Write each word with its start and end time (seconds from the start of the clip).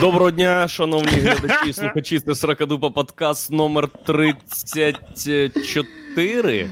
Доброго 0.00 0.30
дня, 0.30 0.68
шановні 0.68 1.12
глядачі 1.12 1.70
і 1.70 1.72
слухачі. 1.72 2.20
Це 2.20 2.34
Сракадупа 2.34 2.90
подкаст 2.90 3.52
номер 3.52 3.88
34. 3.88 6.70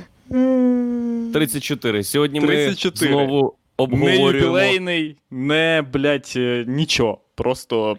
34. 1.32 2.04
Сьогодні 2.04 2.40
ми 2.40 2.46
34. 2.46 3.12
знову 3.12 3.42
Не 3.42 3.50
обговорюємо. 3.84 4.30
юбілейний, 4.30 5.16
не, 5.30 5.84
блядь, 5.92 6.32
е, 6.36 6.64
нічого. 6.68 7.18
Просто 7.34 7.96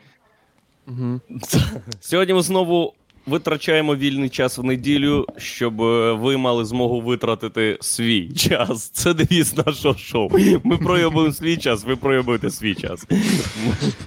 Сьогодні 1.99 2.33
ми 2.33 2.41
знову 2.41 2.93
витрачаємо 3.29 3.95
вільний 3.95 4.29
час 4.29 4.57
в 4.57 4.63
неділю, 4.63 5.25
щоб 5.37 5.81
е, 5.81 6.13
ви 6.13 6.37
мали 6.37 6.65
змогу 6.65 7.01
витратити 7.01 7.77
свій 7.81 8.33
час. 8.33 8.89
Це 8.89 9.13
девіз 9.13 9.57
нашого 9.57 9.97
шоу. 9.97 10.29
Ми 10.63 10.77
проявимо 10.77 11.31
свій 11.31 11.57
час, 11.57 11.83
ви 11.83 11.95
проявите 11.95 12.49
свій 12.49 12.75
час. 12.75 13.05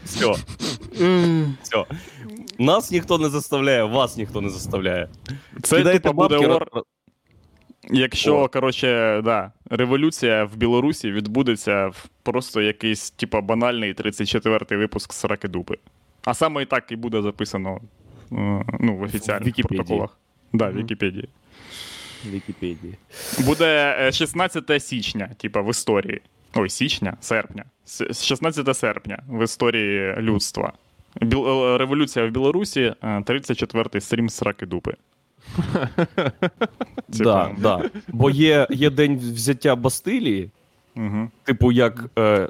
Все. 0.05 0.33
Все. 1.63 1.85
Нас 2.59 2.91
ніхто 2.91 3.19
не 3.19 3.29
заставляє, 3.29 3.85
вас 3.85 4.17
ніхто 4.17 4.41
не 4.41 4.51
заставляє. 4.51 5.09
це 5.63 5.77
Кидайте 5.77 6.01
типу 6.01 6.15
буде 6.15 6.39
бабки, 6.39 6.53
ор. 6.53 6.85
Якщо, 7.91 8.37
О. 8.37 8.49
коротше, 8.49 9.21
да, 9.25 9.53
революція 9.71 10.45
в 10.45 10.57
Білорусі 10.57 11.11
відбудеться 11.11 11.87
в 11.87 12.09
просто 12.23 12.63
якийсь, 12.63 13.11
типа, 13.11 13.41
банальний 13.41 13.95
34-й 13.95 14.77
випуск 14.77 15.13
Сраки 15.13 15.49
Дупи. 15.49 15.79
А 16.25 16.35
саме 16.35 16.63
і 16.63 16.67
так 16.67 16.93
і 16.93 16.97
буде 16.97 17.23
записано 17.23 17.81
ну, 18.81 18.97
в 18.97 19.03
офіціальних 19.03 19.45
В 19.45 19.47
Вікіпедії. 19.49 19.79
протоколах. 19.79 20.19
Да, 20.53 20.69
в 20.69 20.75
Вікіпедії. 20.77 21.29
Вікіпедії. 22.31 22.95
Буде 23.47 23.97
е, 24.01 24.13
16 24.13 24.83
січня, 24.83 25.29
типа, 25.37 25.61
в 25.61 25.71
історії. 25.71 26.21
Ой, 26.55 26.71
січня, 26.71 27.17
серпня. 27.21 27.65
16 28.13 28.77
серпня 28.77 29.23
в 29.29 29.45
історії 29.45 30.15
людства. 30.19 30.73
Біл... 31.21 31.47
е, 31.75 31.79
Революція 31.79 32.27
в 32.27 32.31
Білорусі, 32.31 32.81
е, 32.81 32.95
34-й 33.07 34.01
стрім 34.01 34.29
Сраки 34.29 34.67
Дупи. 34.67 34.95
Да, 37.09 37.51
да. 37.59 37.91
Бо 38.09 38.31
є, 38.31 38.67
є 38.71 38.91
день 38.91 39.17
взяття 39.19 39.77
Бастилії, 39.77 40.51
Угу. 40.97 41.31
типу, 41.45 41.73
як, 41.73 42.05
е, 42.19 42.49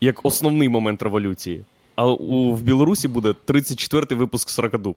як 0.00 0.24
основний 0.26 0.68
момент 0.68 1.02
революції. 1.02 1.64
А 2.00 2.06
у, 2.06 2.54
в 2.54 2.62
Білорусі 2.62 3.08
буде 3.08 3.34
34-й 3.46 4.14
випуск 4.14 4.50
Сракадуб. 4.50 4.96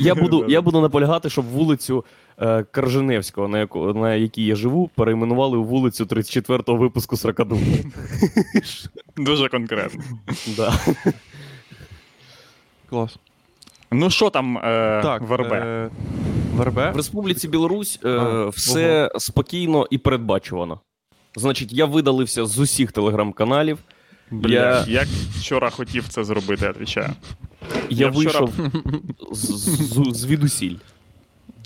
Я 0.00 0.14
буду, 0.14 0.44
я 0.48 0.62
буду 0.62 0.80
наполягати, 0.80 1.30
щоб 1.30 1.44
вулицю 1.44 2.04
е, 2.38 2.62
Карженевського, 2.62 3.48
на, 3.48 3.58
яку, 3.58 3.92
на 3.92 4.14
якій 4.14 4.44
я 4.44 4.54
живу, 4.56 4.90
перейменували 4.94 5.58
у 5.58 5.64
вулицю 5.64 6.04
34-го 6.04 6.76
випуску 6.76 7.16
Сракадуб. 7.16 7.58
Дуже 9.16 9.48
конкретно. 9.48 10.04
Да. 10.56 10.78
Клас. 12.90 13.18
Ну, 13.92 14.10
що 14.10 14.30
там 14.30 14.58
е, 14.58 15.00
Так, 15.02 15.22
в 15.22 15.36
РБ? 15.36 15.52
Е, 15.52 15.90
в 16.54 16.62
РБ? 16.62 16.74
В 16.74 16.96
Республіці 16.96 17.48
Білорусь 17.48 18.00
е, 18.04 18.08
А, 18.08 18.48
все 18.48 19.10
спокійно 19.18 19.86
і 19.90 19.98
передбачувано. 19.98 20.80
Значить, 21.36 21.72
я 21.72 21.84
видалився 21.84 22.46
з 22.46 22.58
усіх 22.58 22.92
телеграм-каналів. 22.92 23.78
Бля, 24.30 24.54
я- 24.54 24.84
Як 24.88 25.06
вчора 25.38 25.70
хотів 25.70 26.08
це 26.08 26.24
зробити, 26.24 26.68
відповідаю. 26.68 27.14
Я, 27.90 28.06
Я 28.06 28.08
вчора- 28.08 28.40
вийшов 28.40 28.52
звідусіль. 30.14 30.76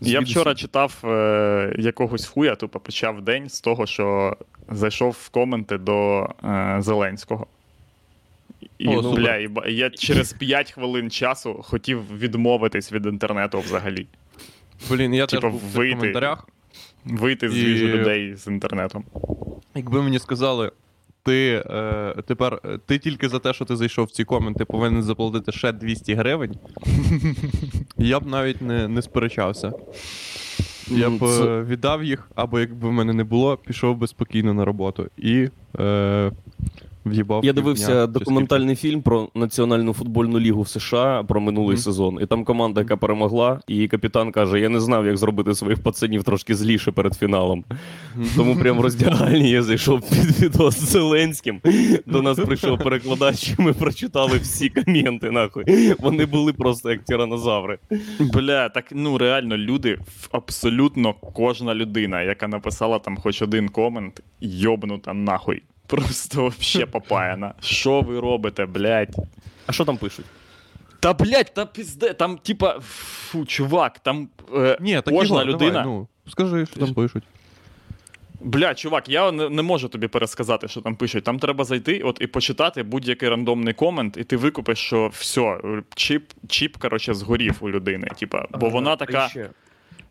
Я 0.02 0.20
вчора 0.20 0.55
читав 0.55 0.98
е, 1.05 1.75
якогось 1.78 2.27
хуя, 2.27 2.55
тупо 2.56 2.80
почав 2.80 3.22
день 3.22 3.48
з 3.48 3.61
того, 3.61 3.86
що 3.86 4.36
зайшов 4.70 5.17
в 5.20 5.28
коменти 5.28 5.78
до 5.78 6.28
е, 6.44 6.77
Зеленського. 6.80 7.47
І, 8.78 8.89
О, 8.89 9.02
ну, 9.02 9.12
бля, 9.12 9.36
і 9.36 9.74
я 9.74 9.90
через 9.90 10.33
5 10.33 10.73
хвилин 10.73 11.11
часу 11.11 11.61
хотів 11.62 12.18
відмовитись 12.18 12.92
від 12.92 13.06
інтернету 13.06 13.61
взагалі. 13.61 14.06
Блін, 14.90 15.14
я 15.14 15.27
Типа, 15.27 15.40
теж 15.42 15.51
був 15.52 15.61
в 15.61 15.64
вийти. 15.64 15.96
коментарях. 15.98 16.48
Вийти 17.05 17.51
з 17.51 17.56
І- 17.58 17.64
людей 17.89 18.36
з 18.36 18.46
інтернетом. 18.46 19.05
Якби 19.74 20.02
мені 20.02 20.18
сказали, 20.18 20.73
ти 21.25 21.63
е, 21.70 22.14
тепер 22.27 22.61
е, 22.64 22.79
ти 22.86 22.98
тільки 22.98 23.29
за 23.29 23.39
те, 23.39 23.53
що 23.53 23.64
ти 23.64 23.77
зайшов 23.77 24.05
в 24.07 24.11
ці 24.11 24.25
коменти, 24.25 24.64
повинен 24.64 25.03
заплатити 25.03 25.53
ще 25.53 25.73
200 25.73 26.14
гривень. 26.14 26.55
я 27.97 28.20
б 28.20 28.27
навіть 28.27 28.63
не, 28.63 28.89
не 28.89 29.03
сперечався. 29.03 29.73
Я 30.91 31.11
б 31.11 31.19
це- 31.19 31.45
е, 31.45 31.63
віддав 31.63 32.05
їх, 32.05 32.30
або 32.35 32.61
якби 32.61 32.89
в 32.89 32.92
мене 32.92 33.13
не 33.13 33.25
було, 33.25 33.57
пішов 33.57 33.97
би 33.97 34.07
спокійно 34.07 34.55
на 34.55 34.64
роботу. 34.64 35.07
І 35.17 35.48
е, 35.80 36.33
в'їбав. 37.05 37.44
Я 37.44 37.52
дивився 37.52 38.06
документальний 38.06 38.77
фільм 38.77 39.02
про 39.02 39.28
Національну 39.34 39.92
футбольну 39.92 40.40
лігу 40.40 40.62
в 40.62 40.68
США 40.68 41.22
про 41.22 41.40
минулий 41.40 41.74
Мгм. 41.74 41.83
сезон. 41.83 42.18
І 42.22 42.27
там 42.27 42.44
команда, 42.44 42.80
яка 42.80 42.96
перемогла, 42.96 43.61
і 43.68 43.88
капітан 43.88 44.33
каже: 44.33 44.61
Я 44.61 44.68
не 44.68 44.80
знав, 44.80 45.06
як 45.06 45.16
зробити 45.16 45.55
своїх 45.55 45.83
пацанів 45.83 46.24
трошки 46.24 46.55
зліше 46.55 46.92
перед 46.92 47.14
фіналом. 47.14 47.64
скільки. 48.12 48.36
Тому 48.36 48.56
прям 48.56 48.78
в 48.78 48.80
роздягальні 48.90 49.50
я 49.50 49.62
зайшов 49.62 50.08
під 50.11 50.42
відео 50.42 50.70
з 50.70 50.78
Зеленським. 50.80 51.61
До 52.06 52.22
нас 52.22 52.38
прийшов 52.38 52.78
перекладач, 52.78 53.50
і 53.58 53.62
ми 53.62 53.72
прочитали 53.72 54.38
всі 54.38 54.68
коменти. 54.68 55.30
Нахуй. 55.30 55.94
Вони 55.98 56.27
були 56.27 56.52
просто 56.52 56.90
як 56.90 57.05
тиранозаври. 57.05 57.78
Бля, 58.20 58.68
так 58.68 58.84
ну 58.92 59.18
реально, 59.18 59.56
люди, 59.56 59.98
абсолютно 60.32 61.14
кожна 61.32 61.74
людина, 61.74 62.22
яка 62.22 62.48
написала 62.48 62.98
там 62.98 63.17
хоч 63.17 63.42
один 63.42 63.68
комент, 63.68 64.22
йобнута 64.40 65.12
нахуй. 65.14 65.62
Просто 65.90 66.42
вообще 66.42 66.86
попаяна. 66.86 67.55
Що 67.61 68.01
ви 68.01 68.20
робите, 68.20 68.67
блядь? 68.67 69.17
А 69.67 69.73
що 69.73 69.84
там 69.84 69.96
пишуть? 69.96 70.24
Та 71.01 71.12
блядь, 71.12 71.55
та 71.55 71.67
пізде, 71.67 72.12
там, 72.12 72.39
типа, 72.39 72.80
фу, 72.80 73.45
чувак, 73.45 73.98
там 73.98 74.29
е, 74.56 74.79
Ні, 74.80 74.95
так 74.95 75.14
кожна 75.14 75.45
людина. 75.45 75.70
Давай, 75.70 75.86
ну, 75.86 76.08
скажи, 76.29 76.67
що 76.67 76.80
там 76.80 76.95
пишуть. 76.95 77.23
Бля, 78.40 78.74
чувак, 78.74 79.08
я 79.08 79.33
не, 79.33 79.48
не 79.48 79.62
можу 79.62 79.89
тобі 79.89 80.08
пересказати, 80.08 80.68
що 80.68 80.80
там 80.80 80.96
пишуть. 80.96 81.24
Там 81.24 81.39
треба 81.39 81.64
зайти 81.64 82.00
от, 82.00 82.18
і 82.20 82.27
почитати 82.27 82.83
будь-який 82.83 83.29
рандомний 83.29 83.74
комент, 83.74 84.17
і 84.17 84.24
ти 84.24 84.36
викупиш, 84.36 84.79
що 84.79 85.08
все, 85.08 85.58
чіп, 85.95 86.33
чіп 86.48 86.77
коротше, 86.77 87.14
згорів 87.14 87.56
у 87.61 87.70
людини. 87.70 88.08
Типа, 88.18 88.46
бо 88.50 88.68
вона 88.68 88.96
така. 88.96 89.29
Ще. 89.29 89.50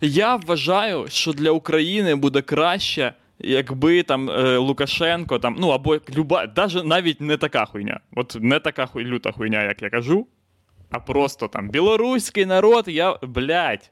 Я 0.01 0.35
вважаю, 0.35 1.05
що 1.09 1.33
для 1.33 1.51
України 1.51 2.15
буде 2.15 2.41
краще, 2.41 3.13
якби 3.39 4.03
там 4.03 4.29
е, 4.29 4.57
Лукашенко 4.57 5.39
там, 5.39 5.55
ну 5.59 5.69
або 5.69 5.97
люба, 6.17 6.47
даже 6.47 6.83
навіть 6.83 7.21
не 7.21 7.37
така 7.37 7.65
хуйня. 7.65 7.99
От 8.15 8.37
не 8.39 8.59
така 8.59 8.85
хуй, 8.85 9.05
люта 9.05 9.31
хуйня, 9.31 9.63
як 9.63 9.81
я 9.81 9.89
кажу, 9.89 10.27
а 10.91 10.99
просто 10.99 11.47
там 11.47 11.69
білоруський 11.69 12.45
народ, 12.45 12.87
я. 12.87 13.17
блядь. 13.21 13.91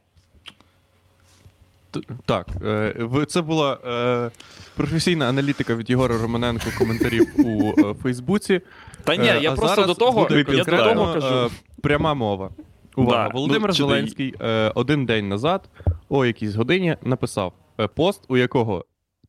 Так, 2.25 2.47
е, 2.65 3.25
це 3.27 3.41
була 3.41 3.77
е, 3.85 4.31
професійна 4.75 5.29
аналітика 5.29 5.75
від 5.75 5.89
Єгора 5.89 6.17
Романенко 6.17 6.65
коментарів 6.77 7.27
у 7.45 7.73
Фейсбуці. 7.93 8.61
Та 9.03 9.15
ні, 9.15 9.25
я 9.25 9.51
а 9.51 9.55
просто 9.55 9.85
до 9.85 9.93
того, 9.93 10.27
я 10.31 10.63
до 10.63 10.77
того 10.77 11.13
кажу. 11.13 11.51
пряма 11.81 12.13
мова. 12.13 12.49
Увага, 12.95 13.27
Да, 13.27 13.33
Володимир 13.33 13.69
ну, 13.69 13.73
Зеленський 13.73 14.33
е, 14.41 14.71
один 14.75 15.05
день 15.05 15.29
назад, 15.29 15.69
о 16.09 16.25
якійсь 16.25 16.55
годині, 16.55 16.97
написав 17.03 17.53
пост, 17.95 18.23
у 18.27 18.37
якого 18.37 18.85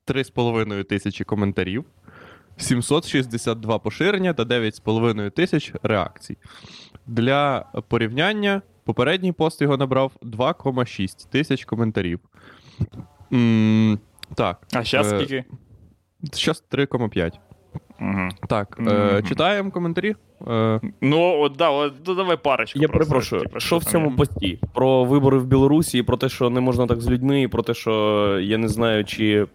3,5 0.08 0.84
тисячі 0.84 1.24
коментарів, 1.24 1.84
762 2.56 3.78
поширення 3.78 4.32
та 4.32 4.42
9,5 4.44 5.30
тисяч 5.30 5.72
реакцій. 5.82 6.36
Для 7.06 7.64
порівняння, 7.88 8.62
попередній 8.84 9.32
пост 9.32 9.62
його 9.62 9.76
набрав 9.76 10.12
2,6 10.22 11.28
тисяч 11.30 11.64
коментарів. 11.64 12.20
М, 13.32 13.98
так. 14.34 14.60
А 14.74 14.84
зараз 14.84 15.12
е, 15.12 15.16
скільки? 15.18 15.44
Зараз 16.32 16.64
3,5. 16.72 17.32
Угу. 18.00 18.28
Так, 18.48 18.76
е, 18.80 18.82
Мгм. 18.82 19.22
читаємо 19.28 19.70
коментарі. 19.70 20.14
Е, 20.48 20.80
Ну, 21.00 21.40
от, 21.40 21.52
да, 21.56 21.70
от, 21.70 21.94
ну, 22.06 22.14
давай 22.14 22.36
парочку. 22.36 22.78
Я 22.78 22.88
просто, 22.88 22.98
перепрошую, 22.98 23.42
типу, 23.42 23.60
що 23.60 23.78
в 23.78 23.84
там 23.84 23.92
цьому 23.92 24.10
є. 24.10 24.16
пості? 24.16 24.60
Про 24.74 25.04
вибори 25.04 25.38
в 25.38 25.46
Білорусі, 25.46 25.98
і 25.98 26.02
про 26.02 26.16
те, 26.16 26.28
що 26.28 26.50
не 26.50 26.60
можна 26.60 26.86
так 26.86 27.00
з 27.00 27.10
людьми, 27.10 27.42
і 27.42 27.48
про 27.48 27.62
те, 27.62 27.74
що 27.74 28.38
я 28.42 28.58
не 28.58 28.68
знаю, 28.68 29.04
чи 29.04 29.46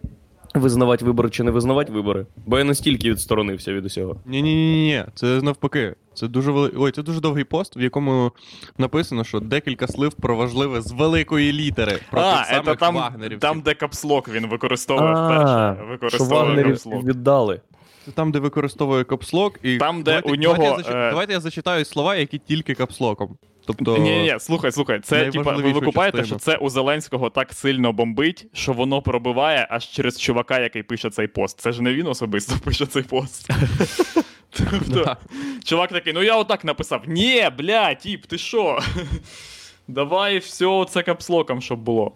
визнавати 0.54 1.04
вибори, 1.04 1.30
чи 1.30 1.42
не 1.42 1.50
визнавати 1.50 1.92
вибори. 1.92 2.26
Бо 2.46 2.58
я 2.58 2.64
настільки 2.64 3.10
відсторонився 3.10 3.72
від 3.72 3.84
усього. 3.84 4.16
ні, 4.26 4.42
ні, 4.42 4.54
ні, 4.54 4.82
ні, 4.86 5.04
це 5.14 5.26
навпаки. 5.26 5.94
Це 6.14 6.28
дуже 6.28 6.50
вели... 6.50 6.72
Ой, 6.76 6.92
це 6.92 7.02
дуже 7.02 7.20
довгий 7.20 7.44
пост, 7.44 7.76
в 7.76 7.80
якому 7.80 8.32
написано, 8.78 9.24
що 9.24 9.40
декілька 9.40 9.86
слів 9.88 10.12
про 10.12 10.36
важливе 10.36 10.80
з 10.80 10.92
великої 10.92 11.52
літери. 11.52 11.98
Про 12.10 12.20
А, 12.20 12.36
тих 12.38 12.46
це 12.48 12.54
самих 12.54 12.76
там, 12.78 12.94
вагнерівців. 12.94 13.40
там, 13.40 13.60
де 13.60 13.74
капслок 13.74 14.28
він 14.28 14.46
використовує 14.46 15.08
А, 15.14 15.26
вперше. 15.72 15.84
Використовує 15.90 16.64
капслок. 16.64 17.04
віддали. 17.04 17.60
Це 18.04 18.10
там, 18.10 18.32
де 18.32 18.38
використовує 18.38 19.04
капслок, 19.04 19.58
і 19.62 19.78
Там, 19.78 19.96
де 20.02 20.02
давайте, 20.04 20.32
у 20.32 20.34
нього, 20.34 20.54
Давайте 20.56 20.82
я, 20.82 20.94
зачит- 20.96 21.06
е, 21.06 21.10
давайте 21.10 21.32
я 21.32 21.40
зачитаю 21.40 21.84
слова, 21.84 22.16
які 22.16 22.38
тільки 22.38 22.74
капслоком. 22.74 23.36
Тобто. 23.66 23.98
Ні, 23.98 24.22
ні, 24.22 24.36
слухай, 24.38 24.72
слухай, 24.72 25.00
це 25.00 25.30
типа 25.30 25.52
ви 25.52 25.72
викупаєте, 25.72 26.18
частину. 26.18 26.38
що 26.40 26.50
це 26.50 26.56
у 26.56 26.70
Зеленського 26.70 27.30
так 27.30 27.52
сильно 27.52 27.92
бомбить, 27.92 28.46
що 28.52 28.72
воно 28.72 29.02
пробиває 29.02 29.66
аж 29.70 29.88
через 29.88 30.20
чувака, 30.20 30.60
який 30.60 30.82
пише 30.82 31.10
цей 31.10 31.26
пост. 31.26 31.60
Це 31.60 31.72
ж 31.72 31.82
не 31.82 31.94
він 31.94 32.06
особисто 32.06 32.54
пише 32.64 32.86
цей 32.86 33.02
пост. 33.02 33.50
Тобто, 34.70 35.16
чувак 35.64 35.90
такий, 35.92 36.12
ну 36.12 36.22
я 36.22 36.36
отак 36.36 36.64
написав. 36.64 37.02
Ні, 37.06 37.50
бля, 37.58 37.94
тіп, 37.94 38.26
ти 38.26 38.38
що? 38.38 38.78
Давай 39.88 40.38
все 40.38 40.84
це 40.88 41.02
капслоком, 41.02 41.62
щоб 41.62 41.78
було. 41.78 42.12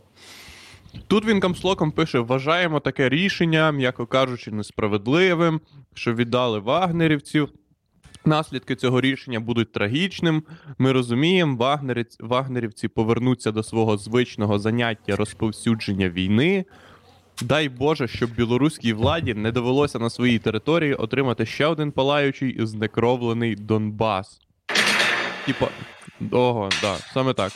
Тут 1.06 1.24
він 1.24 1.40
камслоком 1.40 1.92
пише: 1.92 2.18
вважаємо 2.18 2.80
таке 2.80 3.08
рішення, 3.08 3.72
м'яко 3.72 4.06
кажучи, 4.06 4.50
несправедливим, 4.50 5.60
що 5.94 6.14
віддали 6.14 6.58
вагнерівців. 6.58 7.48
Наслідки 8.24 8.76
цього 8.76 9.00
рішення 9.00 9.40
будуть 9.40 9.72
трагічним. 9.72 10.42
Ми 10.78 10.92
розуміємо, 10.92 11.56
вагнерівці, 11.56 12.18
вагнерівці 12.20 12.88
повернуться 12.88 13.52
до 13.52 13.62
свого 13.62 13.96
звичного 13.96 14.58
заняття 14.58 15.16
розповсюдження 15.16 16.08
війни. 16.08 16.64
Дай 17.42 17.68
Боже, 17.68 18.08
щоб 18.08 18.30
білоруській 18.30 18.92
владі 18.92 19.34
не 19.34 19.52
довелося 19.52 19.98
на 19.98 20.10
своїй 20.10 20.38
території 20.38 20.94
отримати 20.94 21.46
ще 21.46 21.66
один 21.66 21.92
палаючий 21.92 22.50
і 22.50 22.66
знекровлений 22.66 23.56
Донбас. 23.56 24.40
Типа, 25.46 25.68
ого, 26.30 26.68
да, 26.82 26.96
саме 26.96 27.34
так. 27.34 27.52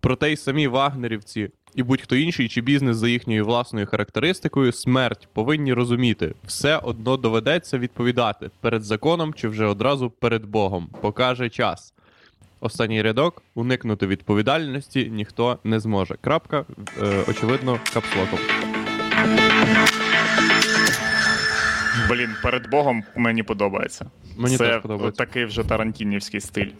Проте 0.00 0.32
й 0.32 0.36
самі 0.36 0.68
вагнерівці 0.68 1.50
і 1.74 1.82
будь-хто 1.82 2.16
інший 2.16 2.48
чи 2.48 2.60
бізнес 2.60 2.96
за 2.96 3.08
їхньою 3.08 3.44
власною 3.44 3.86
характеристикою, 3.86 4.72
смерть 4.72 5.28
повинні 5.32 5.72
розуміти, 5.72 6.34
все 6.44 6.76
одно 6.76 7.16
доведеться 7.16 7.78
відповідати 7.78 8.50
перед 8.60 8.82
законом 8.82 9.34
чи 9.34 9.48
вже 9.48 9.66
одразу 9.66 10.10
перед 10.10 10.44
Богом. 10.44 10.88
Покаже 11.00 11.50
час. 11.50 11.94
Останній 12.60 13.02
рядок 13.02 13.42
уникнути 13.54 14.06
відповідальності 14.06 15.10
ніхто 15.12 15.58
не 15.64 15.80
зможе. 15.80 16.16
Крапка, 16.20 16.64
е, 17.02 17.24
очевидно, 17.28 17.80
капслоком. 17.94 18.38
Блін, 22.08 22.30
перед 22.42 22.70
Богом 22.70 23.04
мені 23.16 23.42
подобається. 23.42 24.06
Мені 24.36 24.56
це 24.56 24.68
теж 24.68 24.82
подобається. 24.82 25.24
такий 25.24 25.44
вже 25.44 25.62
тарантінівський 25.62 26.40
стиль. 26.40 26.70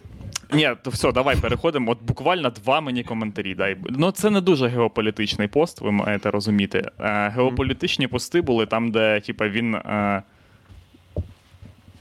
Ні, 0.53 0.71
то 0.83 0.89
все, 0.89 1.11
давай 1.11 1.35
переходимо. 1.35 1.91
От 1.91 2.01
буквально 2.01 2.49
два 2.49 2.81
мені 2.81 3.03
коментарі. 3.03 3.55
Дай. 3.55 3.77
Ну, 3.89 4.11
це 4.11 4.29
не 4.29 4.41
дуже 4.41 4.67
геополітичний 4.67 5.47
пост, 5.47 5.81
ви 5.81 5.91
маєте 5.91 6.31
розуміти. 6.31 6.89
Е, 6.99 7.29
геополітичні 7.29 8.07
пости 8.07 8.41
були 8.41 8.65
там, 8.65 8.91
де 8.91 9.19
типа, 9.19 9.47
він. 9.47 9.75
Е, 9.75 10.23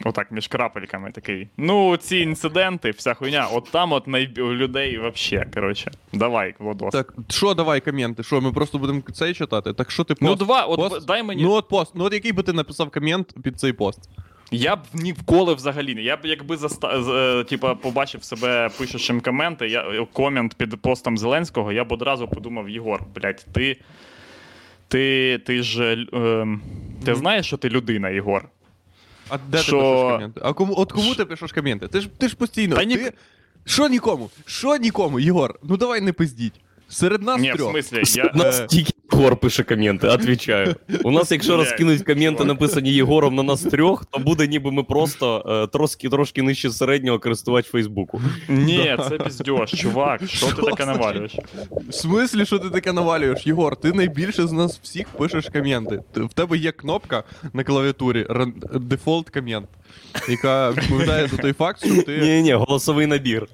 Отак, 0.05 0.33
між 0.33 0.49
крапельками 0.49 1.11
такий. 1.11 1.49
Ну, 1.57 1.97
ці 1.97 2.17
інциденти, 2.17 2.91
вся 2.91 3.15
хуйня, 3.15 3.47
от 3.53 3.71
там 3.71 3.93
от 3.93 4.07
найб... 4.07 4.39
у 4.39 4.53
людей 4.53 4.99
вообще, 4.99 5.47
коротше. 5.55 5.91
Давай, 6.13 6.55
Владос. 6.59 6.93
Так, 6.93 7.15
що 7.31 7.55
давай 7.55 7.81
коменти? 7.81 8.23
Що, 8.23 8.41
ми 8.41 8.53
просто 8.53 8.79
будемо 8.79 9.01
цей 9.13 9.35
читати? 9.35 9.73
Так 9.73 9.91
що 9.91 10.05
ти 10.05 10.15
пост? 10.15 10.31
ну, 10.41 10.47
два, 10.47 10.63
от 10.63 10.77
пост? 10.77 11.07
дай 11.07 11.23
мені. 11.23 11.43
Ну 11.43 11.53
от 11.53 11.69
пост. 11.69 11.93
Ну 11.95 12.05
от 12.05 12.13
який 12.13 12.33
би 12.33 12.43
ти 12.43 12.53
написав 12.53 12.91
комент 12.91 13.35
під 13.43 13.61
цей 13.61 13.73
пост? 13.73 14.11
Я 14.51 14.77
б 14.77 14.81
ніколи 14.95 15.55
взагалі 15.55 15.95
не. 15.95 16.03
Я 16.03 16.17
б 16.17 16.21
якби 16.25 16.57
заста... 16.57 17.03
з- 17.03 17.09
е, 17.41 17.45
типа, 17.45 17.75
побачив 17.75 18.25
себе 18.25 18.71
пишучим 18.79 19.21
коменти, 19.21 19.69
я... 19.69 19.81
е, 19.81 20.07
комент 20.13 20.55
під 20.55 20.83
постом 20.83 21.19
Зеленського, 21.19 21.73
я 21.73 21.85
б 21.85 21.93
одразу 21.93 22.29
подумав: 22.29 22.69
Єгор, 22.69 23.03
блядь, 23.15 23.47
ти. 23.53 23.77
Ти, 24.89 25.39
ти 25.47 25.63
ж. 25.63 26.07
Е... 26.13 26.47
Ти 27.05 27.15
знаєш, 27.15 27.47
що 27.47 27.57
ти 27.57 27.69
людина, 27.69 28.11
Єгор? 28.11 28.49
А 29.29 29.39
де 29.49 29.59
Що? 29.59 29.71
ти 29.71 29.83
пишеш 29.83 30.13
коменти? 30.13 30.41
А 30.45 30.53
кому 30.53 30.75
от 30.77 30.93
кому 30.93 31.15
ти 31.15 31.25
пишеш 31.25 31.53
коменти? 31.53 31.89
Ти 31.89 32.01
ж 32.01 32.09
ти 32.19 32.29
ж 32.29 32.37
постійно. 32.37 32.77
Та 32.77 32.85
ні- 32.85 32.97
ти... 32.97 33.13
Що 33.65 33.89
нікому? 33.89 34.31
Що 34.47 34.77
нікому, 34.77 35.21
Єгор? 35.21 35.59
Ну 35.63 35.77
давай 35.77 36.01
не 36.01 36.13
пиздіть. 36.13 36.53
Серед 36.89 37.23
нас 37.23 37.41
Ні, 37.41 37.53
в 37.53 37.61
смислі, 37.61 38.03
я. 38.21 38.31
нас 38.35 38.61
Е. 38.61 38.67
тільки 38.67 38.93
Єгор 39.13 39.37
пише 39.37 39.63
коменти, 39.63 40.09
отвічаю. 40.09 40.75
У 41.05 41.11
нас, 41.11 41.31
якщо 41.33 41.57
розкинуть 41.57 42.03
коменти, 42.03 42.45
написані 42.45 42.93
Єгором 42.93 43.35
на 43.35 43.43
нас 43.43 43.63
трьох, 43.63 44.05
то 44.05 44.19
буде 44.19 44.47
ніби 44.47 44.71
ми 44.73 44.83
просто 44.83 45.45
е, 45.65 45.67
трошки, 45.67 46.09
трошки 46.09 46.43
нижче 46.43 46.71
середнього 46.71 47.19
користувач 47.19 47.67
Фейсбуку. 47.67 48.21
Ні, 48.49 48.97
це 49.09 49.19
піздьош, 49.19 49.71
чувак. 49.73 50.21
Що 50.27 50.47
ти 50.47 50.63
таке 50.63 50.87
навалюєш? 50.87 51.37
В 51.89 51.95
смислі, 51.95 52.47
що 52.47 52.59
ти 52.59 52.71
таке 52.71 52.93
навалюєш? 52.93 53.47
Єгор, 53.47 53.77
ти 53.77 53.93
найбільше 53.93 54.47
з 54.47 54.53
нас 54.53 54.81
всіх 54.83 55.09
пишеш 55.09 55.49
коменти. 55.49 56.01
Ти- 56.13 56.21
В 56.21 56.33
тебе 56.33 56.57
є 56.59 56.73
кнопка 56.73 57.25
на 57.53 57.65
клавіатурі 57.65 58.27
ран- 58.29 58.79
дефолт 58.81 59.31
комент, 59.31 59.67
яка 60.29 60.71
відповідає 60.71 61.27
за 61.29 61.37
той 61.37 61.53
факт, 61.53 61.87
що 61.87 62.03
ти. 62.03 62.19
Ні, 62.19 62.43
ні, 62.43 62.53
голосовий 62.53 63.07
набір. 63.07 63.47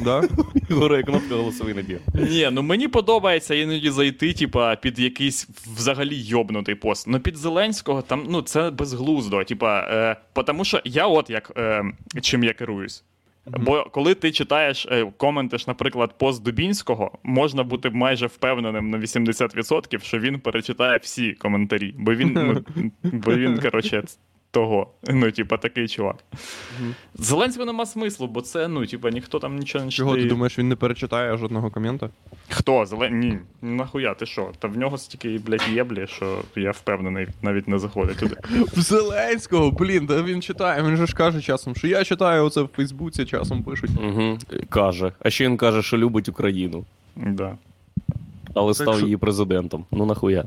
Да? 0.00 0.22
Єгора 0.70 0.96
є 0.96 1.02
кнопка 1.02 1.34
голосовий 1.34 1.74
набір. 1.74 1.98
Ні, 2.14 2.48
ну 2.52 2.62
мені 2.62 2.88
подобається 2.88 3.54
іноді 3.54 3.90
зайти, 3.90 4.32
типа, 4.32 4.63
під 4.80 4.98
якийсь 4.98 5.48
взагалі 5.76 6.16
йобнутий 6.16 6.74
пост. 6.74 7.06
Ну 7.08 7.20
під 7.20 7.36
Зеленського 7.36 8.02
там, 8.02 8.26
ну 8.28 8.42
це 8.42 8.70
безглуздо. 8.70 9.44
Типа, 9.44 9.80
е, 9.80 10.42
тому 10.42 10.64
що 10.64 10.80
я 10.84 11.06
от 11.06 11.30
як 11.30 11.52
е, 11.56 11.84
чим 12.20 12.44
я 12.44 12.52
керуюсь. 12.52 13.04
Бо 13.46 13.84
коли 13.84 14.14
ти 14.14 14.32
читаєш, 14.32 14.86
е, 14.90 15.12
коментиш, 15.16 15.66
наприклад, 15.66 16.18
пост 16.18 16.42
Дубінського, 16.42 17.18
можна 17.22 17.62
бути 17.62 17.90
майже 17.90 18.26
впевненим 18.26 18.90
на 18.90 18.98
80%, 18.98 20.02
що 20.02 20.18
він 20.18 20.40
перечитає 20.40 20.98
всі 21.02 21.32
коментарі. 21.32 21.94
Бо 21.98 22.14
він, 22.14 22.32
ну, 22.34 22.64
бо 23.02 23.34
він, 23.34 23.58
коротше, 23.58 24.02
того. 24.54 24.86
Ну, 25.08 25.30
типа, 25.32 25.56
такий 25.56 25.88
чувак. 25.88 26.16
Зеленського 27.14 27.66
нема 27.66 27.86
смислу, 27.86 28.26
бо 28.26 28.40
це, 28.40 28.68
ну, 28.68 28.86
типа, 28.86 29.10
ніхто 29.10 29.38
там 29.38 29.56
нічого 29.56 29.84
не 29.84 29.90
читає. 29.90 30.08
Чого 30.08 30.22
ти 30.22 30.24
думаєш, 30.28 30.58
він 30.58 30.68
не 30.68 30.76
перечитає 30.76 31.36
жодного 31.36 31.70
комента? 31.70 32.10
Хто? 32.48 32.86
Зелен... 32.86 33.18
Ні, 33.18 33.38
нахуя, 33.62 34.14
ти 34.14 34.26
що? 34.26 34.52
Та 34.58 34.68
в 34.68 34.76
нього 34.78 34.98
стільки, 34.98 35.38
блядь, 35.46 35.68
єблі, 35.72 36.06
що 36.06 36.42
я 36.56 36.70
впевнений, 36.70 37.26
навіть 37.42 37.68
не 37.68 37.78
заходить 37.78 38.16
туди. 38.18 38.36
В 38.76 38.80
Зеленського, 38.80 39.70
блін, 39.70 40.06
да 40.06 40.22
він 40.22 40.42
читає, 40.42 40.82
він 40.82 40.96
же 40.96 41.06
ж 41.06 41.14
каже 41.14 41.40
часом, 41.42 41.74
що 41.76 41.88
я 41.88 42.04
читаю 42.04 42.44
оце 42.44 42.62
в 42.62 42.68
Фейсбуці, 42.76 43.24
часом 43.24 43.62
пишуть. 43.62 43.90
Угу. 44.08 44.38
Каже. 44.68 45.12
А 45.20 45.30
ще 45.30 45.44
він 45.44 45.56
каже, 45.56 45.82
що 45.82 45.98
любить 45.98 46.28
Україну, 46.28 46.84
Да. 47.16 47.56
але 48.54 48.72
Так 48.72 48.82
став 48.82 48.96
що- 48.96 49.04
її 49.04 49.16
президентом. 49.16 49.84
Ну 49.90 50.06
нахуя. 50.06 50.44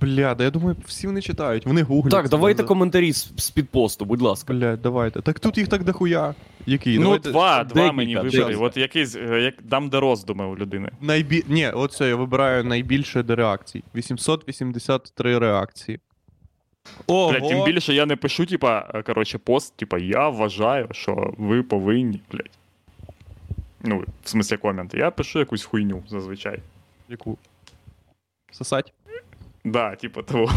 Бля, 0.00 0.34
да 0.34 0.44
я 0.44 0.50
думаю, 0.50 0.76
всі 0.86 1.06
вони 1.06 1.22
читають, 1.22 1.66
вони 1.66 1.82
гуглять. 1.82 2.10
Так, 2.10 2.28
давайте 2.28 2.62
коментарі 2.62 3.12
з, 3.12 3.32
з 3.36 3.50
під 3.50 3.68
посту, 3.68 4.04
будь 4.04 4.22
ласка. 4.22 4.52
Бля, 4.52 4.76
давайте. 4.76 5.20
Так 5.20 5.40
тут 5.40 5.58
їх 5.58 5.68
так 5.68 5.84
дохуя. 5.84 6.34
Який? 6.66 6.98
Ну, 6.98 7.04
Давайте... 7.04 7.30
два, 7.30 7.64
два 7.64 7.74
декілька, 7.74 7.92
мені 7.92 8.16
вибери. 8.16 8.56
От 8.56 8.76
якийсь, 8.76 9.16
е, 9.16 9.40
як 9.40 9.54
дам 9.62 9.88
де 9.88 10.00
роздуми 10.00 10.46
у 10.46 10.56
людини. 10.56 10.90
Найбі... 11.00 11.44
Ні, 11.48 11.70
от 11.70 11.92
це 11.92 12.08
я 12.08 12.16
вибираю 12.16 12.64
найбільше 12.64 13.22
де 13.22 13.34
реакцій. 13.34 13.84
883 13.94 15.38
реакції. 15.38 16.00
Ого! 17.06 17.32
Блядь, 17.32 17.48
тим 17.48 17.64
більше 17.64 17.94
я 17.94 18.06
не 18.06 18.16
пишу, 18.16 18.46
типа, 18.46 18.90
е, 18.94 19.02
коротше, 19.02 19.38
пост, 19.38 19.76
типа, 19.76 19.98
я 19.98 20.28
вважаю, 20.28 20.88
що 20.92 21.34
ви 21.38 21.62
повинні, 21.62 22.20
блядь. 22.32 22.50
Ну, 23.82 24.04
в 24.24 24.28
смислі 24.28 24.56
коменти. 24.56 24.98
Я 24.98 25.10
пишу 25.10 25.38
якусь 25.38 25.64
хуйню 25.64 26.02
зазвичай. 26.08 26.58
Яку? 27.08 27.38
Сосать? 28.50 28.92
Да, 29.64 29.96
типа 29.96 30.22
того. 30.22 30.52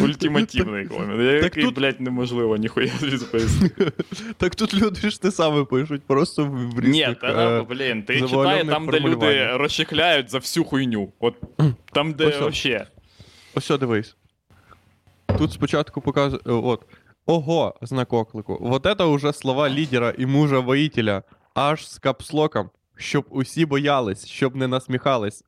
Ультимативний 0.00 0.86
комент. 0.86 1.42
Який, 1.42 1.64
тут- 1.64 1.74
блядь, 1.74 2.00
неможливо 2.00 2.56
ніхуя 2.56 2.90
відповісти. 3.02 3.92
Так 4.36 4.54
тут 4.54 4.74
люди 4.74 5.10
ж 5.10 5.22
те 5.22 5.30
саме 5.30 5.64
пишуть, 5.64 6.02
просто 6.06 6.44
в 6.44 6.80
різних... 6.80 7.08
Ні, 7.08 7.16
та 7.20 7.58
е, 7.58 7.62
блін, 7.62 8.02
ти 8.02 8.20
читай 8.20 8.66
там, 8.66 8.86
де 8.86 9.00
люди 9.00 9.56
розчехляють 9.56 10.30
за 10.30 10.38
всю 10.38 10.64
хуйню. 10.64 11.12
От 11.20 11.34
там, 11.92 12.12
де 12.12 12.26
Ось 12.26 12.40
вообще. 12.40 12.86
Ось 13.54 13.64
що 13.64 13.78
дивись. 13.78 14.16
Тут 15.38 15.52
спочатку 15.52 16.00
показує. 16.00 16.42
От. 16.44 16.86
Ого, 17.26 17.74
знак 17.82 18.12
оклику. 18.12 18.58
Вот 18.60 18.86
это 18.86 19.04
уже 19.04 19.32
слова 19.32 19.70
лідера 19.70 20.14
і 20.18 20.26
мужа 20.26 20.58
воїтеля. 20.58 21.22
Аж 21.54 21.88
з 21.88 21.98
капслоком. 21.98 22.70
Щоб 22.96 23.26
усі 23.30 23.66
боялись, 23.66 24.26
щоб 24.26 24.56
не 24.56 24.68
насміхались. 24.68 25.44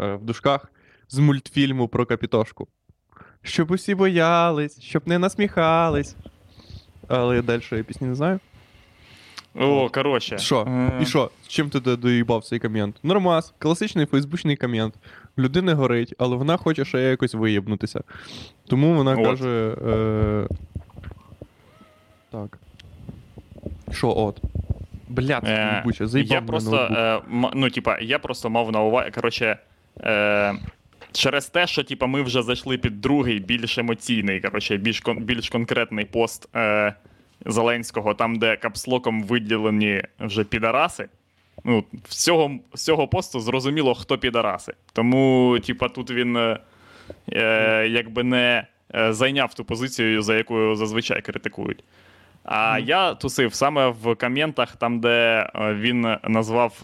Е, 0.00 0.14
в 0.14 0.24
дужках 0.24 0.72
з 1.08 1.18
мультфільму 1.18 1.88
про 1.88 2.06
капітошку. 2.06 2.68
Щоб 3.42 3.70
усі 3.70 3.94
боялись, 3.94 4.80
щоб 4.80 5.08
не 5.08 5.18
насміхались. 5.18 6.16
Але 7.08 7.42
далі 7.42 7.62
я 7.72 7.82
пісні 7.82 8.06
не 8.06 8.14
знаю. 8.14 8.40
О, 9.54 9.88
коротше. 9.90 10.38
Що? 10.38 10.60
Е, 10.68 10.92
І 11.02 11.06
що? 11.06 11.30
З 11.42 11.48
чим 11.48 11.70
ти 11.70 11.80
до- 11.80 11.96
доїбав 11.96 12.44
цей 12.44 12.58
комент? 12.58 12.96
Нормас, 13.02 13.54
класичний 13.58 14.06
фейсбучний 14.06 14.56
комент. 14.56 14.94
Людина 15.38 15.74
горить, 15.74 16.14
але 16.18 16.36
вона 16.36 16.56
хоче 16.56 16.84
ще 16.84 17.00
якось 17.00 17.34
виєбнутися. 17.34 18.00
Тому 18.68 18.94
вона 18.94 19.12
От. 19.16 19.26
каже. 19.26 19.76
Е... 19.86 20.46
Так. 22.30 22.58
Що 23.92 24.08
от? 24.16 24.40
Бля, 25.08 25.40
це 25.40 25.84
Е, 26.00 26.06
заїбав 26.06 26.34
Я 26.34 26.42
просто, 26.42 26.76
е, 26.76 27.22
м- 27.32 27.50
ну, 27.54 27.70
типа, 27.70 27.98
я 27.98 28.18
просто 28.18 28.50
мав 28.50 28.72
на 28.72 28.80
увазі, 28.80 29.10
коротше, 29.10 29.58
е, 30.00 30.54
через 31.12 31.46
те, 31.46 31.66
що 31.66 31.84
типа, 31.84 32.06
ми 32.06 32.22
вже 32.22 32.42
зайшли 32.42 32.78
під 32.78 33.00
другий, 33.00 33.38
більш 33.38 33.78
емоційний, 33.78 34.40
коротше, 34.40 34.76
більш, 34.76 35.02
кон- 35.02 35.20
більш 35.20 35.48
конкретний 35.48 36.04
пост 36.04 36.56
е, 36.56 36.94
Зеленського, 37.46 38.14
там, 38.14 38.36
де 38.36 38.56
капслоком 38.56 39.22
виділені 39.22 40.02
вже 40.20 40.44
підараси. 40.44 41.08
Ну, 41.64 41.84
з 42.08 42.24
цього, 42.24 42.50
з 42.74 42.84
цього 42.84 43.08
посту 43.08 43.40
зрозуміло, 43.40 43.94
хто 43.94 44.18
підараси. 44.18 44.72
Тому, 44.92 45.58
типа, 45.66 45.88
тут 45.88 46.10
він 46.10 46.36
е, 46.36 46.58
е, 47.32 47.88
якби 47.88 48.22
не 48.22 48.66
е, 48.94 49.12
зайняв 49.12 49.54
ту 49.54 49.64
позицію, 49.64 50.22
за 50.22 50.36
яку 50.36 50.74
зазвичай 50.74 51.22
критикують. 51.22 51.84
А 52.44 52.78
я 52.78 53.14
тусив 53.14 53.54
саме 53.54 53.88
в 53.88 54.14
коментах, 54.14 54.76
там, 54.76 55.00
де 55.00 55.50
е, 55.54 55.74
він 55.74 56.16
назвав. 56.28 56.82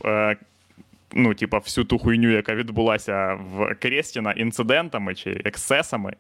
Ну, 1.12 1.34
типа, 1.34 1.58
всю 1.58 1.84
ту 1.84 1.98
хуйню, 1.98 2.30
яка 2.30 2.54
відбулася 2.54 3.34
в 3.34 3.74
Крестіна 3.74 4.32
інцидентами 4.32 5.14
чи 5.14 5.30
ексцесами. 5.30 6.12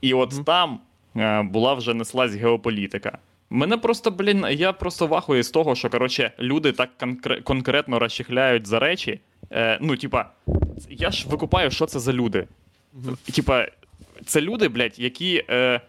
І 0.00 0.14
от 0.14 0.34
там 0.46 0.80
е, 1.16 1.42
була 1.42 1.74
вже 1.74 1.94
неслась 1.94 2.34
геополітика. 2.34 3.18
Мене 3.50 3.76
просто, 3.76 4.10
блін, 4.10 4.46
я 4.50 4.72
просто 4.72 5.06
вахую 5.06 5.42
з 5.42 5.50
того, 5.50 5.74
що 5.74 5.90
коротше, 5.90 6.32
люди 6.38 6.72
так 6.72 6.90
конкре- 7.00 7.42
конкретно 7.42 7.98
розчихляють 7.98 8.66
за 8.66 8.78
речі. 8.78 9.20
Е, 9.52 9.78
ну, 9.80 9.96
типа, 9.96 10.30
я 10.88 11.10
ж 11.10 11.28
викупаю, 11.28 11.70
що 11.70 11.86
це 11.86 12.00
за 12.00 12.12
люди. 12.12 12.46
Типа, 13.34 13.66
це 14.26 14.40
люди, 14.40 14.68
блядь, 14.68 14.98
які, 14.98 15.44
е, 15.50 15.80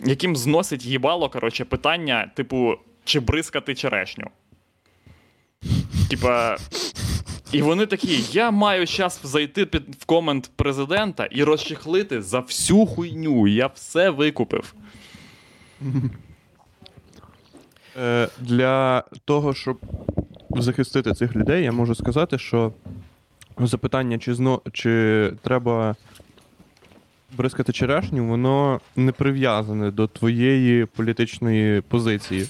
яким 0.00 0.36
зносить 0.36 0.84
їбало, 0.84 1.28
коротше, 1.28 1.64
питання, 1.64 2.30
типу, 2.34 2.74
чи 3.04 3.20
бризкати 3.20 3.74
черешню. 3.74 4.26
Типа. 6.10 6.56
І 7.52 7.62
вони 7.62 7.86
такі: 7.86 8.24
я 8.32 8.50
маю 8.50 8.86
час 8.86 9.20
зайти 9.24 9.66
під 9.66 9.82
в 9.98 10.04
комент 10.04 10.50
президента 10.56 11.24
і 11.24 11.44
розчехлити 11.44 12.22
за 12.22 12.40
всю 12.40 12.86
хуйню. 12.86 13.48
Я 13.48 13.66
все 13.66 14.10
викупив. 14.10 14.74
Е, 18.00 18.28
для 18.40 19.04
того, 19.24 19.54
щоб 19.54 19.80
захистити 20.50 21.12
цих 21.12 21.36
людей, 21.36 21.64
я 21.64 21.72
можу 21.72 21.94
сказати, 21.94 22.38
що 22.38 22.72
запитання, 23.58 24.18
чи, 24.18 24.34
зно, 24.34 24.62
чи 24.72 25.32
треба 25.42 25.96
бризкати 27.36 27.72
черешню, 27.72 28.26
воно 28.26 28.80
не 28.96 29.12
прив'язане 29.12 29.90
до 29.90 30.06
твоєї 30.06 30.84
політичної 30.86 31.80
позиції. 31.80 32.48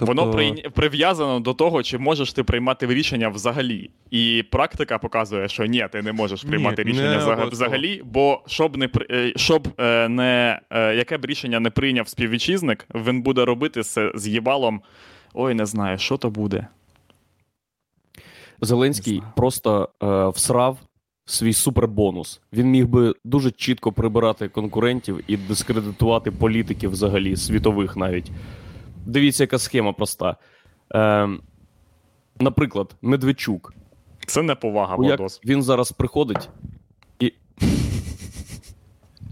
Воно 0.00 0.22
Тобто- 0.22 0.36
при... 0.36 0.70
прив'язано 0.70 1.40
до 1.40 1.54
того, 1.54 1.82
чи 1.82 1.98
можеш 1.98 2.32
ти 2.32 2.44
приймати 2.44 2.86
рішення 2.86 3.28
взагалі. 3.28 3.90
І 4.10 4.44
практика 4.50 4.98
показує, 4.98 5.48
що 5.48 5.66
ні, 5.66 5.86
ти 5.92 6.02
не 6.02 6.12
можеш 6.12 6.42
приймати 6.42 6.84
не 6.84 6.90
рішення 6.90 7.08
обов'язково. 7.10 7.50
взагалі, 7.50 8.02
бо 8.04 8.42
щоб 8.46 8.76
не 8.76 8.88
при- 8.88 9.06
е, 9.10 9.32
щоб 9.36 9.68
е, 9.78 10.08
не 10.08 10.60
е, 10.70 10.94
яке 10.94 11.18
б 11.18 11.24
рішення 11.24 11.60
не 11.60 11.70
прийняв 11.70 12.08
співвітчизник, 12.08 12.86
він 12.94 13.22
буде 13.22 13.44
робити 13.44 13.82
це 13.82 14.12
з 14.14 14.28
їбалом. 14.28 14.80
Ой, 15.34 15.54
не 15.54 15.66
знаю, 15.66 15.98
що 15.98 16.16
то 16.16 16.30
буде. 16.30 16.66
Зеленський 18.60 19.22
просто 19.36 19.88
е, 20.02 20.28
всрав 20.28 20.78
свій 21.26 21.52
супербонус. 21.52 22.40
Він 22.52 22.66
міг 22.66 22.86
би 22.86 23.14
дуже 23.24 23.50
чітко 23.50 23.92
прибирати 23.92 24.48
конкурентів 24.48 25.20
і 25.26 25.36
дискредитувати 25.36 26.30
політиків 26.30 26.90
взагалі, 26.90 27.36
світових 27.36 27.96
навіть. 27.96 28.30
Дивіться, 29.06 29.42
яка 29.42 29.58
схема 29.58 29.92
проста. 29.92 30.36
Е, 30.94 31.28
наприклад, 32.40 32.96
Медведчук. 33.02 33.74
Це 34.26 34.42
не 34.42 34.54
повага, 34.54 34.96
Владос. 34.96 35.40
він 35.44 35.62
зараз 35.62 35.92
приходить 35.92 36.48
і. 37.20 37.32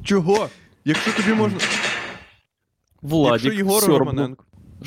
Чого? 0.04 0.48
Якщо 0.84 1.12
тобі 1.12 1.34
можна. 1.34 1.58
Владік, 3.02 3.44
Якщо 3.44 3.58
Єгор 3.58 3.80
сьорбнув. 3.82 3.98
Романенко. 3.98 4.44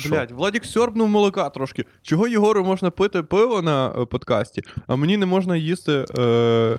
Блять, 0.08 0.32
Владік 0.32 0.64
сьорбнув 0.64 1.08
молока 1.08 1.50
трошки. 1.50 1.84
Чого 2.02 2.28
Єгору 2.28 2.64
можна 2.64 2.90
пити 2.90 3.22
пиво 3.22 3.62
на 3.62 3.88
е, 3.98 4.04
подкасті, 4.04 4.62
а 4.86 4.96
мені 4.96 5.16
не 5.16 5.26
можна 5.26 5.56
їсти. 5.56 6.04
Е, 6.18 6.22
е, 6.22 6.78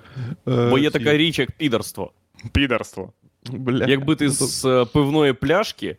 Бо 0.70 0.77
є 0.79 0.89
ці- 0.91 1.00
така 1.00 1.17
річ, 1.17 1.39
як 1.39 1.51
підарство. 1.51 2.12
Підарство. 2.51 3.13
Бля. 3.51 3.86
Якби 3.88 4.15
ти 4.15 4.25
Ну, 4.25 4.31
з 4.31 4.65
е, 4.65 4.86
пивної 4.86 5.34
пляшки 5.34 5.98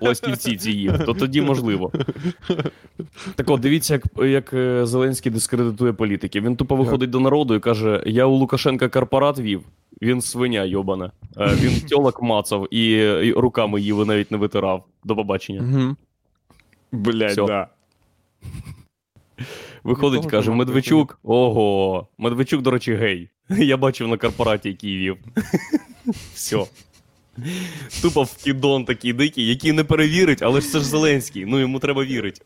пластівці 0.00 0.56
ці 0.56 0.72
їв, 0.72 1.04
то 1.06 1.14
тоді 1.14 1.42
можливо. 1.42 1.92
Так 3.34 3.50
от, 3.50 3.60
дивіться, 3.60 3.94
як, 3.94 4.04
як 4.30 4.52
е, 4.52 4.86
Зеленський 4.86 5.32
дискредитує 5.32 5.92
політиків. 5.92 6.44
Він 6.44 6.56
тупо 6.56 6.76
виходить 6.76 7.10
до 7.10 7.20
народу 7.20 7.54
і 7.54 7.60
каже: 7.60 8.02
Я 8.06 8.26
у 8.26 8.34
Лукашенка 8.34 8.88
корпорат 8.88 9.38
вів, 9.38 9.62
він 10.02 10.20
свиня 10.20 10.64
йобана. 10.64 11.12
Е, 11.38 11.54
Він 11.54 11.80
тьолок 11.80 12.22
мацав 12.22 12.68
і, 12.70 12.92
і 13.26 13.32
руками 13.32 13.80
їв 13.80 14.02
і 14.02 14.04
навіть 14.04 14.30
не 14.30 14.36
витирав. 14.38 14.84
До 15.04 15.16
побачення. 15.16 15.96
Блять, 16.92 17.36
да. 17.36 17.66
Виходить, 19.84 20.26
каже: 20.26 20.50
Медведчук, 20.50 21.18
ого, 21.22 22.08
Медведчук, 22.18 22.62
до 22.62 22.70
речі, 22.70 22.94
гей. 22.94 23.28
Я 23.50 23.76
бачив 23.76 24.08
на 24.08 24.16
корпораті, 24.16 24.68
який 24.68 24.96
вів. 24.98 25.16
Все. 26.34 26.64
Тупо 28.02 28.22
вкидон 28.22 28.84
такий 28.84 29.12
дикий, 29.12 29.48
який 29.48 29.72
не 29.72 29.84
перевірить, 29.84 30.42
але 30.42 30.60
ж 30.60 30.68
це 30.68 30.78
ж 30.78 30.84
Зеленський. 30.84 31.44
Ну 31.46 31.60
йому 31.60 31.78
треба 31.78 32.04
вірити. 32.04 32.40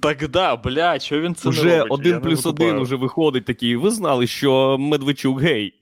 Так 0.00 0.28
да, 0.28 0.56
бля, 0.56 0.98
що 0.98 1.20
він 1.20 1.34
це 1.34 1.48
не 1.48 1.56
робить? 1.62 1.86
один 1.90 2.12
Я 2.12 2.18
не 2.18 2.20
плюс 2.20 2.46
один 2.46 2.78
уже 2.78 2.96
виходить 2.96 3.44
такий. 3.44 3.76
Ви 3.76 3.90
знали, 3.90 4.26
що 4.26 4.76
Медведчук 4.78 5.40
гей. 5.40 5.74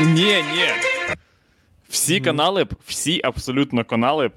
Ні, 0.00 0.34
ні. 0.54 0.68
Всі 1.88 2.20
канали 2.20 2.64
б, 2.64 2.74
всі 2.86 3.20
абсолютно 3.24 3.84
канали 3.84 4.28
б 4.28 4.32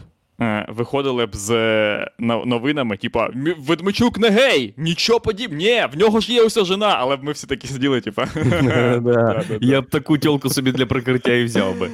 виходили 0.68 1.26
б 1.26 1.36
з 1.36 1.52
е, 1.52 2.12
новинами, 2.20 2.98
типа 2.98 3.28
«Мі- 3.28 3.56
Ведмичук 3.58 4.20
не 4.20 4.30
гей! 4.30 4.74
Нічого 4.78 5.20
подібного. 5.20 5.62
Ні, 5.62 5.84
в 5.94 5.98
нього 5.98 6.20
ж 6.20 6.34
є 6.34 6.44
уся 6.44 6.66
жена, 6.66 6.96
але 7.00 7.18
ми 7.22 7.32
всі 7.32 7.48
такі 7.48 7.68
сиділи, 7.68 8.02
типа. 8.02 8.28
Я 9.62 9.82
б 9.82 9.86
таку 9.86 10.18
тьолку 10.18 10.50
собі 10.50 10.72
для 10.72 10.86
прикриття 10.86 11.34
і 11.34 11.44
взяв 11.44 11.80
би. 11.80 11.90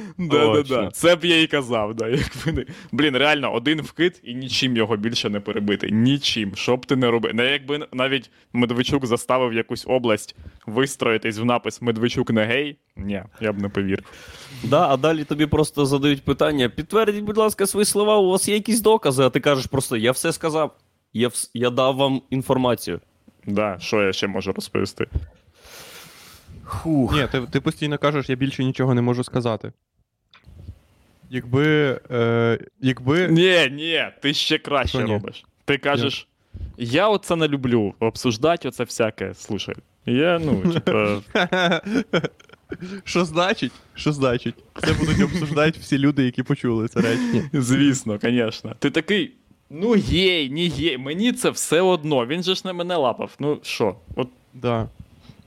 Це 0.92 1.16
б 1.16 1.24
я 1.24 1.42
і 1.42 1.46
казав. 1.46 1.94
Блін, 2.92 3.16
реально, 3.16 3.54
один 3.54 3.80
вкид 3.80 4.20
і 4.24 4.34
нічим 4.34 4.76
його 4.76 4.96
більше 4.96 5.30
не 5.30 5.40
перебити. 5.40 5.88
Нічим. 5.90 6.52
Що 6.54 6.76
б 6.76 6.86
ти 6.86 6.96
не 6.96 7.10
робив. 7.10 7.34
Не 7.34 7.52
якби 7.52 7.86
навіть 7.92 8.30
Медведчук 8.52 9.06
заставив 9.06 9.52
якусь 9.52 9.84
область 9.88 10.36
вистроїтись 10.66 11.38
в 11.38 11.44
напис 11.44 11.82
Медведчук 11.82 12.30
не 12.30 12.44
гей. 12.44 12.76
Ні, 12.96 13.22
я 13.40 13.52
б 13.52 13.62
не 13.62 13.68
повірив. 13.68 14.04
Да, 14.64 14.88
а 14.88 14.96
далі 14.96 15.24
тобі 15.24 15.46
просто 15.46 15.86
задають 15.86 16.22
питання: 16.24 16.68
підтвердіть, 16.68 17.24
будь 17.24 17.36
ласка, 17.36 17.66
свої 17.66 17.84
слова, 17.86 18.18
у 18.18 18.26
вас 18.34 18.48
є 18.48 18.54
якісь 18.54 18.80
докази, 18.80 19.22
а 19.22 19.30
ти 19.30 19.40
кажеш 19.40 19.66
просто: 19.66 19.96
я 19.96 20.12
все 20.12 20.32
сказав. 20.32 20.74
Я, 21.12 21.28
вс- 21.28 21.50
я 21.54 21.70
дав 21.70 21.96
вам 21.96 22.22
інформацію. 22.30 23.00
Да, 23.46 23.76
що 23.80 24.02
я 24.02 24.12
ще 24.12 24.26
можу 24.26 24.52
розповісти? 24.52 25.06
Хух. 26.64 27.12
Ні, 27.14 27.26
ти, 27.32 27.40
ти 27.50 27.60
постійно 27.60 27.98
кажеш, 27.98 28.28
я 28.28 28.36
більше 28.36 28.64
нічого 28.64 28.94
не 28.94 29.02
можу 29.02 29.24
сказати. 29.24 29.72
Якби. 31.30 32.00
Е, 32.10 32.58
якби. 32.80 33.28
Ні, 33.28 33.68
ні, 33.72 34.04
ти 34.22 34.34
ще 34.34 34.58
краще 34.58 34.98
Що 34.98 35.06
ні? 35.06 35.12
робиш. 35.12 35.44
Ти 35.64 35.78
кажеш, 35.78 36.28
я 36.78 37.08
оце 37.08 37.36
не 37.36 37.48
люблю, 37.48 37.94
обсуждати 38.00 38.68
оце 38.68 38.84
всяке. 38.84 39.34
Слушай, 39.34 39.74
я, 40.06 40.38
ну, 40.44 40.72
типа. 40.72 41.20
Що 43.04 43.24
значить? 43.24 43.72
Що 43.94 44.12
значить? 44.12 44.54
Це 44.80 44.92
будуть 44.92 45.20
обсуждати 45.22 45.78
всі 45.80 45.98
люди, 45.98 46.24
які 46.24 46.42
почули 46.42 46.88
це 46.88 47.00
речення. 47.00 47.50
Звісно, 47.52 48.18
звісно. 48.22 48.74
Ти 48.78 48.90
такий. 48.90 49.32
Ну, 49.70 49.90
гей, 50.10 50.50
ні 50.50 50.68
гей, 50.68 50.98
мені 50.98 51.32
це 51.32 51.50
все 51.50 51.80
одно. 51.80 52.26
Він 52.26 52.42
же 52.42 52.54
ж 52.54 52.62
не 52.64 52.72
мене 52.72 52.96
лапав. 52.96 53.30
Ну 53.38 53.58
що, 53.62 53.96
от 54.16 54.28
Да. 54.54 54.88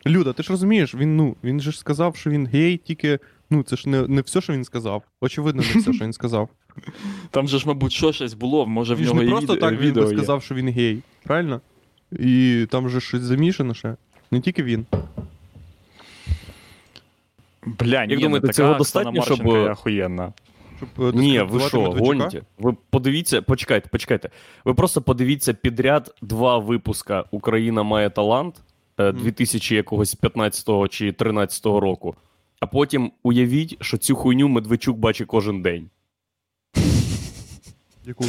Люда, 0.07 0.33
ти 0.33 0.43
ж 0.43 0.49
розумієш, 0.49 0.95
він, 0.95 1.15
ну, 1.17 1.35
він 1.43 1.59
же 1.61 1.71
ж 1.71 1.79
сказав, 1.79 2.15
що 2.15 2.29
він 2.29 2.45
гей, 2.47 2.77
тільки. 2.77 3.19
Ну, 3.49 3.63
це 3.63 3.75
ж 3.75 3.89
не, 3.89 4.07
не 4.07 4.21
все, 4.21 4.41
що 4.41 4.53
він 4.53 4.63
сказав. 4.63 5.03
Очевидно, 5.21 5.63
не 5.73 5.81
все, 5.81 5.93
що 5.93 6.05
він 6.05 6.13
сказав. 6.13 6.49
там 7.31 7.47
же 7.47 7.59
ж, 7.59 7.67
мабуть, 7.67 7.91
що 7.91 8.11
щось 8.13 8.33
було, 8.33 8.65
може 8.67 8.95
в 8.95 8.97
Він 8.97 9.05
нього 9.05 9.19
не 9.19 9.25
і 9.25 9.29
просто 9.29 9.53
від- 9.53 9.59
так 9.61 9.71
він 9.71 9.79
відео 9.79 10.03
би 10.03 10.09
є. 10.11 10.17
сказав, 10.17 10.43
що 10.43 10.55
він 10.55 10.69
гей. 10.69 10.99
Правильно? 11.23 11.61
І 12.19 12.65
там 12.71 12.89
же 12.89 13.01
щось 13.01 13.21
замішано 13.21 13.73
ще. 13.73 13.95
Не 14.31 14.41
тільки 14.41 14.63
він. 14.63 14.85
Бля, 17.79 18.05
ні, 18.05 18.13
Як 18.13 18.21
думаєте, 18.21 18.53
цього 18.53 18.73
достатньо, 18.73 19.23
щоб- 19.23 19.47
охуєнна. 19.47 20.33
Щоб, 20.77 21.05
е, 21.05 21.11
Ні, 21.17 21.41
ви 21.41 21.59
що, 21.59 21.81
гоніте? 21.81 22.41
Ви 22.57 22.75
подивіться, 22.89 23.41
почекайте, 23.41 23.89
почекайте. 23.89 24.29
Ви 24.65 24.73
просто 24.73 25.01
подивіться 25.01 25.53
підряд 25.53 26.15
два 26.21 26.57
випуска 26.57 27.23
Україна 27.31 27.83
має 27.83 28.09
талант 28.09 28.55
е, 28.97 29.11
2000 29.11 29.75
якогось 29.75 30.15
15 30.15 30.87
чи 30.89 31.11
13 31.11 31.65
року. 31.79 32.15
А 32.59 32.67
потім 32.67 33.11
уявіть, 33.23 33.77
що 33.81 33.97
цю 33.97 34.15
хуйню 34.15 34.47
Медведчук 34.47 34.97
бачить 34.97 35.27
кожен 35.27 35.61
день. 35.61 35.89
Яку? 38.05 38.25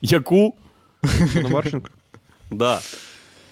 Яку? 0.00 0.54
Марченко? 1.50 1.90
Да. 2.50 2.80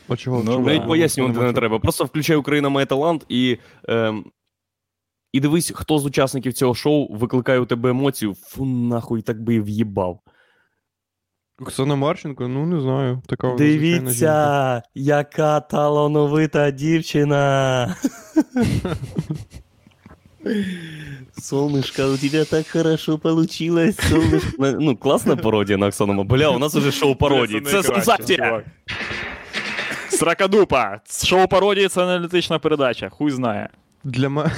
А 0.08 0.16
чого? 0.16 0.42
Ну, 0.44 0.56
да. 0.58 0.62
Навіть 0.62 0.86
пояснювати 0.86 1.40
не 1.40 1.52
треба. 1.52 1.78
Просто 1.78 2.04
включай 2.04 2.36
Україна 2.36 2.68
має 2.68 2.86
талант 2.86 3.24
і. 3.28 3.58
Ем, 3.88 4.24
і 5.34 5.40
дивись, 5.40 5.72
хто 5.74 5.98
з 5.98 6.06
учасників 6.06 6.52
цього 6.52 6.74
шоу 6.74 7.14
викликає 7.14 7.60
у 7.60 7.66
тебе 7.66 7.90
емоцію. 7.90 8.34
Фу, 8.34 8.64
нахуй, 8.64 9.22
так 9.22 9.42
би 9.42 9.54
і 9.54 9.60
в'їбав. 9.60 10.20
Оксана 11.60 11.96
Марченко, 11.96 12.48
ну 12.48 12.66
не 12.66 12.80
знаю. 12.80 13.22
Така 13.26 13.46
жінка. 13.48 13.64
Дивіться, 13.64 14.82
яка 14.94 15.60
талановита 15.60 16.70
дівчина. 16.70 17.96
Солнышко, 21.42 22.14
у 22.14 22.16
тебя 22.16 22.44
так 22.44 22.68
хорошо 22.68 23.18
получилось, 23.18 23.96
солнышко. 23.96 24.76
Ну, 24.80 24.96
класна 24.96 25.36
пародія 25.36 25.78
на 25.78 25.86
Оксану 25.86 26.24
Бля, 26.24 26.48
у 26.48 26.58
нас 26.58 26.74
уже 26.74 26.92
шоу 26.92 27.16
пародії. 27.16 27.60
Це 27.60 27.82
сенсація! 27.82 28.62
Сракадупа. 30.08 31.00
Шоу 31.24 31.48
пародії 31.48 31.88
це 31.88 32.02
аналітична 32.02 32.58
передача. 32.58 33.08
Хуй 33.08 33.30
знає. 33.30 33.68
Для 34.04 34.28
мене. 34.28 34.50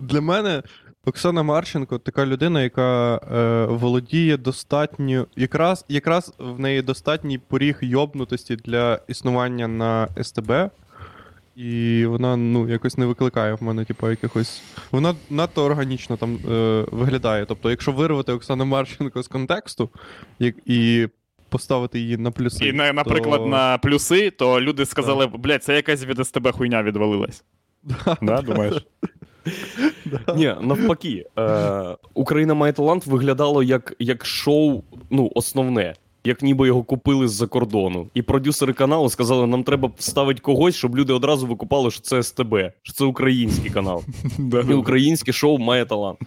Для 0.00 0.20
мене 0.20 0.62
Оксана 1.04 1.42
Марченко 1.42 1.98
така 1.98 2.26
людина, 2.26 2.62
яка 2.62 3.16
е, 3.16 3.66
володіє 3.66 4.36
достатньо. 4.36 5.26
Якраз, 5.36 5.84
якраз 5.88 6.34
в 6.38 6.60
неї 6.60 6.82
достатній 6.82 7.38
поріг 7.38 7.78
йобнутості 7.80 8.56
для 8.56 9.00
існування 9.08 9.68
на 9.68 10.08
СТБ. 10.22 10.70
І 11.56 12.06
вона 12.06 12.36
ну, 12.36 12.68
якось 12.68 12.98
не 12.98 13.06
викликає 13.06 13.54
в 13.54 13.62
мене, 13.62 13.84
типу, 13.84 14.10
якихось. 14.10 14.62
Вона 14.92 15.14
надто 15.30 15.64
органічно 15.64 16.16
там 16.16 16.38
е, 16.50 16.84
виглядає. 16.92 17.44
Тобто, 17.46 17.70
якщо 17.70 17.92
вирвати 17.92 18.32
Оксану 18.32 18.64
Марченко 18.64 19.22
з 19.22 19.28
контексту 19.28 19.90
як, 20.38 20.54
і 20.66 21.08
поставити 21.48 22.00
її 22.00 22.16
на 22.16 22.30
плюси. 22.30 22.66
І, 22.66 22.72
на- 22.72 22.92
наприклад, 22.92 23.40
то... 23.40 23.46
на 23.46 23.78
плюси, 23.78 24.30
то 24.30 24.60
люди 24.60 24.86
сказали, 24.86 25.26
блядь, 25.26 25.64
це 25.64 25.74
якась 25.76 26.04
від 26.04 26.26
СТБ 26.26 26.52
хуйня 26.52 26.82
відвалилась. 26.82 27.44
Да, 28.22 28.42
думаєш? 28.42 28.86
Ні, 30.36 30.54
навпаки, 30.60 31.24
е, 31.38 31.96
Україна 32.14 32.54
має 32.54 32.72
талант 32.72 33.06
виглядало 33.06 33.62
як, 33.62 33.94
як 33.98 34.26
шоу, 34.26 34.82
ну, 35.10 35.30
основне. 35.34 35.94
Як 36.24 36.42
ніби 36.42 36.66
його 36.66 36.82
купили 36.82 37.28
з-за 37.28 37.46
кордону. 37.46 38.10
І 38.14 38.22
продюсери 38.22 38.72
каналу 38.72 39.10
сказали, 39.10 39.46
нам 39.46 39.64
треба 39.64 39.90
вставити 39.96 40.40
когось, 40.40 40.76
щоб 40.76 40.96
люди 40.96 41.12
одразу 41.12 41.46
викупали, 41.46 41.90
що 41.90 42.00
це 42.00 42.22
СТБ, 42.22 42.56
що 42.82 42.92
це 42.92 43.04
український 43.04 43.70
канал. 43.70 44.04
І 44.70 44.74
українське 44.74 45.32
шоу 45.32 45.58
має 45.58 45.84
талант. 45.84 46.18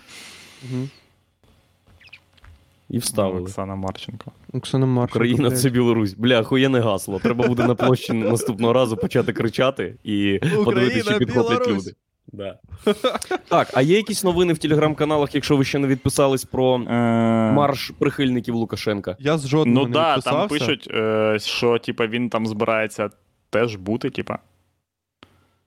І 2.91 2.97
вставили. 2.97 3.41
Оксана 3.41 3.75
Марченко. 3.75 4.31
Оксана 4.53 4.85
Марченко. 4.85 5.17
Україна 5.19 5.51
це 5.51 5.69
Білорусь. 5.69 6.13
Бля, 6.13 6.39
охуєнне 6.41 6.79
гасло. 6.79 7.19
Треба 7.19 7.47
буде 7.47 7.67
на 7.67 7.75
площі 7.75 8.13
наступного 8.13 8.73
разу 8.73 8.97
почати 8.97 9.33
кричати 9.33 9.95
і 10.03 10.39
подивитися, 10.65 11.11
чи 11.13 11.17
підхоплять 11.19 11.59
Білорусь. 11.59 11.85
люди. 11.85 11.95
Да. 12.33 12.59
Так, 13.49 13.71
а 13.73 13.81
є 13.81 13.97
якісь 13.97 14.23
новини 14.23 14.53
в 14.53 14.57
телеграм-каналах, 14.57 15.35
якщо 15.35 15.57
ви 15.57 15.63
ще 15.65 15.79
не 15.79 15.87
відписались 15.87 16.45
про 16.45 16.75
Е, 16.75 16.81
марш 17.51 17.91
прихильників 17.99 18.55
Лукашенка? 18.55 19.15
Я 19.19 19.37
з 19.37 19.47
жодного 19.47 19.85
Ну 19.85 19.87
не 19.87 19.93
да, 19.93 20.09
відписався. 20.15 20.39
там 20.39 20.47
пишуть, 20.49 20.87
е, 20.93 21.37
що 21.39 21.77
типа 21.79 22.07
він 22.07 22.29
там 22.29 22.47
збирається 22.47 23.09
теж 23.49 23.75
бути, 23.75 24.09
типа. 24.09 24.39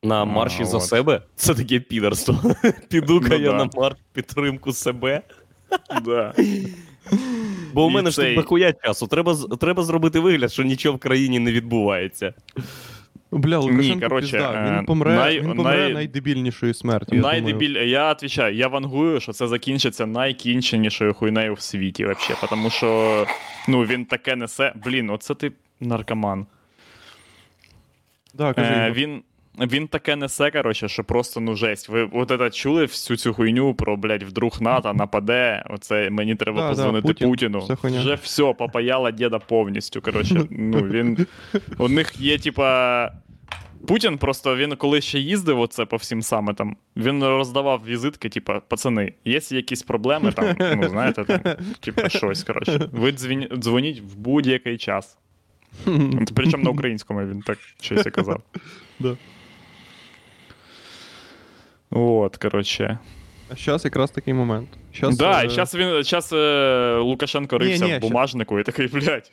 На 0.03 0.23
А, 0.23 0.25
марші 0.25 0.65
за 0.65 0.77
от. 0.77 0.83
себе? 0.83 1.23
Це 1.37 1.55
таке 1.55 1.81
підарство. 1.81 2.39
Піду-ка 2.89 3.29
Ну 3.31 3.37
я 3.45 3.51
да. 3.51 3.57
на 3.57 3.71
марш 3.77 3.97
в 3.97 4.15
підтримку 4.15 4.73
себе. 4.73 5.23
Да. 6.05 6.35
Бо 7.73 7.87
у 7.87 7.91
мене 7.91 8.11
ж 8.11 8.17
тут 8.17 8.35
дохуя 8.35 8.73
часу. 8.73 9.07
Треба, 9.07 9.37
треба 9.61 9.83
зробити 9.83 10.21
вигляд, 10.21 10.53
що 10.53 10.63
нічого 10.63 10.97
в 10.97 10.99
країні 11.01 11.39
не 11.39 11.53
відбувається. 11.53 12.35
Бля, 13.31 13.59
Лукашенко 13.59 14.01
коротше, 14.09 14.33
пізда. 14.33 14.53
е, 14.53 14.77
Він 14.79 14.87
помре, 14.87 15.15
най- 15.15 15.41
він 15.41 15.55
помре 15.57 15.77
най- 15.79 15.93
найдебільнішою 15.95 16.75
смертю. 16.75 17.17
я 17.17 17.23
Найдебіль... 17.23 17.71
Я 17.77 18.13
відповідаю, 18.13 18.57
я 18.57 18.69
вангую, 18.69 19.21
що 19.21 19.33
це 19.33 19.49
закінчиться 19.49 20.07
найкінченішою 20.07 21.15
хуйнею 21.15 21.55
в 21.55 21.61
світі, 21.61 22.05
вообще, 22.05 22.35
тому 22.51 22.71
що 22.71 23.27
ну, 23.69 23.85
він 23.85 24.05
таке 24.05 24.37
несе. 24.37 24.73
Блін, 24.85 25.11
оце 25.11 25.35
ти 25.35 25.53
наркоман. 25.81 26.47
Да, 28.35 28.53
кажи, 28.55 28.73
Е, 28.75 28.93
він, 28.97 29.23
він 29.59 29.89
таке 29.89 30.17
несе, 30.17 30.51
коротше, 30.51 30.89
що 30.89 31.05
просто 31.05 31.41
ну 31.41 31.57
жесть. 31.57 31.89
Ви 31.89 32.09
от 32.13 32.29
це 32.39 32.51
чули 32.51 32.85
всю 32.85 33.17
цю 33.17 33.35
хуйню 33.35 33.75
про, 33.75 33.97
блядь, 33.97 34.23
вдруг 34.23 34.63
НАТО 34.63 34.93
нападе, 34.95 35.65
оце 35.71 36.11
мені 36.11 36.35
треба 36.35 36.75
Да, 36.75 36.93
да, 36.93 37.01
Путін, 37.01 37.29
Путіну. 37.29 37.69
Вже 37.83 38.15
все, 38.15 38.53
попаяло 38.53 39.11
діда 39.11 39.39
повністю. 39.39 40.01
Коротше, 40.01 40.45
ну 40.51 40.79
він. 40.79 41.27
У 41.79 41.89
них 41.89 42.21
є, 42.21 42.39
типа. 42.39 43.11
Путін 43.89 44.19
просто 44.19 44.57
він 44.57 44.77
коли 44.77 45.01
ще 45.01 45.19
їздив 45.19 45.61
оце 45.61 45.85
по 45.85 45.97
всім 45.97 46.23
самітам, 46.23 46.77
він 46.97 47.25
роздавав 47.25 47.83
візитки, 47.87 48.29
типа, 48.29 48.61
пацани, 48.61 49.13
є 49.25 49.41
якісь 49.51 49.83
проблеми 49.83 50.33
там, 50.33 50.57
ну 50.77 50.89
знаєте, 50.89 51.25
там, 51.25 51.41
типа 51.81 52.09
щось, 52.09 52.43
коротше. 52.45 52.89
Ви 52.93 53.11
дзвін- 53.13 53.57
дзвоніть 53.59 54.01
в 54.01 54.17
будь-який 54.17 54.79
час. 54.79 55.19
Причому 56.35 56.65
на 56.65 56.71
українському 56.71 57.21
він 57.21 57.43
так 57.43 57.59
щось 57.81 58.07
і 58.07 58.11
казав. 58.11 58.43
Да. 59.01 59.17
От, 61.95 62.37
коротше. 62.37 62.99
А 63.51 63.55
зараз 63.57 63.85
якраз 63.85 64.11
такий 64.11 64.35
момент. 64.35 64.69
Щас, 64.93 65.17
да, 65.17 65.45
е, 65.45 65.49
зараз 65.49 65.75
він 65.75 66.05
щас, 66.05 66.33
е, 66.33 66.97
Лукашенко 66.99 67.59
Ні, 67.59 67.65
рився 67.65 67.87
ні, 67.87 67.97
в 67.99 68.01
бумажнику 68.01 68.59
і 68.61 68.63
такий, 68.63 68.87
блядь, 68.87 69.31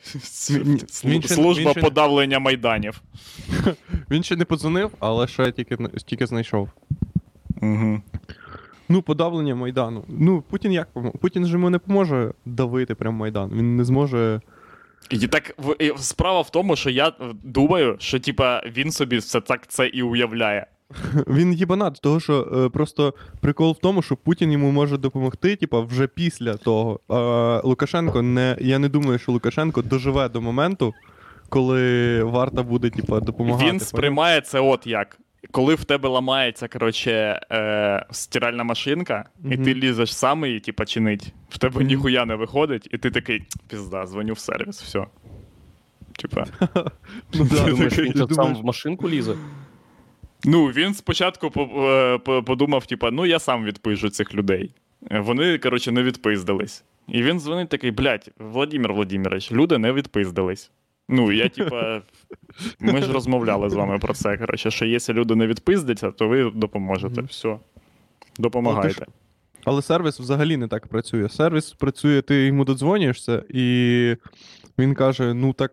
Він- 0.50 0.64
він- 1.04 1.10
він 1.12 1.22
служба 1.22 1.64
він 1.64 1.70
ще- 1.70 1.80
подавлення 1.80 2.38
майданів. 2.38 3.02
Він 4.10 4.22
ще 4.22 4.36
не 4.36 4.44
подзвонив, 4.44 4.90
але 4.98 5.26
ще 5.26 5.52
тільки, 5.52 5.76
тільки 6.06 6.26
знайшов. 6.26 6.68
Угу. 7.62 8.02
Ну, 8.88 9.02
подавлення 9.02 9.54
Майдану. 9.54 10.04
Ну, 10.08 10.42
Путін 10.42 10.72
як 10.72 10.88
Путін 11.20 11.46
же 11.46 11.52
йому 11.52 11.70
не 11.70 11.78
поможе 11.78 12.32
давити 12.44 12.94
прям 12.94 13.14
Майдан. 13.14 13.50
Він 13.54 13.76
не 13.76 13.84
зможе. 13.84 14.40
І 15.10 15.26
так 15.28 15.56
справа 15.96 16.40
в 16.40 16.50
тому, 16.50 16.76
що 16.76 16.90
я 16.90 17.12
думаю, 17.44 17.96
що 17.98 18.20
типа 18.20 18.62
він 18.66 18.92
собі 18.92 19.16
все 19.16 19.40
так 19.40 19.66
це 19.66 19.86
і 19.86 20.02
уявляє. 20.02 20.66
Він 21.26 21.52
їбанат, 21.52 22.00
того 22.02 22.20
що 22.20 22.64
е, 22.66 22.68
просто 22.68 23.14
прикол 23.40 23.72
в 23.72 23.78
тому, 23.78 24.02
що 24.02 24.16
Путін 24.16 24.52
йому 24.52 24.70
може 24.70 24.98
допомогти, 24.98 25.56
типа, 25.56 25.80
вже 25.80 26.06
після 26.06 26.54
того. 26.54 27.00
А 27.08 27.60
Лукашенко 27.64 28.22
не. 28.22 28.56
Я 28.60 28.78
не 28.78 28.88
думаю, 28.88 29.18
що 29.18 29.32
Лукашенко 29.32 29.82
доживе 29.82 30.28
до 30.28 30.40
моменту, 30.40 30.94
коли 31.48 32.22
варта 32.22 32.62
буде, 32.62 32.90
типа, 32.90 33.20
допомагати. 33.20 33.70
він 33.70 33.80
сприймає 33.80 34.40
це 34.40 34.60
от 34.60 34.86
як. 34.86 35.18
Коли 35.50 35.74
в 35.74 35.84
тебе 35.84 36.08
ламається, 36.08 36.68
коротше, 36.68 37.40
е, 37.52 38.06
стиральна 38.10 38.64
машинка, 38.64 39.24
і 39.50 39.56
ти 39.56 39.74
лізеш 39.74 40.16
сам 40.16 40.44
її, 40.46 40.60
типа, 40.60 40.84
чинить, 40.84 41.32
в 41.48 41.58
тебе 41.58 41.84
ніхуя 41.84 42.24
не 42.24 42.34
виходить, 42.34 42.88
і 42.92 42.98
ти 42.98 43.10
такий, 43.10 43.42
пізда, 43.68 44.06
дзвоню 44.06 44.32
в 44.32 44.38
сервіс, 44.38 44.82
все. 44.82 45.06
Типа. 46.18 46.44
Ну, 47.34 47.44
да, 47.44 47.64
Ти 47.64 47.70
думаєш, 47.70 47.98
він 47.98 48.28
сам 48.30 48.54
в 48.54 48.64
машинку 48.64 49.08
лізе? 49.08 49.34
Ну, 50.44 50.66
він 50.66 50.94
спочатку 50.94 51.50
по- 51.50 51.88
е, 51.88 52.18
по- 52.18 52.42
подумав, 52.42 52.86
типа, 52.86 53.10
ну 53.10 53.26
я 53.26 53.38
сам 53.38 53.64
відпишу 53.64 54.10
цих 54.10 54.34
людей. 54.34 54.70
Е, 55.10 55.20
Вони, 55.20 55.58
коротше, 55.58 55.92
не 55.92 56.02
відпиздились. 56.02 56.84
І 57.08 57.22
він 57.22 57.40
дзвонить 57.40 57.68
такий, 57.68 57.90
блядь, 57.90 58.30
Владимир 58.38 58.92
Владимирович, 58.92 59.52
люди 59.52 59.78
не 59.78 59.92
відпиздились. 59.92 60.70
Ну, 61.08 61.32
я, 61.32 61.48
типа, 61.48 62.02
ми 62.80 63.02
ж 63.02 63.12
розмовляли 63.12 63.70
з 63.70 63.74
вами 63.74 63.98
про 63.98 64.14
це. 64.14 64.36
Коротше, 64.36 64.70
що 64.70 64.84
якщо 64.86 65.12
люди 65.12 65.34
не 65.34 65.46
відпиздяться, 65.46 66.10
то 66.10 66.28
ви 66.28 66.50
допоможете. 66.54 67.22
Все. 67.22 67.56
Допомагайте. 68.38 69.06
Але 69.64 69.82
сервіс 69.82 70.20
взагалі 70.20 70.56
не 70.56 70.68
так 70.68 70.86
працює. 70.86 71.28
Сервіс 71.28 71.72
працює, 71.72 72.22
ти 72.22 72.46
йому 72.46 72.64
додзвонюєшся, 72.64 73.42
і 73.48 74.16
він 74.78 74.94
каже: 74.94 75.34
ну 75.34 75.52
так, 75.52 75.72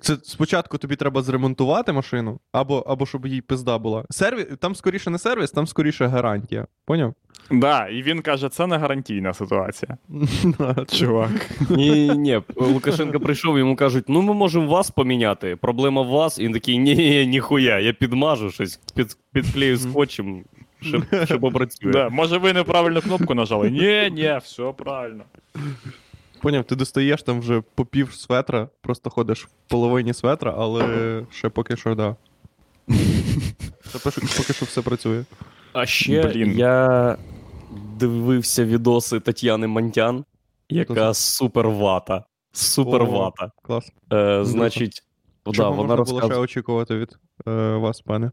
це 0.00 0.16
спочатку 0.22 0.78
тобі 0.78 0.96
треба 0.96 1.22
зремонтувати 1.22 1.92
машину, 1.92 2.40
або, 2.52 2.78
або 2.78 3.06
щоб 3.06 3.26
їй 3.26 3.40
пизда 3.40 3.78
була. 3.78 4.04
Сервіс, 4.10 4.46
там 4.60 4.74
скоріше 4.74 5.10
не 5.10 5.18
сервіс, 5.18 5.50
там 5.50 5.66
скоріше 5.66 6.06
гарантія. 6.06 6.66
Поняв? 6.84 7.14
Да, 7.50 7.88
і 7.88 8.02
він 8.02 8.22
каже, 8.22 8.48
це 8.48 8.66
не 8.66 8.76
гарантійна 8.78 9.34
ситуація. 9.34 9.96
Чувак. 10.92 11.50
Ні, 11.70 12.08
ні, 12.08 12.40
Лукашенко 12.56 13.20
прийшов, 13.20 13.58
йому 13.58 13.76
кажуть, 13.76 14.04
ну 14.08 14.22
ми 14.22 14.34
можемо 14.34 14.66
вас 14.66 14.90
поміняти. 14.90 15.56
Проблема 15.56 16.02
в 16.02 16.06
вас. 16.06 16.38
І 16.38 16.44
він 16.44 16.52
такий, 16.52 16.78
ні, 16.78 16.94
ні, 16.94 17.26
ніхуя, 17.26 17.78
я 17.78 17.92
підмажу 17.92 18.50
щось, 18.50 18.76
під, 18.94 19.16
підклею 19.32 19.78
скотчем, 19.78 20.44
щоб, 20.80 21.04
щоб 21.24 21.40
попрацює. 21.40 21.92
Да, 21.92 22.08
може, 22.08 22.38
ви 22.38 22.52
неправильну 22.52 23.00
кнопку 23.00 23.34
нажали? 23.34 23.70
Ні, 23.70 24.10
ні, 24.10 24.38
все 24.42 24.72
правильно. 24.76 25.24
Поняв, 26.44 26.64
ти 26.64 26.76
достаєш 26.76 27.22
там 27.22 27.40
вже 27.40 27.62
по 27.74 27.84
пів 27.84 28.12
светра, 28.14 28.68
просто 28.80 29.10
ходиш 29.10 29.44
в 29.44 29.48
половині 29.68 30.14
светра, 30.14 30.54
але 30.58 31.22
ще 31.30 31.48
поки 31.48 31.76
що, 31.76 31.94
да. 31.94 32.16
Це 33.92 33.98
поки, 34.04 34.20
поки 34.36 34.52
що 34.52 34.64
все 34.64 34.82
працює. 34.82 35.24
А 35.72 35.86
ще 35.86 36.22
Блін. 36.22 36.58
я 36.58 37.16
дивився 37.96 38.64
відоси 38.64 39.20
Тетяни 39.20 39.66
Монтян, 39.66 40.24
яка 40.68 41.12
це? 41.12 41.14
супер 41.14 41.68
вата. 41.68 42.24
Супер 42.52 43.02
О. 43.02 43.32
Клас. 43.62 43.92
Е, 44.12 44.44
значить, 44.44 45.02
да, 45.46 45.52
Чого 45.52 45.72
вона 45.72 45.96
можна 45.96 46.04
було 46.04 46.32
ще 46.32 46.40
очікувати 46.40 46.96
від 46.96 47.18
е, 47.48 47.50
вас, 47.76 48.00
пане? 48.00 48.30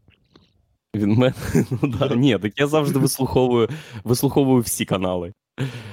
Він 0.96 1.10
мене. 1.14 1.34
Ну, 1.82 1.88
да. 1.88 2.14
Ні, 2.14 2.38
так 2.38 2.52
я 2.56 2.66
завжди 2.66 2.98
вислуховую, 2.98 3.68
вислуховую 4.04 4.62
всі 4.62 4.84
канали. 4.84 5.32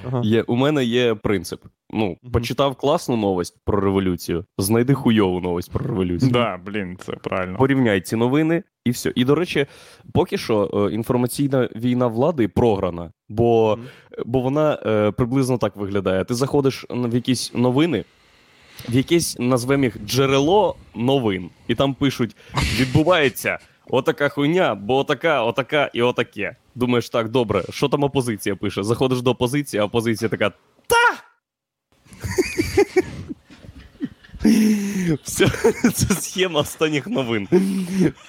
Ага. 0.06 0.20
Є, 0.24 0.42
у 0.42 0.56
мене 0.56 0.84
є 0.84 1.14
принцип. 1.14 1.64
Ну, 1.92 2.16
Мгм. 2.22 2.32
почитав 2.32 2.74
класну 2.76 3.16
новость 3.16 3.56
про 3.64 3.80
революцію, 3.80 4.44
знайди 4.58 4.94
хуйову 4.94 5.40
новость 5.40 5.72
про 5.72 5.86
революцію. 5.86 6.32
Да, 6.32 6.60
блін, 6.66 6.96
це 7.00 7.12
правильно. 7.12 7.58
Порівняй 7.58 8.00
ці 8.00 8.16
новини 8.16 8.62
і 8.84 8.90
все. 8.90 9.12
І, 9.16 9.24
до 9.24 9.34
речі, 9.34 9.66
поки 10.14 10.38
що 10.38 10.88
е, 10.90 10.94
інформаційна 10.94 11.68
війна 11.76 12.06
влади 12.06 12.48
програна, 12.48 13.12
бо, 13.28 13.76
Мгм. 13.76 13.86
бо 14.26 14.40
вона 14.40 14.78
е, 14.86 15.10
приблизно 15.10 15.58
так 15.58 15.76
виглядає. 15.76 16.24
Ти 16.24 16.34
заходиш 16.34 16.86
в 16.90 17.14
якісь 17.14 17.54
новини, 17.54 18.04
в 18.88 18.94
якесь 18.94 19.36
назвемо 19.38 19.84
їх 19.84 19.96
джерело 20.06 20.76
новин, 20.94 21.50
і 21.68 21.74
там 21.74 21.94
пишуть: 21.94 22.36
відбувається 22.80 23.58
отака 23.88 24.28
хуйня, 24.28 24.74
бо 24.74 24.96
отака, 24.96 25.42
отака 25.44 25.90
і 25.94 26.02
отаке. 26.02 26.56
Думаєш, 26.74 27.08
так, 27.10 27.28
добре, 27.28 27.64
що 27.70 27.88
там 27.88 28.04
опозиція 28.04 28.56
пише? 28.56 28.82
Заходиш 28.82 29.22
до 29.22 29.30
опозиції, 29.30 29.80
а 29.80 29.84
опозиція 29.84 30.28
така. 30.28 30.52
Та! 30.86 30.96
Все, 35.22 35.48
це 35.94 36.14
схема 36.14 36.60
останніх 36.60 37.06
новин. 37.06 37.48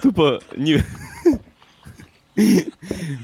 Тупо, 0.02 0.40
ні. 0.56 0.82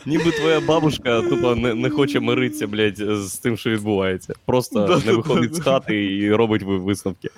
Ніби 0.07 0.31
твоя 0.31 0.61
бабушка 0.61 1.23
тупо 1.23 1.55
не, 1.55 1.75
не 1.75 1.91
хоче 1.91 2.21
миритися, 2.21 2.67
блядь, 2.67 2.97
з 2.99 3.39
тим, 3.39 3.57
що 3.57 3.71
відбувається. 3.71 4.35
Просто 4.45 5.03
не 5.07 5.13
виходить 5.13 5.55
з 5.55 5.61
хати 5.61 6.17
і 6.17 6.33
робить 6.33 6.63
висновки. 6.63 7.29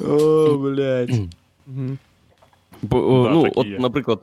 О, 0.00 0.54
блядь. 0.58 1.10
Бо, 2.82 2.98
о, 3.14 3.24
Да, 3.24 3.30
ну, 3.30 3.52
от, 3.56 3.66
є. 3.66 3.78
наприклад, 3.78 4.20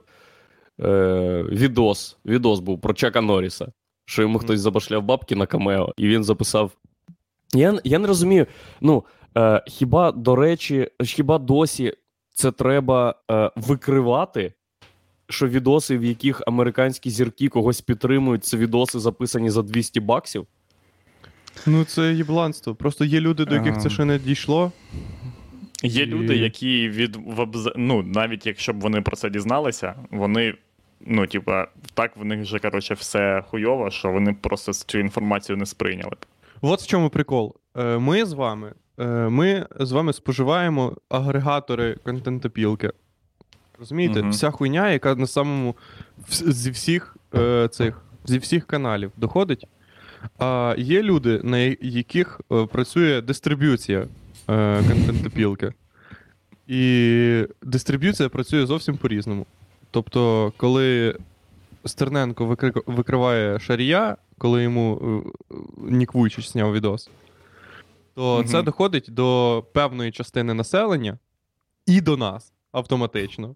е, 0.82 1.46
відос, 1.52 2.18
відос 2.26 2.60
був 2.60 2.82
про 2.82 2.94
Чака 2.94 3.22
Норріса, 3.22 3.68
що 4.06 4.22
йому 4.22 4.40
хтось 4.40 4.60
забашляв 4.60 5.04
бабки 5.04 5.36
на 5.36 5.46
камео, 5.46 5.94
і 5.98 6.08
він 6.08 6.24
записав. 6.24 6.72
Я, 7.54 7.80
я 7.84 8.00
не 8.00 8.08
розумію. 8.08 8.46
Ну, 8.82 9.04
е, 9.38 9.64
хіба 9.68 10.12
до 10.12 10.36
речі, 10.36 10.90
хіба 11.04 11.38
досі 11.38 11.94
це 12.34 12.52
треба 12.52 13.16
е, 13.32 13.52
викривати? 13.56 14.54
Що 15.30 15.48
відоси, 15.48 15.98
в 15.98 16.04
яких 16.04 16.42
американські 16.48 17.10
зірки 17.10 17.48
когось 17.50 17.82
підтримують, 17.82 18.44
це 18.44 18.58
відоси 18.58 19.00
записані 19.00 19.50
за 19.50 19.62
200 19.62 20.00
баксів. 20.00 20.48
Ну, 21.66 21.86
це 21.86 22.14
єбланство. 22.14 22.76
Просто 22.76 23.06
є 23.06 23.20
люди, 23.20 23.46
до 23.46 23.56
яких 23.56 23.78
це 23.78 23.90
ще 23.90 24.06
не 24.06 24.20
дійшло. 24.20 24.72
Є 25.84 26.04
І- 26.04 26.06
люди, 26.06 26.36
які 26.36 26.90
від 26.90 27.18
ну, 27.76 28.04
навіть 28.04 28.46
якщо 28.46 28.74
б 28.74 28.80
вони 28.80 29.02
про 29.02 29.16
це 29.16 29.30
дізналися, 29.30 29.96
вони. 30.12 30.54
Ну, 31.02 31.28
типа, 31.28 31.68
так 31.94 32.18
в 32.18 32.26
них 32.26 32.42
вже, 32.42 32.60
коротше, 32.60 32.94
все 32.94 33.44
хуйово, 33.48 33.92
що 33.92 34.12
вони 34.12 34.34
просто 34.34 34.74
цю 34.74 35.00
інформацію 35.00 35.58
не 35.58 35.66
сприйняли. 35.66 36.16
От 36.62 36.82
в 36.82 36.88
чому 36.88 37.10
прикол. 37.10 37.56
Е, 37.78 37.98
Ми 37.98 38.26
з 38.26 38.34
вами, 38.34 38.74
е, 39.00 39.06
ми 39.30 39.68
з 39.80 39.92
вами 39.92 40.14
споживаємо 40.14 40.98
агрегатори 41.10 41.98
контентопілки. 42.04 42.92
Розумієте? 43.80 44.20
Мгм. 44.20 44.32
Вся 44.32 44.52
хуйня, 44.52 44.92
яка 44.92 45.16
на 45.16 45.28
самому 45.28 45.76
зі 46.30 46.72
всіх 46.72 47.18
е, 47.36 47.68
цих 47.68 48.02
зі 48.26 48.38
всіх 48.38 48.68
каналів 48.68 49.12
доходить. 49.18 49.68
А 50.40 50.76
є 50.78 51.04
люди, 51.04 51.42
на 51.44 51.58
яких 51.82 52.42
працює 52.72 53.22
дистриб'юція 53.22 54.08
контентопілки. 54.88 55.74
І 56.68 57.44
дистриб'юція 57.62 58.30
працює 58.30 58.66
зовсім 58.66 58.98
по-різному. 58.98 59.46
Тобто, 59.96 60.54
коли 60.58 61.18
Стерненко 61.86 62.46
викри- 62.46 62.84
викриває 62.86 63.60
Шарія, 63.60 64.18
коли 64.38 64.64
йому 64.64 65.02
е, 65.52 65.56
Нік 65.78 66.14
Вуйчич 66.14 66.50
зняв 66.52 66.74
відос, 66.74 67.10
то 68.16 68.36
Мгм. 68.38 68.46
це 68.48 68.62
доходить 68.62 69.06
до 69.10 69.64
певної 69.74 70.12
частини 70.12 70.54
населення 70.54 71.18
і 71.86 72.02
до 72.02 72.18
нас 72.18 72.54
автоматично. 72.72 73.56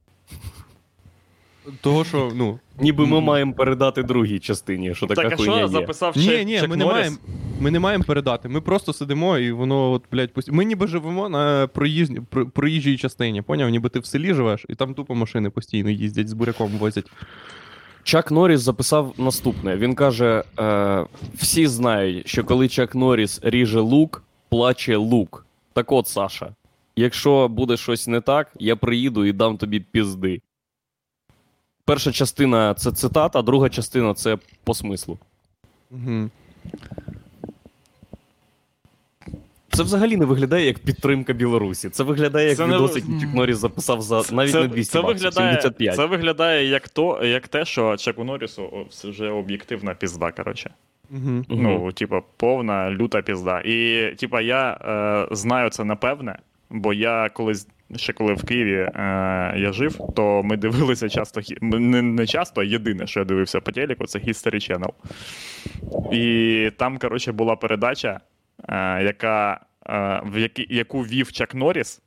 Того, 1.81 2.03
що, 2.03 2.31
ну. 2.35 2.59
Ніби 2.79 3.05
ми 3.05 3.21
маємо 3.21 3.53
передати 3.53 4.03
другій 4.03 4.39
частині, 4.39 4.95
що 4.95 5.07
така 5.07 5.21
так, 5.23 5.33
а 5.33 5.35
хуйня 5.35 5.53
що 5.53 5.61
є. 5.61 5.67
записав 5.67 6.17
Ні, 6.17 6.45
ні, 6.45 6.59
Чек 6.59 6.69
ми 6.69 6.75
не, 6.77 6.85
маємо, 6.85 7.17
ми 7.59 7.71
не 7.71 7.79
маємо 7.79 8.03
передати. 8.03 8.49
Ми 8.49 8.61
просто 8.61 8.93
сидимо 8.93 9.37
і 9.37 9.51
воно, 9.51 9.91
от, 9.91 10.03
блядь, 10.11 10.33
постійно. 10.33 10.57
Ми 10.57 10.65
ніби 10.65 10.87
живемо 10.87 11.29
на 11.29 11.67
проїзні, 11.67 12.21
про, 12.29 12.49
проїжджій 12.49 12.97
частині, 12.97 13.41
поняв? 13.41 13.69
Ніби 13.69 13.89
ти 13.89 13.99
в 13.99 14.05
селі 14.05 14.33
живеш, 14.33 14.65
і 14.69 14.75
там 14.75 14.93
тупо 14.93 15.15
машини 15.15 15.49
постійно 15.49 15.89
їздять 15.89 16.29
з 16.29 16.33
буряком 16.33 16.71
возять. 16.71 17.11
Чак 18.03 18.31
Норріс 18.31 18.61
записав 18.61 19.13
наступне. 19.17 19.77
Він 19.77 19.95
каже: 19.95 20.43
е, 20.59 21.05
всі 21.33 21.67
знають, 21.67 22.27
що 22.27 22.43
коли 22.43 22.67
Чак 22.67 22.95
Норріс 22.95 23.39
ріже 23.43 23.79
лук, 23.79 24.23
плаче 24.49 24.95
лук. 24.95 25.45
Так 25.73 25.91
от, 25.91 26.07
Саша, 26.07 26.55
якщо 26.95 27.47
буде 27.47 27.77
щось 27.77 28.07
не 28.07 28.21
так, 28.21 28.51
я 28.59 28.75
приїду 28.75 29.25
і 29.25 29.33
дам 29.33 29.57
тобі 29.57 29.79
пізди. 29.79 30.41
Перша 31.85 32.11
частина 32.11 32.73
це 32.73 32.91
цитата, 32.91 33.41
друга 33.41 33.69
частина 33.69 34.13
це 34.13 34.37
по 34.63 34.73
смислу. 34.73 35.17
Угу. 35.91 36.29
Це 39.71 39.83
взагалі 39.83 40.17
не 40.17 40.25
виглядає 40.25 40.65
як 40.65 40.79
підтримка 40.79 41.33
Білорусі. 41.33 41.89
Це 41.89 42.03
виглядає 42.03 42.47
як 42.47 42.57
Це 42.57 42.67
не- 42.67 42.75
відос, 42.75 42.93
Чак 42.93 43.33
Норріс 43.33 43.57
записав 43.57 44.01
за 44.01 44.23
навіть 44.31 44.51
це, 44.51 44.61
не 44.61 44.67
200 44.67 44.91
це 44.93 45.01
баксів, 45.01 45.17
виглядає, 45.17 45.51
75. 45.51 45.95
Це 45.95 46.05
виглядає 46.05 46.67
як, 46.67 46.89
то, 46.89 47.23
як 47.23 47.47
те, 47.47 47.65
що 47.65 47.97
Чеку 47.97 48.23
Норрісу 48.23 48.87
це 48.89 49.09
вже 49.09 49.29
об'єктивна 49.29 49.93
пізда, 49.93 50.31
коротше. 50.31 50.69
Угу. 51.11 51.45
Ну, 51.49 51.91
типа, 51.91 52.21
повна 52.37 52.91
люта 52.91 53.21
пізда. 53.21 53.59
І, 53.59 54.07
типа, 54.17 54.41
я 54.41 54.71
е, 55.31 55.35
знаю 55.35 55.69
це 55.69 55.83
напевне, 55.83 56.39
бо 56.69 56.93
я 56.93 57.29
колись. 57.33 57.67
Ще 57.95 58.13
коли 58.13 58.33
в 58.33 58.43
Києві 58.43 58.73
е, 58.73 58.91
я 59.57 59.71
жив, 59.73 59.97
то 60.15 60.43
ми 60.43 60.57
дивилися 60.57 61.09
часто 61.09 61.41
не, 61.61 62.01
не 62.01 62.27
часто, 62.27 62.61
а 62.61 62.63
єдине, 62.63 63.07
що 63.07 63.19
я 63.19 63.25
дивився 63.25 63.61
по 63.61 63.71
телеку, 63.71 64.05
це 64.05 64.19
History 64.19 64.55
Channel. 64.55 64.91
І 66.13 66.71
там, 66.77 66.97
коротше, 66.97 67.31
була 67.31 67.55
передача, 67.55 68.19
яка, 69.03 69.59
е, 69.89 70.21
в 70.25 70.37
які, 70.37 70.67
яку 70.69 71.01
вів 71.01 71.31
Чак 71.31 71.55
Норріс. 71.55 72.01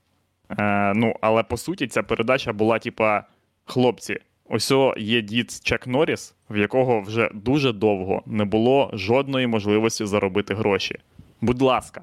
Е, 0.58 0.92
ну, 0.94 1.16
але 1.20 1.42
по 1.42 1.56
суті, 1.56 1.86
ця 1.86 2.02
передача 2.02 2.52
була, 2.52 2.78
типа, 2.78 3.24
хлопці, 3.64 4.18
ось 4.44 4.72
є 4.96 5.22
дід 5.22 5.50
Чак 5.64 5.86
Норріс, 5.86 6.34
в 6.50 6.56
якого 6.56 7.00
вже 7.00 7.30
дуже 7.34 7.72
довго 7.72 8.22
не 8.26 8.44
було 8.44 8.90
жодної 8.92 9.46
можливості 9.46 10.06
заробити 10.06 10.54
гроші. 10.54 10.98
Будь 11.40 11.62
ласка, 11.62 12.02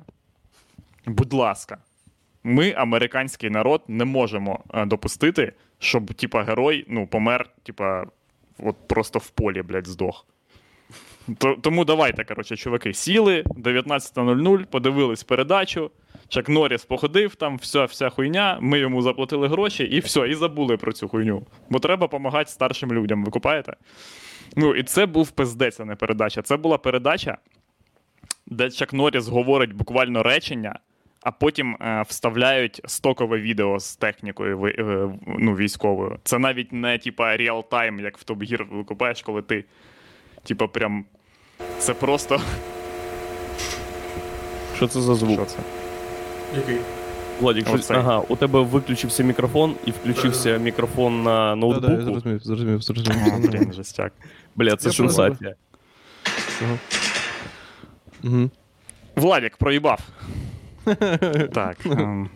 будь 1.06 1.34
ласка, 1.34 1.78
ми, 2.44 2.72
американський 2.72 3.50
народ, 3.50 3.82
не 3.88 4.06
можемо 4.06 4.60
е, 4.74 4.86
допустити, 4.86 5.54
щоб, 5.80 6.14
типа, 6.14 6.44
герой 6.44 6.86
ну, 6.88 7.08
помер, 7.08 7.50
типа, 7.64 8.06
от 8.60 8.88
просто 8.88 9.20
в 9.20 9.30
полі, 9.30 9.62
блядь, 9.62 9.88
здох. 9.88 10.26
То- 11.38 11.58
Тому 11.62 11.86
давайте, 11.86 12.24
коротше, 12.24 12.56
чуваки, 12.58 12.94
сіли 12.94 13.44
19.00, 13.56 14.66
подивились 14.66 15.24
передачу. 15.24 15.92
Чак 16.28 16.50
Норріс 16.50 16.86
походив, 16.86 17.36
там 17.36 17.58
вся, 17.58 17.86
вся 17.86 18.10
хуйня, 18.10 18.58
ми 18.62 18.80
йому 18.80 19.02
заплатили 19.02 19.48
гроші 19.48 19.84
і 19.84 20.00
все, 20.00 20.28
і 20.30 20.34
забули 20.36 20.78
про 20.78 20.92
цю 20.94 21.08
хуйню. 21.08 21.46
Бо 21.70 21.80
треба 21.80 22.08
допомагати 22.08 22.50
старшим 22.52 22.94
людям, 22.94 23.24
ви 23.26 23.32
купаєте? 23.32 23.74
Ну, 24.56 24.76
і 24.76 24.84
це 24.84 25.06
був 25.06 25.32
пиздець, 25.32 25.80
а 25.80 25.86
не 25.86 25.96
передача. 25.96 26.42
Це 26.42 26.58
була 26.58 26.78
передача, 26.78 27.38
де 28.48 28.70
Чак 28.70 28.94
Норріс 28.94 29.28
говорить 29.28 29.74
буквально 29.74 30.24
речення, 30.24 30.80
а 31.24 31.32
потім 31.32 31.78
е, 31.82 32.04
вставляють 32.08 32.82
стокове 32.86 33.38
відео 33.40 33.80
з 33.80 33.96
технікою 33.96 34.58
ви- 34.60 34.76
е, 34.80 35.10
ну, 35.40 35.56
військовою. 35.56 36.20
Це 36.24 36.40
навіть 36.40 36.74
не 36.74 36.98
типа 36.98 37.38
реал-тайм, 37.38 38.02
як 38.02 38.18
в 38.18 38.24
Top 38.26 38.38
Gear 38.38 38.78
викупаєш, 38.78 39.22
коли 39.22 39.42
ти, 39.42 39.66
типа, 40.44 40.68
прям. 40.68 41.06
Це 41.80 41.94
просто. 41.94 42.42
Що 44.76 44.88
це 44.88 45.02
за 45.02 45.16
звук? 45.16 45.34
Що 45.34 45.46
це? 45.46 45.58
Який? 46.56 46.78
Владік, 47.42 47.68
що... 47.68 47.76
Оцей. 47.76 47.98
ага, 47.98 48.22
у 48.28 48.36
тебе 48.36 48.62
виключився 48.62 49.24
мікрофон 49.24 49.76
і 49.86 49.92
включився 49.92 50.58
мікрофон 50.58 51.24
на 51.24 51.56
Да, 51.56 51.80
да, 51.80 51.88
я 51.88 51.98
ноутбуку. 51.98 52.02
зрозумів, 52.04 52.42
зрозумів, 52.44 52.78
А, 52.80 52.82
зрозумів. 52.82 53.52
блін, 53.52 53.74
жестяк. 53.74 54.14
Бля, 54.56 54.76
це 54.76 54.90
Я 54.90 54.94
сенсація. 54.94 55.56
Угу. 58.24 58.50
Владік 59.16 59.58
проїбав. 59.58 60.00
так. 61.54 61.78
ем. 61.86 62.30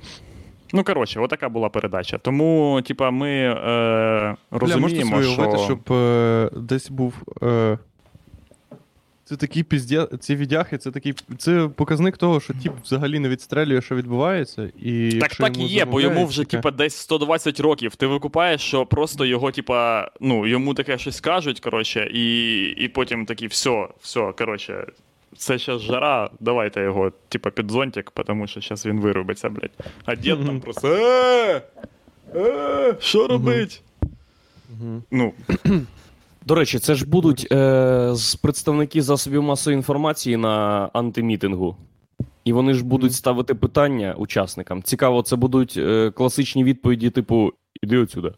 Ну, 0.74 0.84
коротше, 0.84 1.20
отака 1.20 1.50
була 1.50 1.70
передача. 1.70 2.18
Тому, 2.18 2.82
типа, 2.88 3.12
ми 3.12 3.30
е, 3.30 3.54
Бля, 3.56 4.38
можете 4.52 4.80
розуміємо, 4.80 5.12
собі 5.22 5.34
що. 5.34 5.42
уявити, 5.42 5.64
щоб 5.64 5.94
е, 5.98 6.50
десь 6.56 6.90
був. 6.90 7.14
Е, 7.44 7.78
Це 9.26 9.36
такий 9.36 9.64
піздє, 9.64 10.08
ці 10.20 10.36
відяхи, 10.36 10.78
це 10.78 10.92
такий. 10.92 11.14
Це 11.38 11.70
показник 11.76 12.18
того, 12.18 12.40
що 12.40 12.54
тіп 12.54 12.74
взагалі 12.84 13.20
не 13.20 13.30
відстрелює, 13.30 13.82
що 13.82 13.96
відбувається. 13.96 14.70
І 14.80 15.12
Так 15.20 15.36
так 15.36 15.58
і 15.58 15.64
є, 15.64 15.86
бо 15.86 16.02
йому 16.02 16.26
вже 16.26 16.44
типа 16.44 16.72
десь 16.72 16.96
120 16.96 17.60
років. 17.60 17.96
Ти 17.96 18.08
викупаєш, 18.08 18.62
що 18.62 18.86
просто 18.86 19.26
його, 19.26 19.52
типа, 19.52 20.12
ну, 20.20 20.48
йому 20.48 20.74
таке 20.74 20.98
щось 20.98 21.22
кажуть, 21.22 21.60
коротше, 21.60 22.12
і, 22.14 22.64
і 22.64 22.88
потім 22.88 23.26
такі, 23.26 23.48
все, 23.48 23.88
все, 24.02 24.32
коротше, 24.38 24.86
це 25.38 25.58
зараз 25.58 25.82
жара, 25.82 26.30
давайте 26.40 26.82
його, 26.82 27.12
типа, 27.30 27.50
під 27.50 27.72
зонтик, 27.72 28.12
тому 28.26 28.48
що 28.48 28.62
зараз 28.62 28.86
він 28.86 29.00
вирубиться, 29.00 29.50
блядь. 29.50 29.72
А 30.06 30.16
дід 30.16 30.46
там 30.46 30.60
просто. 30.60 30.88
Е, 30.88 31.62
е, 32.36 32.96
що 33.00 33.28
робить? 33.28 33.82
Ну, 35.12 35.34
До 36.46 36.56
речі, 36.56 36.80
це 36.80 36.96
ж 36.96 37.06
будуть 37.10 37.48
е, 37.52 38.10
з 38.14 38.36
представники 38.36 39.02
засобів 39.02 39.44
масової 39.44 39.78
інформації 39.78 40.38
на 40.38 40.90
антимітингу. 40.94 41.78
І 42.46 42.54
вони 42.54 42.74
ж 42.74 42.86
будуть 42.86 43.14
ставити 43.14 43.56
питання 43.56 44.14
учасникам. 44.18 44.84
Цікаво, 44.84 45.22
це 45.22 45.36
будуть 45.36 45.74
е, 45.78 46.12
класичні 46.12 46.64
відповіді, 46.64 47.10
типу, 47.10 47.54
іди 47.84 47.98
отсюди. 47.98 48.32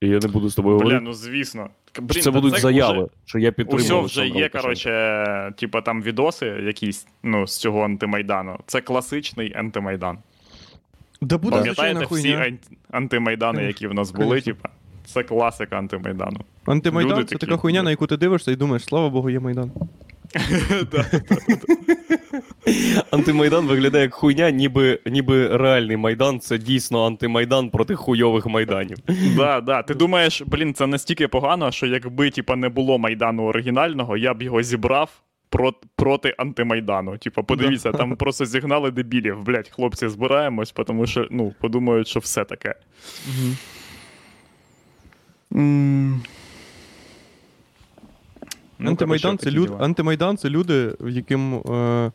І 0.00 0.08
я 0.08 0.18
не 0.18 0.28
буду 0.28 0.48
з 0.48 0.54
тобою 0.54 0.76
бля, 0.76 0.84
говорити. 0.84 1.04
ну 1.04 1.12
звісно. 1.12 1.68
Блін, 1.98 2.08
це 2.08 2.22
та 2.22 2.30
будуть 2.30 2.52
вже- 2.52 2.62
заяви, 2.62 3.08
що 3.24 3.38
я 3.38 3.52
підтримую. 3.52 3.84
Усьо 3.84 4.00
вже 4.00 4.26
є, 4.28 4.48
коротше, 4.48 5.52
типа 5.56 5.80
там 5.80 6.02
відоси 6.02 6.46
якісь, 6.46 7.06
ну, 7.22 7.46
з 7.46 7.56
цього 7.58 7.82
антимайдану. 7.84 8.58
Це 8.66 8.80
класичний 8.80 9.54
антимайдан. 9.56 10.18
Да 11.20 11.38
буде 11.38 11.56
Пам'ятаєте 11.56 11.98
всі 12.00 12.08
хуйня. 12.08 12.36
ан- 12.38 12.58
антимайдани, 12.90 13.62
які 13.64 13.86
в 13.86 13.94
нас 13.94 14.10
були, 14.10 14.24
Конечно. 14.28 14.52
типа. 14.54 14.68
Це 15.04 15.22
класика 15.22 15.76
антимайдану. 15.76 16.40
Антимайдан 16.66 17.12
люди 17.12 17.24
це 17.24 17.34
такі. 17.34 17.46
така 17.46 17.56
хуйня, 17.56 17.82
на 17.82 17.90
яку 17.90 18.06
ти 18.06 18.16
дивишся 18.16 18.52
і 18.52 18.56
думаєш, 18.56 18.84
слава 18.84 19.10
Богу, 19.10 19.30
є 19.30 19.40
Майдан. 19.40 19.72
Антимайдан 23.10 23.66
виглядає 23.66 24.04
як 24.04 24.14
хуйня, 24.14 24.50
ніби, 24.50 24.98
ніби 25.06 25.56
реальний 25.56 25.96
майдан. 25.96 26.40
Це 26.40 26.58
дійсно 26.58 27.06
антимайдан 27.06 27.70
проти 27.70 27.94
хуйових 27.94 28.46
майданів. 28.46 28.96
Да, 29.36 29.60
да. 29.60 29.82
Ти 29.82 29.94
думаєш, 29.94 30.42
блін, 30.46 30.74
це 30.74 30.86
настільки 30.86 31.28
погано, 31.28 31.72
що 31.72 31.86
якби 31.86 32.30
типа 32.30 32.56
не 32.56 32.68
було 32.68 32.98
майдану 32.98 33.42
оригінального, 33.42 34.16
я 34.16 34.34
б 34.34 34.42
його 34.42 34.62
зібрав 34.62 35.22
проти 35.96 36.34
антимайдану. 36.38 37.18
Типа, 37.18 37.42
подивіться, 37.42 37.92
там 37.92 38.16
просто 38.16 38.44
зігнали 38.44 38.90
дебілів. 38.90 39.42
Блять, 39.42 39.68
хлопці, 39.68 40.08
збираємось, 40.08 40.74
тому 40.86 41.06
що 41.06 41.28
ну, 41.30 41.54
подумають, 41.60 42.08
що 42.08 42.20
все 42.20 42.44
таке. 42.44 42.74
Ну, 45.54 46.20
Антимайдан, 48.90 49.38
це 49.38 49.50
люд... 49.50 49.72
Антимайдан 49.80 50.36
це 50.36 50.50
люди, 50.50 50.96
в 51.00 51.08
яким 51.08 51.54
е, 51.54 52.12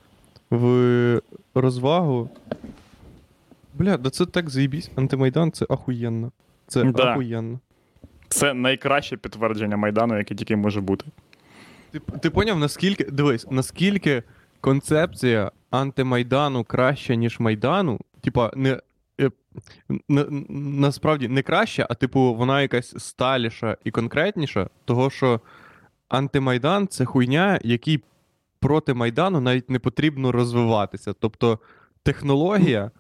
в 0.50 1.22
розвагу. 1.56 2.30
Бля, 3.74 3.98
да 3.98 4.10
це 4.10 4.26
так 4.26 4.50
заїбісь. 4.50 4.92
Антимайдан 4.96 5.52
це 5.52 5.66
ахуєнно. 5.70 6.32
Це 6.68 6.84
Да. 6.84 7.04
ахуєнно. 7.04 7.60
Це 8.30 8.54
найкраще 8.54 9.18
підтвердження 9.18 9.78
майдану, 9.78 10.18
яке 10.18 10.36
тільки 10.36 10.56
може 10.56 10.82
бути. 10.82 11.06
Ти, 11.92 12.00
ти 12.00 12.30
поняв, 12.30 12.60
наскільки. 12.60 13.04
Дивись, 13.04 13.48
наскільки 13.52 14.24
концепція 14.62 15.52
антимайдану 15.70 16.64
краща, 16.64 17.16
ніж 17.16 17.40
Майдану, 17.40 18.00
типа, 18.22 18.52
не. 18.56 18.80
Е, 19.20 19.32
на, 20.10 20.26
насправді 20.50 21.28
не 21.28 21.42
краща, 21.42 21.88
а 21.90 21.94
типу, 21.94 22.34
вона 22.34 22.62
якась 22.62 23.04
сталіша 23.04 23.78
і 23.84 23.92
конкретніша, 23.92 24.70
того 24.86 25.10
що 25.10 25.42
антимайдан 26.10 26.88
це 26.88 27.06
хуйня, 27.06 27.60
який 27.64 28.04
проти 28.60 28.94
Майдану 28.94 29.40
навіть 29.40 29.70
не 29.70 29.80
потрібно 29.80 30.32
розвиватися. 30.32 31.14
Тобто 31.14 31.60
технологія 32.04 32.92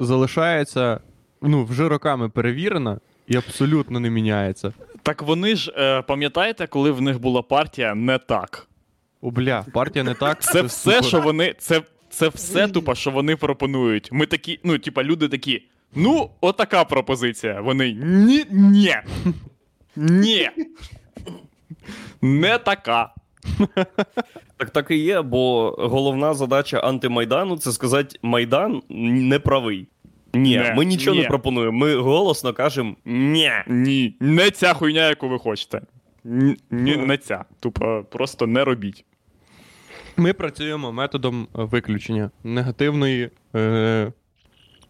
залишається 0.00 1.00
ну, 1.42 1.64
вже 1.64 1.88
роками 1.88 2.28
перевірена 2.28 3.00
і 3.26 3.36
абсолютно 3.36 4.00
не 4.00 4.10
міняється. 4.10 4.72
Так 5.02 5.22
вони 5.22 5.56
ж, 5.56 5.72
е, 5.76 6.02
пам'ятаєте, 6.02 6.66
коли 6.66 6.90
в 6.90 7.00
них 7.00 7.20
була 7.20 7.42
партія 7.42 7.94
не 7.94 8.18
так? 8.18 8.68
О, 9.20 9.30
бля, 9.30 9.64
партія 9.72 10.04
не 10.04 10.14
так. 10.14 10.42
Це 10.42 10.62
все, 10.62 10.90
супер. 10.90 11.04
що 11.04 11.20
вони. 11.20 11.54
Це, 11.58 11.82
це 12.16 12.28
все 12.28 12.68
тупо, 12.68 12.94
що 12.94 13.10
вони 13.10 13.36
пропонують. 13.36 14.08
Ми 14.12 14.26
такі, 14.26 14.60
ну, 14.64 14.78
типа, 14.78 15.02
люди 15.04 15.28
такі. 15.28 15.62
Ну, 15.94 16.30
отака 16.40 16.84
пропозиція. 16.84 17.60
Вони 17.60 17.92
ні, 17.92 18.44
ні. 18.50 18.94
Ні. 19.96 20.50
Не 22.22 22.58
така. 22.58 23.14
Так 24.56 24.70
так 24.70 24.90
і 24.90 24.96
є, 24.96 25.22
бо 25.22 25.70
головна 25.78 26.34
задача 26.34 26.78
антимайдану 26.78 27.56
це 27.56 27.72
сказати, 27.72 28.18
Майдан 28.22 28.82
не 28.88 29.38
правий. 29.38 29.86
Ні, 30.34 30.56
Не, 30.56 30.74
ми 30.76 30.84
нічого 30.84 31.16
ні. 31.16 31.22
не 31.22 31.28
пропонуємо. 31.28 31.78
Ми 31.78 31.96
голосно 31.96 32.52
кажемо 32.52 32.96
ні. 33.04 33.50
Ні. 33.66 34.16
Не 34.20 34.50
ця 34.50 34.72
хуйня, 34.74 35.08
яку 35.08 35.28
ви 35.28 35.38
хочете. 35.38 35.80
Ні, 36.24 36.56
ні, 36.70 36.96
не 36.96 37.18
ця. 37.18 37.44
Тупо 37.60 38.04
просто 38.10 38.46
не 38.46 38.64
робіть. 38.64 39.04
Ми 40.16 40.32
працюємо 40.32 40.92
методом 40.92 41.42
е, 41.42 41.64
виключення 41.64 42.30
негативної. 42.44 43.30
Е, 43.54 44.12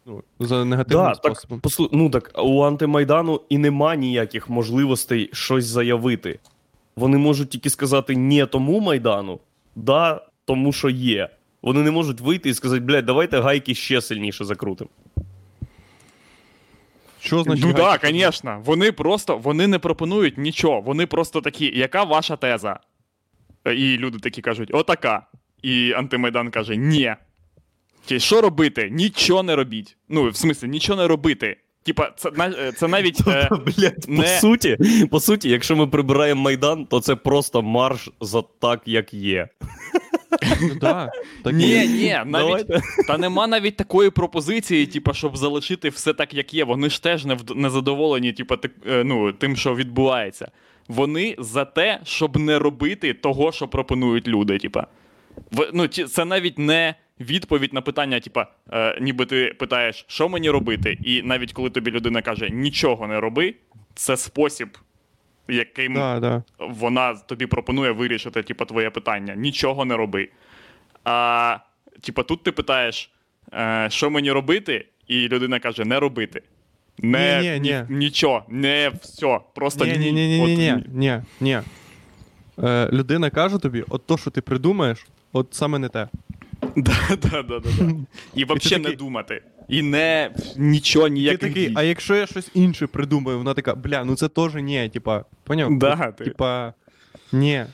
ну, 0.06 0.22
за 0.40 0.64
негативним 0.64 1.06
Да, 1.06 1.14
так, 1.14 1.60
послу... 1.60 1.90
ну 1.92 2.10
так 2.10 2.30
у 2.38 2.62
антимайдану 2.62 3.40
і 3.48 3.58
нема 3.58 3.94
ніяких 3.94 4.48
можливостей 4.48 5.30
щось 5.32 5.64
заявити. 5.64 6.38
Вони 6.96 7.18
можуть 7.18 7.50
тільки 7.50 7.70
сказати 7.70 8.14
ні 8.14 8.46
тому 8.46 8.80
майдану, 8.80 9.40
да 9.76 10.20
тому, 10.44 10.72
що 10.72 10.88
є. 10.88 11.28
Вони 11.62 11.82
не 11.82 11.90
можуть 11.90 12.20
вийти 12.20 12.48
і 12.48 12.54
сказати, 12.54 12.80
блядь, 12.80 13.06
давайте 13.06 13.40
гайки 13.40 13.74
ще 13.74 14.00
сильніше 14.00 14.44
закрутимо. 14.44 14.90
Що 17.20 17.42
значить? 17.42 17.64
ну 17.64 17.74
так, 17.74 18.00
звісно. 18.04 18.62
Вони 18.64 18.92
просто 18.92 19.38
вони 19.38 19.66
не 19.66 19.78
пропонують 19.78 20.38
нічого. 20.38 20.80
Вони 20.80 21.06
просто 21.06 21.40
такі, 21.40 21.78
яка 21.78 22.04
ваша 22.04 22.36
теза? 22.36 22.80
І 23.72 23.98
люди 23.98 24.18
такі 24.18 24.42
кажуть, 24.42 24.70
отака. 24.72 25.26
І 25.62 25.92
антимайдан 25.92 26.50
каже: 26.50 26.76
ні. 26.76 27.14
Ті, 28.06 28.20
Що 28.20 28.40
робити? 28.40 28.88
Нічого 28.92 29.42
не 29.42 29.56
робіть. 29.56 29.96
Ну, 30.08 30.28
в 30.30 30.36
смислі, 30.36 30.68
нічого 30.68 31.02
не 31.02 31.08
робити. 31.08 31.56
Типа, 31.82 32.10
це, 32.16 32.30
це 32.76 32.88
навіть. 32.88 33.20
Е, 33.28 33.48
Блядь, 33.66 34.06
по 34.16 34.22
суті, 34.26 34.76
по 35.10 35.20
суті, 35.20 35.50
якщо 35.50 35.76
ми 35.76 35.86
прибираємо 35.86 36.42
майдан, 36.42 36.86
то 36.86 37.00
це 37.00 37.16
просто 37.16 37.62
марш 37.62 38.10
за 38.20 38.42
так, 38.60 38.82
як 38.86 39.14
є. 39.14 39.48
Ну, 40.62 40.74
да, 40.80 41.10
так 41.44 41.54
ні, 41.54 41.88
ні, 41.88 42.20
навіть, 42.26 42.66
та 43.08 43.18
нема 43.18 43.46
навіть 43.46 43.76
такої 43.76 44.10
пропозиції, 44.10 44.86
типа, 44.86 45.14
щоб 45.14 45.36
залишити 45.36 45.88
все 45.88 46.12
так, 46.12 46.34
як 46.34 46.54
є. 46.54 46.64
Вони 46.64 46.90
ж 46.90 47.02
теж 47.02 47.24
не, 47.24 47.34
вд- 47.34 47.56
не 47.56 47.70
задоволені, 47.70 48.32
типа, 48.32 48.56
так, 48.56 48.72
е, 48.88 49.04
ну, 49.04 49.32
тим, 49.32 49.56
що 49.56 49.74
відбувається. 49.74 50.50
Вони 50.88 51.34
за 51.38 51.64
те, 51.64 52.00
щоб 52.04 52.36
не 52.36 52.58
робити 52.58 53.14
того, 53.14 53.52
що 53.52 53.68
пропонують 53.68 54.28
люди. 54.28 54.58
Типа. 54.58 54.86
В, 55.52 55.70
ну, 55.72 55.88
це 55.88 56.24
навіть 56.24 56.58
не 56.58 56.94
відповідь 57.20 57.72
на 57.72 57.80
питання, 57.80 58.20
типа, 58.20 58.46
е, 58.72 58.98
ніби 59.00 59.26
ти 59.26 59.54
питаєш, 59.58 60.04
що 60.08 60.28
мені 60.28 60.50
робити, 60.50 60.98
і 61.04 61.22
навіть 61.22 61.52
коли 61.52 61.70
тобі 61.70 61.90
людина 61.90 62.22
каже 62.22 62.50
нічого 62.50 63.06
не 63.06 63.20
роби, 63.20 63.54
це 63.94 64.16
спосіб, 64.16 64.78
яким 65.48 65.94
Да, 65.94 66.20
да. 66.20 66.42
вона 66.58 67.14
тобі 67.14 67.46
пропонує 67.46 67.90
вирішити, 67.90 68.42
типу, 68.42 68.64
твоє 68.64 68.90
питання. 68.90 69.34
Нічого 69.34 69.84
не 69.84 69.96
роби. 69.96 70.28
А 71.04 71.58
типу, 72.00 72.22
тут 72.22 72.42
ти 72.42 72.52
питаєш, 72.52 73.10
е, 73.52 73.86
що 73.90 74.10
мені 74.10 74.32
робити, 74.32 74.86
і 75.06 75.28
людина 75.28 75.58
каже: 75.58 75.84
не 75.84 76.00
робити. 76.00 76.42
Не, 76.98 77.42
Ні, 77.42 77.50
ні, 77.50 77.60
ні. 77.60 77.96
Нічого, 77.96 78.42
не 78.48 78.92
все. 79.02 79.38
Просто 79.54 79.84
Ні, 79.84 79.92
ні, 79.98 80.12
ні, 80.12 80.28
ні, 80.28 80.38
ні, 80.40 80.56
ні, 80.56 80.84
ні, 80.92 81.20
ні. 81.40 81.58
Е, 82.64 82.88
людина 82.92 83.30
каже 83.30 83.58
тобі, 83.58 83.84
от 83.88 84.06
то, 84.06 84.18
що 84.18 84.30
ти 84.30 84.40
придумаєш, 84.40 85.06
от 85.32 85.48
саме 85.50 85.78
не 85.78 85.88
те. 85.88 86.08
Да, 86.76 86.92
да, 87.22 87.42
да, 87.42 87.42
да, 87.42 87.58
да. 87.58 87.92
І 88.34 88.44
взагалі 88.44 88.78
не 88.78 88.78
такий- 88.84 88.96
думати. 88.96 89.42
І 89.68 89.82
не 89.82 90.30
нічого 90.56 91.08
Ти 91.08 91.14
ніяких 91.14 91.40
такий, 91.40 91.66
дій. 91.68 91.72
а 91.76 91.82
якщо 91.82 92.14
я 92.14 92.26
щось 92.26 92.50
інше 92.54 92.86
придумаю, 92.86 93.38
вона 93.38 93.54
така, 93.54 93.74
бля, 93.74 94.04
ну 94.04 94.14
це 94.16 94.28
теж 94.28 94.54
ні, 94.54 94.88
типа, 94.88 95.24
поняв? 95.44 95.78
Да, 95.78 96.12
ти- 96.12 96.24
Типа, 96.24 96.72
ні. 97.32 97.64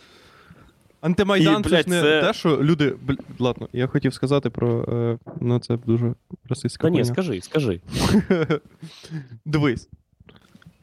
Антимайдан 1.03 1.61
І, 1.61 1.69
це 1.69 1.83
ж 1.83 1.88
не 1.88 2.01
це- 2.01 2.21
те, 2.21 2.33
що 2.33 2.65
люди. 2.65 2.91
Бл... 2.91 3.12
Ладно, 3.38 3.69
я 3.73 3.87
хотів 3.87 4.15
сказати 4.15 4.51
про. 4.51 4.85
Е... 4.85 5.19
Ну, 5.41 5.59
це 5.59 5.77
дуже 5.77 6.15
російська 6.49 6.83
Та 6.83 6.91
ні, 6.91 7.05
скажи, 7.05 7.41
скажи. 7.41 7.81
Дивись, 9.45 9.88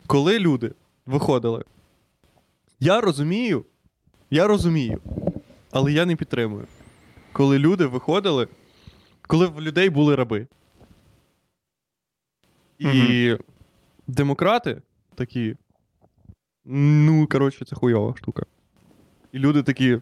коли 0.08 0.40
люди 0.40 0.72
виходили, 1.06 1.64
я 2.80 3.02
розумію, 3.02 3.66
я 4.32 4.48
розумію, 4.48 5.00
але 5.72 5.94
я 5.94 6.06
не 6.06 6.16
підтримую. 6.16 6.68
Коли 7.32 7.60
люди 7.60 7.86
виходили, 7.86 8.48
коли 9.28 9.48
в 9.48 9.62
людей 9.62 9.90
були 9.90 10.16
раби. 10.16 10.48
І 12.80 13.36
демократи 14.08 14.82
такі. 15.16 15.56
Ну, 16.66 17.28
коротше, 17.28 17.66
це 17.66 17.76
хуйова 17.76 18.16
штука. 18.18 18.46
І 19.32 19.40
люди 19.40 19.64
такі. 19.64 20.00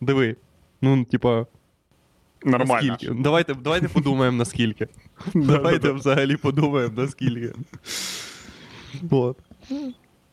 Диви. 0.00 0.36
Ну, 0.82 1.04
типа, 1.04 1.46
Нормально. 2.44 2.88
наскільки. 2.88 3.14
Давайте, 3.14 3.54
давайте 3.54 3.88
подумаємо, 3.88 4.36
наскільки. 4.36 4.88
Давайте 5.34 5.92
взагалі 5.92 6.36
подумаємо, 6.36 6.94
наскільки. 6.96 7.52
От. 9.10 9.38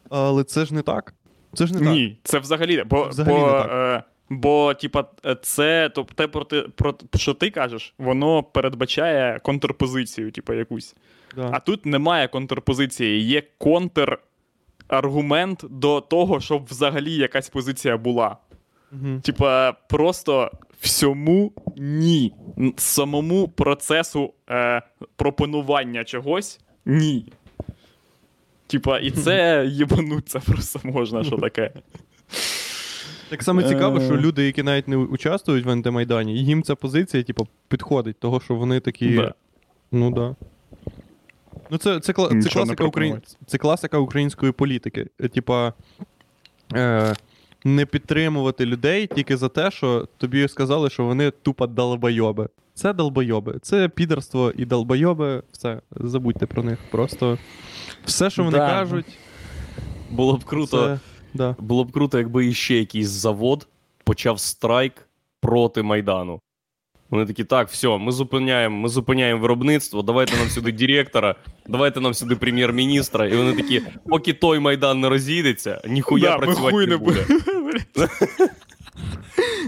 Але 0.09 0.43
це 0.43 0.65
ж 0.65 0.73
не 0.73 0.81
так. 0.81 1.13
Це 1.53 1.67
ж 1.67 1.73
не 1.73 1.79
так. 1.79 1.89
Ні, 1.89 2.17
це 2.23 2.39
взагалі. 2.39 2.83
Бо, 2.89 3.07
Взагалі 3.07 3.35
бо, 3.35 3.47
не 3.47 3.51
так. 3.51 3.69
е, 3.71 4.03
бо 4.29 4.73
типа, 4.73 5.05
це 5.41 5.89
то, 5.89 6.03
те, 6.15 6.27
про, 6.27 6.43
те, 6.43 6.61
про 6.61 6.95
що 7.15 7.33
ти 7.33 7.49
кажеш, 7.49 7.93
воно 7.97 8.43
передбачає 8.43 9.39
контрпозицію, 9.39 10.31
типа, 10.31 10.53
якусь. 10.55 10.95
Да. 11.35 11.49
А 11.53 11.59
тут 11.59 11.85
немає 11.85 12.27
контрпозиції, 12.27 13.21
є 13.23 13.43
контраргумент 14.87 15.63
до 15.69 16.01
того, 16.01 16.39
щоб 16.39 16.65
взагалі 16.65 17.13
якась 17.13 17.49
позиція 17.49 17.97
була. 17.97 18.37
Мгм. 18.91 19.21
Типа, 19.21 19.71
просто 19.71 20.51
всьому 20.81 21.51
ні. 21.77 22.33
Самому 22.77 23.47
процесу 23.47 24.33
е, 24.49 24.81
пропонування 25.15 26.03
чогось 26.03 26.59
ні. 26.85 27.25
Типа, 28.67 28.99
і 28.99 29.11
це 29.11 29.65
їбануться 29.71 30.39
просто 30.39 30.79
можна, 30.83 31.23
що 31.23 31.37
таке. 31.37 31.71
Так 33.29 33.43
само 33.43 33.63
цікаво, 33.63 34.01
що 34.01 34.13
Е. 34.13 34.17
люди, 34.17 34.45
які 34.45 34.63
навіть 34.63 34.87
не 34.87 34.97
участвують 34.97 35.65
в 35.65 35.69
антимайдані, 35.69 36.43
їм 36.43 36.63
ця 36.63 36.75
позиція, 36.75 37.23
типу, 37.23 37.47
підходить, 37.67 38.19
того, 38.19 38.39
що 38.39 38.55
вони 38.55 38.79
такі. 38.79 39.15
Да. 39.15 39.33
Ну 39.91 40.11
да. 40.11 40.35
Ну, 41.69 41.77
це, 41.77 41.99
це, 41.99 42.13
кла- 42.13 42.41
це, 42.41 42.49
класика 42.49 42.83
україн... 42.83 43.21
це 43.45 43.57
класика 43.57 43.97
української 43.97 44.51
політики. 44.51 45.07
Е, 45.21 45.27
Типа, 45.27 45.73
е, 46.75 47.15
не 47.65 47.85
підтримувати 47.85 48.65
людей 48.65 49.07
тільки 49.15 49.37
за 49.37 49.49
те, 49.49 49.71
що 49.71 50.07
тобі 50.17 50.47
сказали, 50.47 50.89
що 50.89 51.03
вони 51.05 51.31
тупо 51.31 51.67
долбойоби. 51.67 52.49
Це 52.73 52.93
долбойоби. 52.93 53.59
Це 53.61 53.89
підерство 53.89 54.51
і 54.57 54.65
долбойоби. 54.65 55.43
Все, 55.51 55.81
забудьте 55.91 56.45
про 56.45 56.63
них. 56.63 56.79
Просто 56.91 57.37
все, 58.05 58.29
що 58.29 58.43
вони 58.43 58.57
Да. 58.57 58.67
кажуть, 58.69 59.17
Було 60.09 60.37
б 60.37 60.43
круто, 60.43 60.85
це. 60.87 60.99
Да. 61.33 61.55
було 61.59 61.83
б 61.83 61.91
круто, 61.91 62.17
якби 62.17 62.47
іще 62.47 62.75
якийсь 62.75 63.07
завод 63.07 63.67
почав 64.03 64.39
страйк 64.39 64.93
проти 65.41 65.81
Майдану. 65.81 66.39
Вони 67.09 67.25
такі, 67.25 67.43
так, 67.43 67.69
все, 67.69 67.97
ми 67.97 68.11
зупиняємо, 68.11 68.77
ми 68.77 68.89
зупиняємо 68.89 69.41
виробництво, 69.41 70.01
давайте 70.01 70.37
нам 70.37 70.49
сюди 70.49 70.71
директора, 70.71 71.35
давайте 71.67 72.01
нам 72.01 72.13
сюди 72.13 72.35
прем'єр-міністра. 72.35 73.27
І 73.27 73.35
вони 73.37 73.53
такі, 73.53 73.81
поки 74.05 74.33
той 74.33 74.59
Майдан 74.59 74.99
не 74.99 75.09
розійдеться, 75.09 75.81
ніхуя 75.87 76.29
Да, 76.29 76.37
працювати 76.37 76.87
не 76.87 76.97
буде. 76.97 77.25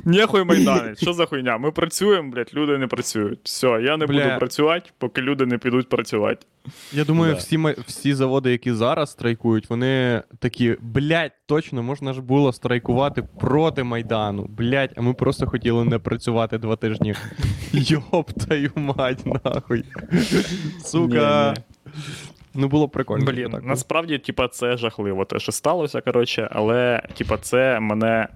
Ніхуй 0.06 0.44
майданець, 0.44 1.02
що 1.02 1.13
за 1.13 1.26
хуйня? 1.26 1.58
Ми 1.58 1.72
працюємо, 1.72 2.32
блядь, 2.32 2.52
люди 2.54 2.78
не 2.78 2.88
працюють. 2.88 3.39
Все, 3.44 3.68
я 3.68 3.98
не 3.98 4.06
Бля. 4.06 4.24
буду 4.26 4.39
працювати, 4.39 4.89
поки 4.98 5.22
люди 5.22 5.46
не 5.46 5.58
підуть 5.58 5.89
працювати. 5.89 6.46
Я 6.94 7.06
думаю, 7.06 7.34
Да. 7.34 7.39
всі, 7.39 7.58
ма- 7.58 7.76
всі 7.88 8.13
заводи, 8.13 8.52
які 8.52 8.74
зараз 8.74 9.12
страйкують, 9.12 9.70
вони 9.70 10.22
такі, 10.39 10.78
блядь, 10.82 11.32
точно 11.46 11.84
можна 11.84 12.13
ж 12.13 12.22
було 12.22 12.54
страйкувати 12.54 13.24
проти 13.39 13.84
Майдану. 13.84 14.46
Блядь, 14.50 14.92
а 14.96 15.02
ми 15.02 15.13
просто 15.13 15.48
хотіли 15.48 15.86
не 15.86 16.00
працювати 16.00 16.58
два 16.58 16.76
тижні. 16.76 17.15
Йоп 17.74 18.32
твою 18.32 18.72
мать, 18.76 19.26
нахуй. 19.26 19.84
Сука. 20.84 21.54
Ні, 21.58 21.94
Ну 22.60 22.67
було 22.67 22.88
б 22.88 22.91
прикольно. 22.91 23.26
Блін, 23.26 23.52
так. 23.52 23.63
насправді, 23.63 24.17
типа, 24.17 24.48
це 24.48 24.78
жахливо, 24.78 25.26
те, 25.26 25.39
що 25.39 25.52
сталося, 25.52 26.02
коротше, 26.02 26.50
але, 26.52 27.02
типа, 27.17 27.38
це 27.38 27.80
мене. 27.80 28.28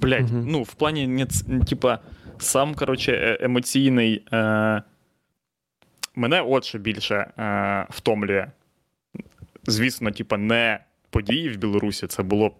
Блять, 0.00 0.30
Мгм. 0.30 0.44
ну, 0.48 0.62
в 0.62 0.74
плані, 0.74 1.26
типа, 1.68 1.98
сам, 2.38 2.74
коротше, 2.74 3.12
е- 3.12 3.38
емоційний. 3.40 4.24
Е- 4.32 4.82
мене 6.14 6.40
от 6.40 6.64
що 6.64 6.78
більше 6.78 7.14
е- 7.38 7.86
втомлює. 7.90 8.46
Звісно, 9.66 10.10
типа, 10.10 10.36
не 10.36 10.78
події 11.10 11.48
в 11.48 11.56
Білорусі, 11.56 12.06
це 12.06 12.22
було 12.22 12.54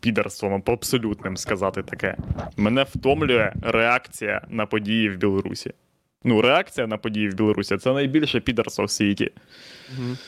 підерством 0.00 0.62
абсолютним 0.66 1.36
сказати 1.36 1.82
таке. 1.82 2.16
Мене 2.56 2.82
втомлює 2.82 3.52
реакція 3.62 4.40
на 4.48 4.66
події 4.66 5.10
в 5.10 5.16
Білорусі. 5.16 5.72
Ну, 6.24 6.42
реакція 6.42 6.86
на 6.86 6.96
події 6.96 7.28
в 7.28 7.34
Білорусі 7.34 7.76
це 7.76 7.92
найбільше 7.92 8.40
підерство 8.40 8.84
в 8.84 8.90
світі. 8.90 9.30
Мгм. 9.98 10.18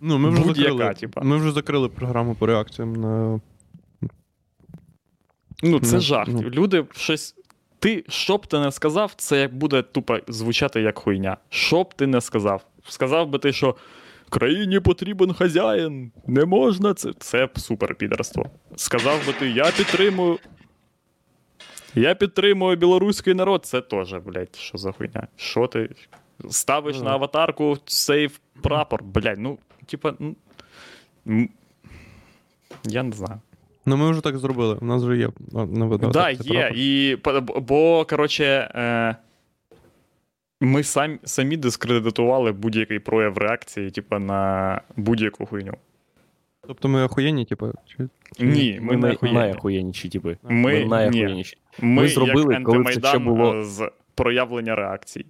Ну, 0.00 0.18
ми 0.18 0.30
вже, 0.30 0.42
Будь-яка, 0.42 0.70
закрили, 0.72 0.94
типа. 0.94 1.20
ми 1.20 1.36
вже 1.36 1.52
закрили 1.52 1.88
програму 1.88 2.34
по 2.34 2.46
реакціям 2.46 2.92
на. 2.92 3.40
Ну, 5.62 5.80
це 5.80 5.94
Ну, 5.94 6.00
жах. 6.00 6.28
ну. 6.28 6.42
Люди 6.42 6.84
щось. 6.92 7.34
Ти, 7.78 8.04
що 8.08 8.36
б 8.36 8.46
ти 8.46 8.58
не 8.60 8.72
сказав, 8.72 9.12
це 9.16 9.40
як 9.40 9.56
буде 9.56 9.82
тупо 9.82 10.18
звучати 10.28 10.80
як 10.80 10.98
хуйня. 10.98 11.36
Що 11.48 11.82
б 11.82 11.94
ти 11.94 12.06
не 12.06 12.20
сказав? 12.20 12.66
Сказав 12.88 13.28
би 13.28 13.38
ти, 13.38 13.52
що 13.52 13.76
країні 14.28 14.80
потрібен 14.80 15.32
хазяїн, 15.34 16.12
не 16.26 16.44
можна 16.44 16.94
це. 16.94 17.12
Це 17.18 17.48
супер 17.56 17.94
підерство. 17.94 18.50
Сказав 18.76 19.26
би 19.26 19.32
ти, 19.32 19.50
я 19.50 19.70
підтримую. 19.70 20.38
Я 21.94 22.14
підтримую 22.14 22.76
білоруський 22.76 23.34
народ. 23.34 23.66
Це 23.66 23.80
теж, 23.80 24.14
блядь, 24.14 24.56
що 24.56 24.78
за 24.78 24.92
хуйня? 24.92 25.26
Що 25.36 25.66
ти 25.66 25.88
ставиш 26.50 26.96
Ну, 26.98 27.04
на 27.04 27.10
аватарку 27.10 27.78
сейф 27.86 28.38
прапор, 28.62 29.02
блядь, 29.04 29.38
ну, 29.38 29.58
типа. 29.86 30.14
ну, 30.18 30.36
Я 32.84 33.02
не 33.02 33.12
знаю. 33.12 33.40
Ну, 33.86 33.96
ми 33.96 34.10
вже 34.10 34.20
так 34.20 34.38
зробили. 34.38 34.78
У 34.80 34.84
нас 34.84 35.02
вже 35.02 35.16
є. 35.16 35.28
на 35.52 35.98
Так, 35.98 36.10
да, 36.10 36.34
так, 36.34 36.46
є. 36.46 36.72
І, 36.74 37.16
бо, 37.56 38.04
коротше, 38.04 38.44
е, 38.74 39.16
ми 40.60 40.82
сам, 40.82 41.18
самі 41.24 41.56
дискредитували 41.56 42.52
будь-який 42.52 42.98
прояв 42.98 43.38
реакції, 43.38 43.90
типу, 43.90 44.18
на 44.18 44.80
будь-яку 44.96 45.46
хуйню. 45.46 45.74
Тобто 46.66 46.88
ми 46.88 47.02
охуєнні, 47.02 47.44
типу. 47.44 47.72
Чи... 47.86 48.08
Ні, 48.44 48.78
ми, 48.82 48.92
не 48.96 49.02
най- 49.02 49.14
охуєнні. 49.14 49.38
найохуєнніші, 49.38 50.08
типи. 50.08 50.36
Ми, 50.42 50.84
Ми 50.84 50.84
Ми, 51.10 52.02
Ми 52.02 52.08
зробили, 52.08 52.54
як 52.54 52.62
коли 52.62 52.84
це 52.84 53.08
ще 53.08 53.18
було- 53.18 53.54
е, 53.54 53.64
з 53.64 53.90
проявлення 54.14 54.74
реакцій. 54.76 55.26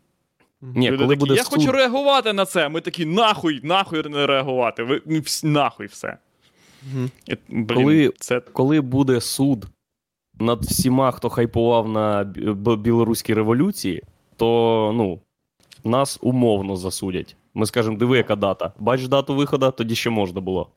Ні, 0.62 0.90
Люди 0.90 0.96
коли 1.02 1.14
такі, 1.14 1.18
буде 1.20 1.34
я 1.34 1.44
суд, 1.44 1.54
хочу 1.54 1.72
реагувати 1.72 2.32
на 2.32 2.46
це. 2.46 2.68
Ми 2.68 2.80
такі, 2.80 3.04
нахуй, 3.06 3.60
нахуй 3.62 4.08
не 4.08 4.26
реагувати. 4.26 4.82
Ви, 4.82 5.02
нахуй 5.44 5.86
все. 5.86 6.16
І, 7.26 7.36
блін, 7.48 7.66
Коли- 7.66 8.12
це 8.18 8.40
коли 8.40 8.80
буде 8.80 9.20
суд 9.20 9.66
над 10.40 10.64
всіма, 10.64 11.10
хто 11.10 11.28
хайпував 11.28 11.88
на 11.88 12.24
білоруській 12.76 13.34
революції, 13.34 14.02
то 14.36 14.92
ну, 14.96 15.20
нас 15.84 16.18
умовно 16.22 16.76
засудять. 16.76 17.36
Ми 17.54 17.66
скажемо, 17.66 17.96
диви, 17.96 18.16
яка 18.16 18.36
дата. 18.36 18.72
Бач 18.78 19.06
дату 19.06 19.34
виходу, 19.34 19.70
тоді 19.70 19.94
ще 19.94 20.10
можна 20.10 20.40
було. 20.40 20.70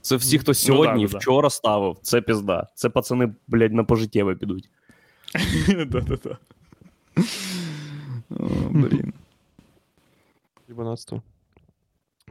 Це 0.00 0.16
всі, 0.16 0.38
хто 0.38 0.54
сьогодні, 0.54 0.94
Ну 0.94 1.00
да, 1.00 1.06
да, 1.06 1.12
да. 1.12 1.18
вчора 1.18 1.50
ставив, 1.50 1.96
це 2.02 2.20
пізда. 2.20 2.66
Це 2.74 2.88
пацани, 2.88 3.34
блядь, 3.48 3.72
на 3.72 3.84
пожиттєве 3.84 4.34
підуть. 4.34 4.70
Да-да-да. 5.86 6.38
Блін. 8.70 9.12
Єбанатство. 10.68 11.22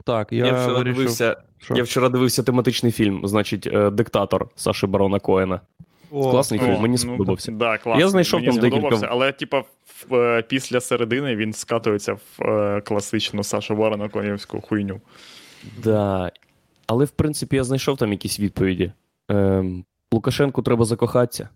Так, 0.04 0.32
я, 0.32 0.46
Я, 0.46 0.52
вчора 0.54 0.78
вирішив... 0.78 0.96
дивився, 0.96 1.38
Що? 1.58 1.76
я 1.76 1.84
вчора 1.84 2.10
дивився 2.10 2.44
тематичний 2.44 2.92
фільм, 2.92 3.28
значить, 3.28 3.68
е, 3.68 3.90
Диктатор 3.90 4.50
Саші 4.56 4.88
Барона 4.88 5.20
Коена. 5.20 5.62
О, 6.12 6.32
Класний 6.32 6.60
фільм, 6.60 6.76
О, 6.76 6.80
мені 6.80 6.92
ну, 6.92 6.98
сподобався. 6.98 7.52
Да, 7.52 7.78
класно. 7.78 8.02
Я 8.02 8.08
знайшов 8.10 8.40
Мені 8.40 8.52
там 8.52 8.62
декілька- 8.62 8.78
сподобався, 8.78 9.08
Але, 9.12 9.32
типа, 9.32 9.64
е, 10.12 10.42
після 10.42 10.80
середини 10.82 11.36
він 11.36 11.54
скатується 11.54 12.14
в 12.14 12.44
е, 12.44 12.82
класичну 12.82 13.44
Сашу 13.44 13.76
Ворона 13.76 14.10
конівську 14.10 14.62
хуйню. 14.62 15.02
Да. 15.84 16.32
Але 16.88 17.06
в 17.06 17.12
принципі 17.12 17.56
я 17.56 17.64
знайшов 17.64 17.98
там 17.98 18.12
якісь 18.12 18.40
відповіді. 18.40 18.92
Ем, 19.30 19.86
Лукашенку 20.12 20.62
треба 20.62 20.86
закохатися. 20.86 21.50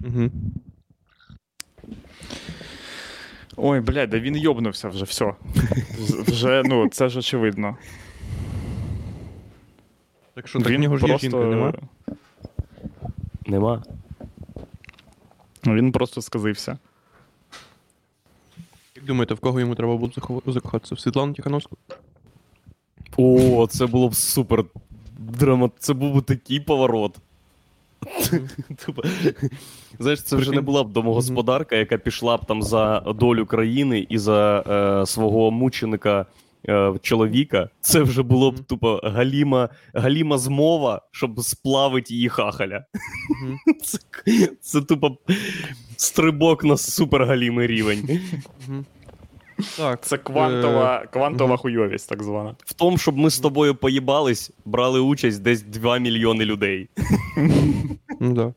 Угу. 0.00 0.30
Ой, 3.56 3.80
блядь, 3.80 4.10
да 4.10 4.18
він 4.18 4.36
йобнувся 4.36 4.88
вже, 4.88 5.04
все. 5.04 5.34
Вже, 6.26 6.62
ну, 6.64 6.88
це 6.88 7.08
ж 7.08 7.18
очевидно. 7.18 7.76
Так 10.34 10.48
що, 10.48 10.58
так 10.60 10.68
в 10.72 10.78
нього 10.78 10.96
ж 10.96 11.06
є 11.06 11.18
жінка, 11.18 11.38
нема? 11.38 11.72
Нема. 13.46 13.82
Він 15.66 15.92
просто 15.92 16.22
сказився. 16.22 16.78
Як 18.96 19.04
думаєте, 19.04 19.34
в 19.34 19.40
кого 19.40 19.60
йому 19.60 19.74
треба 19.74 19.96
було 19.96 20.12
захов- 20.16 20.52
закохатися? 20.52 20.94
В 20.94 21.00
Світлану 21.00 21.32
Тихановську? 21.34 21.76
О, 23.16 23.66
це 23.70 23.86
було 23.86 24.08
б 24.08 24.14
супер 24.14 24.64
драма. 25.18 25.70
Це 25.78 25.94
був 25.94 26.14
би 26.14 26.20
такий 26.22 26.60
поворот. 26.60 27.18
Типа, 28.86 29.02
Знаєш, 29.98 30.22
це 30.22 30.36
вже 30.36 30.50
не 30.50 30.60
була 30.60 30.84
б 30.84 30.92
домогосподарка, 30.92 31.76
яка 31.76 31.98
пішла 31.98 32.36
б 32.36 32.44
там 32.46 32.62
за 32.62 33.00
долю 33.00 33.46
країни 33.46 34.06
і 34.08 34.18
за 34.18 34.60
е, 34.60 35.06
свого 35.06 35.50
мученика 35.50 36.26
е, 36.68 36.92
чоловіка, 37.02 37.68
це 37.80 38.00
вже 38.02 38.22
було 38.22 38.50
б 38.50 38.60
тупо 38.60 39.00
галіма, 39.04 39.68
галіма 39.94 40.38
змова, 40.38 41.02
щоб 41.10 41.40
сплавити 41.40 42.14
її 42.14 42.28
хахаля. 42.28 42.84
Це, 43.84 43.98
це 44.60 44.82
тупо 44.82 45.18
стрибок 45.96 46.64
на 46.64 46.76
супергалімий 46.76 47.66
рівень. 47.66 48.20
Так. 49.76 50.00
Це 50.00 50.18
квантова, 50.18 51.06
квантова 51.12 51.48
мгм. 51.50 51.58
хуйовість, 51.58 52.08
так 52.08 52.22
звана. 52.22 52.54
В 52.64 52.72
тому, 52.72 52.98
щоб 52.98 53.16
ми 53.16 53.30
з 53.30 53.38
тобою 53.38 53.74
поїбались, 53.74 54.50
брали 54.64 55.00
участь 55.00 55.42
десь 55.42 55.62
2 55.62 55.98
мільйони 55.98 56.44
людей. 56.44 56.88
Ну 58.20 58.32
да. 58.34 58.52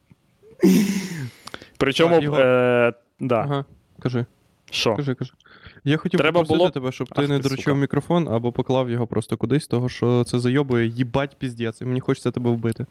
Причому, 1.77 2.15
Так, 2.15 2.23
його- 2.23 2.39
е, 2.39 2.93
да. 3.19 3.35
Ага. 3.41 3.65
Кажи, 3.99 4.25
що? 4.71 4.95
кажи, 4.95 5.15
кажи. 5.15 5.31
Я 5.83 5.97
хотів 5.97 6.17
Треба 6.17 6.39
попросити 6.39 6.57
було- 6.57 6.69
тебе, 6.69 6.91
щоб 6.91 7.07
Ах 7.11 7.15
ти 7.25 7.27
не 7.27 7.39
доручив 7.39 7.75
мікрофон 7.75 8.27
або 8.27 8.51
поклав 8.51 8.89
його 8.89 9.07
просто 9.07 9.37
кудись, 9.37 9.67
того 9.67 9.89
що 9.89 10.23
це 10.23 10.39
зайобує 10.39 10.87
їбать 10.87 11.35
піздець, 11.39 11.81
і 11.81 11.85
мені 11.85 11.99
хочеться 11.99 12.31
тебе 12.31 12.49
вбити. 12.51 12.85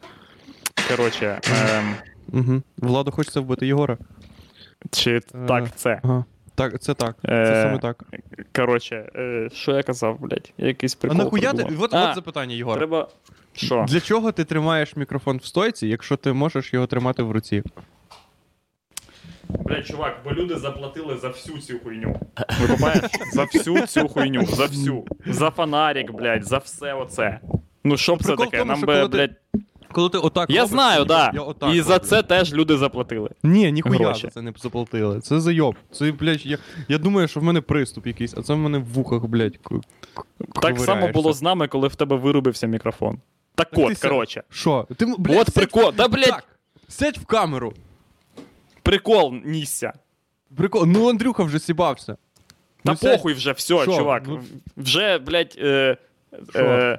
Коротше, 0.91 1.41
ем, 1.79 1.95
Угу. 2.33 2.63
Владу 2.77 3.11
хочеться 3.11 3.41
вбити 3.41 3.67
Єгора. 3.67 3.99
чи 4.91 5.11
Е, 5.17 5.21
так 5.49 5.77
це. 5.77 6.01
Ага. 6.03 6.25
Так, 6.59 6.81
це 6.81 6.95
так. 6.95 7.17
Це 7.23 7.33
Е, 7.33 7.63
саме 7.63 7.79
так. 7.79 8.05
Коротше, 8.57 9.11
е, 9.17 9.49
що 9.53 9.73
я 9.73 9.83
казав, 9.83 10.21
блядь? 10.21 10.53
Я 10.59 10.67
якийсь 10.67 10.95
А 10.95 11.01
прикол. 11.01 11.19
нахуя 11.19 11.53
ти. 11.53 11.67
От, 11.81 11.95
А, 11.95 12.09
от 12.09 12.15
запитання, 12.15 12.55
Єгора. 12.55 12.77
Треба. 12.77 13.09
Що? 13.53 13.85
Для 13.89 14.01
чого 14.01 14.33
ти 14.33 14.45
тримаєш 14.45 14.97
мікрофон 14.97 15.37
в 15.37 15.45
стойці, 15.45 15.87
якщо 15.87 16.17
ти 16.17 16.33
можеш 16.33 16.75
його 16.75 16.87
тримати 16.87 17.23
в 17.23 17.31
руці? 17.31 17.63
Блядь, 19.49 19.87
чувак, 19.87 20.21
бо 20.25 20.33
люди 20.33 20.57
заплатили 20.57 21.17
за 21.17 21.29
всю 21.29 21.59
цю 21.59 21.79
хуйню. 21.79 22.21
Викупаєш? 22.61 23.05
За 23.33 23.45
всю 23.45 23.87
цю 23.87 24.09
хуйню, 24.09 24.47
за 24.47 24.67
всю. 24.67 25.05
За 25.27 25.51
фонарик, 25.51 26.13
блядь, 26.13 26.45
за 26.45 26.59
все 26.59 26.95
оце. 26.95 27.41
Ну 27.85 27.97
що 27.97 28.17
б 28.17 28.23
це 28.25 28.37
таке? 28.37 28.59
тому, 28.59 28.73
Нам 28.73 28.81
би, 28.81 29.09
блядь. 29.09 29.31
Коли 29.93 30.09
ти 30.09 30.19
отак. 30.19 30.51
Я 30.51 30.61
робиш, 30.61 30.71
знаю, 30.71 30.99
я- 30.99 31.05
да. 31.05 31.31
я 31.35 31.41
отак 31.41 31.75
І 31.75 31.83
за 31.83 31.93
роблю. 31.93 32.09
це 32.09 32.23
теж 32.23 32.55
люди 32.55 32.77
заплатили. 32.77 33.31
Ні, 33.43 33.73
ніхуя 33.73 33.99
гроші. 33.99 34.21
за 34.23 34.29
це 34.29 34.43
не 34.43 34.53
заплатили. 34.57 35.21
Це 35.21 35.41
зайоб. 35.41 35.75
Це, 35.93 36.13
блядь, 36.13 36.47
я, 36.47 36.59
я 36.89 36.99
думаю, 36.99 37.29
що 37.29 37.41
в 37.41 37.43
мене 37.43 37.61
приступ 37.61 38.07
якийсь, 38.07 38.35
а 38.37 38.43
це 38.43 38.55
в 38.55 38.59
мене 38.59 38.79
в 38.79 38.85
вухах, 38.85 39.25
блядь, 39.25 39.57
ку- 39.57 39.81
ку- 40.15 40.25
Так 40.61 40.63
само 40.63 40.77
ковиряєшся. 40.77 41.13
було 41.13 41.33
з 41.33 41.43
нами, 41.43 41.69
коли 41.69 41.89
в 41.89 41.95
тебе 41.95 42.17
вирубився 42.17 42.67
мікрофон. 42.67 43.19
Так 43.55 43.71
Так 43.71 43.77
ти 43.79 43.83
от, 43.93 43.99
сядь. 43.99 44.11
коротше. 44.11 44.43
Що? 44.51 44.87
Ти, 44.97 45.05
м- 45.05 45.15
блядь, 45.19 45.37
От 45.41 45.47
сядь- 45.49 45.55
прикол. 45.55 45.93
Та, 45.93 46.09
блядь, 46.09 46.25
Так, 46.31 46.45
сядь 46.89 47.19
в 47.19 47.25
камеру. 47.27 47.73
прикол 48.83 49.35
нісся. 49.45 49.93
Прикол. 50.57 50.85
Ну, 50.87 51.09
Андрюха 51.11 51.43
вже 51.43 51.59
сібався. 51.59 52.17
Та 52.85 52.93
Ну, 52.93 52.97
сядь. 52.97 53.13
похуй 53.17 53.33
вже, 53.33 53.53
все, 53.53 53.83
Що? 53.83 53.97
чувак. 53.97 54.23
Ну- 54.27 54.41
Вже, 54.77 55.19
блядь, 55.19 55.55
е, 55.59 55.97
Що? 56.51 56.59
е, 56.59 56.99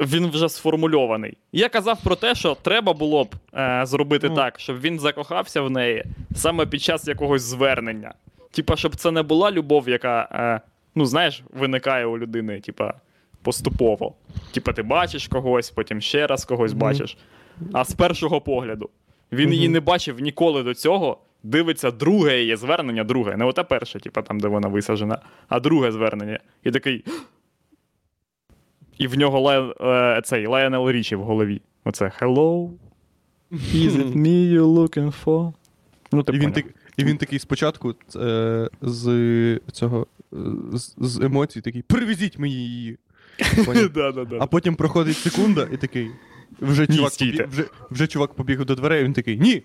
він 0.00 0.26
вже 0.30 0.48
сформульований. 0.48 1.36
Я 1.52 1.68
казав 1.68 2.02
про 2.04 2.16
те, 2.16 2.34
що 2.34 2.56
треба 2.62 2.92
було 2.92 3.24
б 3.24 3.34
е, 3.54 3.80
зробити 3.86 4.28
Ну. 4.28 4.34
так, 4.34 4.60
щоб 4.60 4.80
він 4.80 4.98
закохався 5.00 5.62
в 5.62 5.70
неї 5.70 6.04
саме 6.34 6.66
під 6.66 6.82
час 6.82 7.08
якогось 7.08 7.42
звернення. 7.42 8.14
Типа, 8.50 8.76
щоб 8.76 8.96
це 8.96 9.10
не 9.10 9.22
була 9.22 9.50
любов, 9.50 9.88
яка, 9.88 10.28
е, 10.32 10.60
ну, 10.94 11.06
знаєш, 11.06 11.42
виникає 11.54 12.06
у 12.06 12.18
людини, 12.18 12.60
типа, 12.60 12.94
поступово. 13.42 14.14
Типа, 14.52 14.72
ти 14.72 14.82
бачиш 14.82 15.28
когось, 15.28 15.70
потім 15.70 16.00
ще 16.00 16.26
раз 16.26 16.44
когось 16.44 16.70
Мгм. 16.72 16.80
бачиш. 16.80 17.16
А 17.72 17.84
з 17.84 17.94
першого 17.94 18.40
погляду. 18.40 18.90
Він 19.32 19.52
її 19.52 19.68
не 19.68 19.80
бачив 19.80 20.20
ніколи 20.20 20.62
до 20.62 20.74
цього. 20.74 21.18
Дивиться 21.42 21.90
друге 21.90 22.40
її 22.40 22.56
звернення, 22.56 23.04
друге. 23.04 23.36
Не 23.36 23.44
оте 23.44 23.62
перше, 23.62 24.00
типа 24.00 24.22
там, 24.22 24.40
де 24.40 24.48
вона 24.48 24.68
висаджена, 24.68 25.18
а 25.48 25.60
друге 25.60 25.92
звернення. 25.92 26.38
І 26.64 26.70
такий. 26.70 27.04
І 28.98 29.06
в 29.06 29.18
нього 29.18 29.40
Лай... 29.40 29.72
е, 30.18 30.22
цей 30.24 30.46
Лайонел 30.46 30.90
Річі 30.90 31.16
в 31.16 31.22
голові. 31.22 31.62
Оце 31.84 32.12
Hello. 32.20 32.70
Is 33.52 33.90
it 33.90 34.16
me 34.16 34.52
you 34.58 34.64
looking 34.74 35.24
for? 35.24 35.52
Ну, 36.12 36.22
ти 36.22 36.32
І 36.32 36.34
він, 36.34 36.40
поняв. 36.52 36.54
так, 36.54 36.74
і 36.96 37.04
він 37.04 37.16
такий 37.18 37.38
спочатку 37.38 37.94
е, 38.16 38.68
з 38.82 39.60
цього 39.72 40.06
з, 40.72 40.94
з 40.98 41.20
емоцій 41.20 41.60
такий: 41.60 41.82
привезіть 41.82 42.38
мені 42.38 42.54
її. 42.54 42.98
Поняв? 43.66 44.26
А 44.40 44.46
потім 44.46 44.76
проходить 44.76 45.16
секунда 45.16 45.68
і 45.72 45.76
такий. 45.76 46.10
Вже 46.60 46.86
Ні, 46.88 46.96
чувак, 46.96 47.12
стійте. 47.12 47.36
побіг, 47.42 47.52
вже, 47.52 47.64
вже 47.90 48.06
чувак 48.06 48.34
побіг 48.34 48.64
до 48.64 48.74
дверей, 48.74 49.00
і 49.00 49.04
він 49.04 49.12
такий: 49.12 49.38
Ні! 49.38 49.62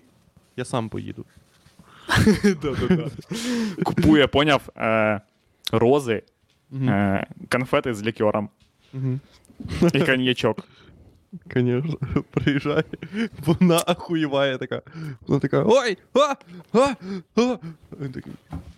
Я 0.56 0.64
сам 0.64 0.88
поїду. 0.88 1.24
Купує, 3.84 4.26
поняв, 4.26 4.68
е, 4.76 5.20
рози, 5.72 6.22
е, 6.72 7.26
конфети 7.48 7.94
з 7.94 8.02
лікером 8.02 8.48
Мгм. 8.92 9.20
і 9.94 10.00
коньячок. 10.00 10.68
Конечно, 11.52 11.96
приїжджає, 12.30 12.84
вона 13.46 13.78
охуєває 13.78 14.58
така. 14.58 14.82
Вона 15.26 15.40
така: 15.40 15.64
Ой! 15.66 15.98
А! 16.14 16.34
А! 16.72 16.94
А! 17.36 17.56
Він 18.00 18.12
такий, 18.12 18.32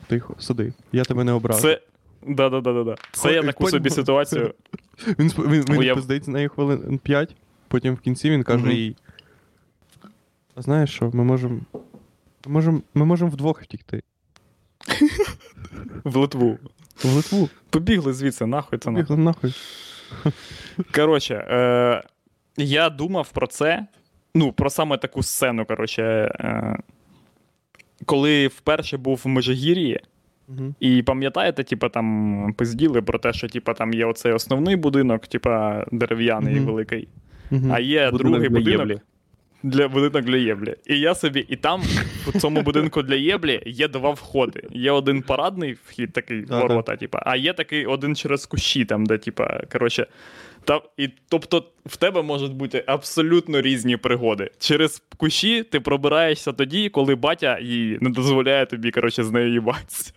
Тихо, 0.07 0.35
сиди, 0.39 0.73
я 0.93 1.05
тебе 1.05 1.25
не 1.25 1.33
образив. 1.33 1.63
Це. 1.63 1.81
Да, 2.27 2.49
да, 2.49 2.61
да, 2.61 2.73
да, 2.73 2.85
да. 2.85 2.97
Це 3.13 3.33
я 3.33 3.41
Ой, 3.41 3.47
таку 3.47 3.69
собі 3.69 3.91
ситуацію. 3.91 4.55
Він, 5.19 5.29
він, 5.29 5.65
він 5.69 5.79
Уяв- 5.79 5.95
пиздить 5.95 6.25
з 6.25 6.29
нею 6.29 6.49
хвилин 6.49 6.99
5, 6.99 7.37
потім 7.69 7.95
в 7.95 8.01
кінці 8.01 8.31
він 8.31 8.43
каже 8.43 8.73
їй: 8.75 8.97
А 10.55 10.63
знаєш 10.63 10.91
що, 10.91 11.11
ми 11.15 11.25
можемо. 11.25 11.61
Ми 12.47 12.53
можемо 12.53 12.83
ми 12.95 13.05
можем 13.05 13.31
вдвох 13.31 13.63
втікти. 13.63 14.03
В 16.05 16.17
Литву. 16.17 16.59
В 17.05 17.15
Литву. 17.15 17.49
Побігли 17.71 18.13
звідси, 18.13 18.47
нахуй 18.47 18.79
це 18.79 18.91
нахуй. 18.91 19.03
Бігли 19.03 19.17
нахуй. 19.17 19.55
Коротше, 20.95 21.35
е, 21.35 22.03
я 22.57 22.91
думав 22.91 23.31
про 23.33 23.47
це. 23.47 23.87
Ну, 24.35 24.53
про 24.53 24.71
саме 24.71 24.97
таку 24.99 25.23
сцену, 25.23 25.65
коротше. 25.65 26.03
Е, 26.41 26.77
коли 28.07 28.47
вперше 28.47 28.97
був 28.97 29.21
в 29.25 29.29
Межигір'ї, 29.29 30.01
Угу. 30.49 30.75
і 30.81 31.03
пам'ятаєте, 31.03 31.65
типа 31.65 31.89
там 31.89 32.55
пизділи 32.59 33.03
про 33.03 33.19
те, 33.19 33.33
що 33.33 33.49
типа 33.49 33.75
там 33.75 33.93
є 33.95 34.05
оцей 34.07 34.33
основний 34.33 34.77
будинок, 34.77 35.27
типа 35.27 35.85
дерев'яний 35.93 36.55
Мгм. 36.55 36.65
великий, 36.67 37.09
Угу. 37.51 37.69
а 37.73 37.81
є 37.81 38.11
Будинок 38.11 38.33
другий 38.33 38.49
для 38.49 38.59
будинок 38.59 38.81
Єблі. 38.81 39.01
для 39.63 39.89
будинок 39.89 40.25
для 40.25 40.37
Єблі. 40.37 40.75
І 40.87 40.99
я 41.01 41.15
собі, 41.15 41.47
і 41.49 41.57
там 41.57 41.83
у 42.27 42.33
цьому 42.33 42.63
будинку 42.63 43.03
для 43.03 43.15
Єблі 43.15 43.63
є 43.67 43.89
два 43.89 44.11
входи. 44.11 44.69
Є 44.71 44.91
один 44.91 45.23
парадний 45.23 45.77
вхід, 45.87 46.13
такий 46.13 46.45
ворота, 46.45 46.97
типа, 46.97 47.23
а 47.27 47.37
є 47.37 47.53
такий 47.53 47.87
один 47.87 48.17
через 48.17 48.47
кущі, 48.47 48.85
там, 48.85 49.07
де, 49.07 49.19
типа, 49.19 49.61
коротше. 49.73 50.07
Та, 50.65 50.81
і, 50.97 51.09
тобто 51.29 51.65
в 51.87 51.97
тебе 51.97 52.23
можуть 52.23 52.53
бути 52.53 52.85
абсолютно 52.87 53.61
різні 53.61 53.97
пригоди. 53.97 54.51
Через 54.59 55.03
кущі 55.17 55.63
ти 55.63 55.81
пробираєшся 55.81 56.53
тоді, 56.53 56.89
коли 56.89 57.15
батя 57.15 57.59
їй 57.59 57.99
не 58.01 58.11
дозволяє 58.11 58.67
тобі, 58.67 58.91
коротше, 58.91 59.25
з 59.25 59.31
нею 59.31 59.53
їбатися. 59.53 60.13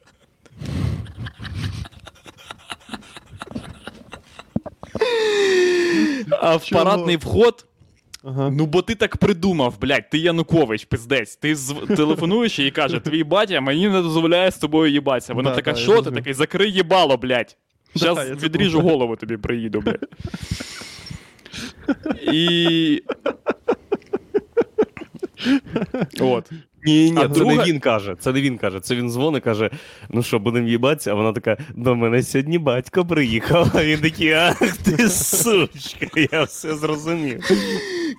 А 6.41 6.55
в 6.55 6.64
Чого? 6.66 6.84
парадний 6.84 7.18
вход 7.18 7.66
Ага. 8.28 8.49
Ну, 8.49 8.65
бо 8.65 8.82
ти 8.82 8.95
так 8.95 9.17
придумав, 9.17 9.80
блядь, 9.82 10.09
ти 10.09 10.17
Янукович, 10.17 10.86
пиздець. 10.86 11.36
Ти 11.36 11.55
зв... 11.55 11.95
телефонуєш 11.95 12.59
їй 12.59 12.67
і 12.67 12.71
каже, 12.71 12.99
твій 12.99 13.23
батя 13.23 13.61
мені 13.61 13.89
не 13.89 14.01
дозволяє 14.01 14.51
з 14.51 14.57
тобою 14.57 14.91
їбатися. 14.91 15.34
Вона 15.34 15.49
Да, 15.49 15.55
така, 15.55 15.71
да, 15.73 15.78
я 15.80 15.84
що 15.84 15.91
ти 15.91 15.95
зрозумів. 15.95 16.19
такий, 16.19 16.34
закрий 16.34 16.71
їбало, 16.71 17.17
блядь. 17.17 17.57
Да, 17.95 17.99
Зараз 17.99 18.30
я 18.30 18.36
це 18.36 18.45
відріжу 18.45 18.80
голову 18.82 19.15
тобі 19.15 19.38
приїду, 19.38 19.82
блядь. 19.82 20.07
І. 22.34 23.03
От. 26.19 26.51
Ні, 26.86 27.11
ні, 27.11 27.17
А 27.17 27.21
це 27.21 27.28
друга- 27.28 27.55
не 27.55 27.63
він 27.63 27.80
каже. 27.80 28.15
Це 28.19 28.34
не 28.34 28.41
він 28.41 28.57
каже. 28.57 28.80
Це 28.80 28.95
він 28.95 29.09
дзвонить, 29.09 29.43
каже: 29.43 29.69
ну 30.09 30.23
що, 30.23 30.39
будемо 30.39 30.67
їбатися, 30.67 31.11
а 31.11 31.13
вона 31.13 31.34
така: 31.34 31.57
до 31.75 31.95
мене 31.95 32.23
сьогодні 32.23 32.57
батько 32.57 33.05
приїхав. 33.05 33.71
А 33.75 33.84
він 33.84 33.99
такий, 33.99 34.32
ах 34.32 34.78
ти 34.78 35.09
сучка, 35.09 36.07
я 36.32 36.43
все 36.43 36.75
зрозумів. 36.75 37.43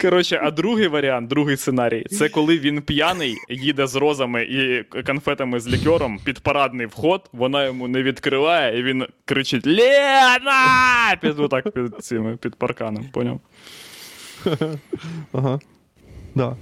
Коротше, 0.00 0.40
а 0.42 0.50
другий 0.50 0.88
варіант, 0.88 1.28
другий 1.28 1.56
сценарій, 1.56 2.04
це 2.11 2.28
коли 2.28 2.59
він 2.59 2.82
п'яний, 2.82 3.34
їде 3.48 3.86
з 3.86 3.94
розами 3.96 4.42
і 4.44 4.82
конфетами 5.02 5.61
з 5.61 5.68
лікером 5.68 6.18
під 6.24 6.40
парадний 6.40 6.86
вход, 6.86 7.28
вона 7.32 7.64
йому 7.64 7.88
не 7.88 8.02
відкриває, 8.02 8.78
і 8.78 8.82
він 8.82 9.06
кричить: 9.24 9.66
Лена! 9.66 11.16
Під 11.20 11.40
отак 11.40 11.70
під 11.70 11.96
цими 12.04 12.36
під 12.36 12.54
парканом, 12.54 13.04
поняв? 13.12 13.40
Ага. 15.32 15.61
Да. 16.34 16.56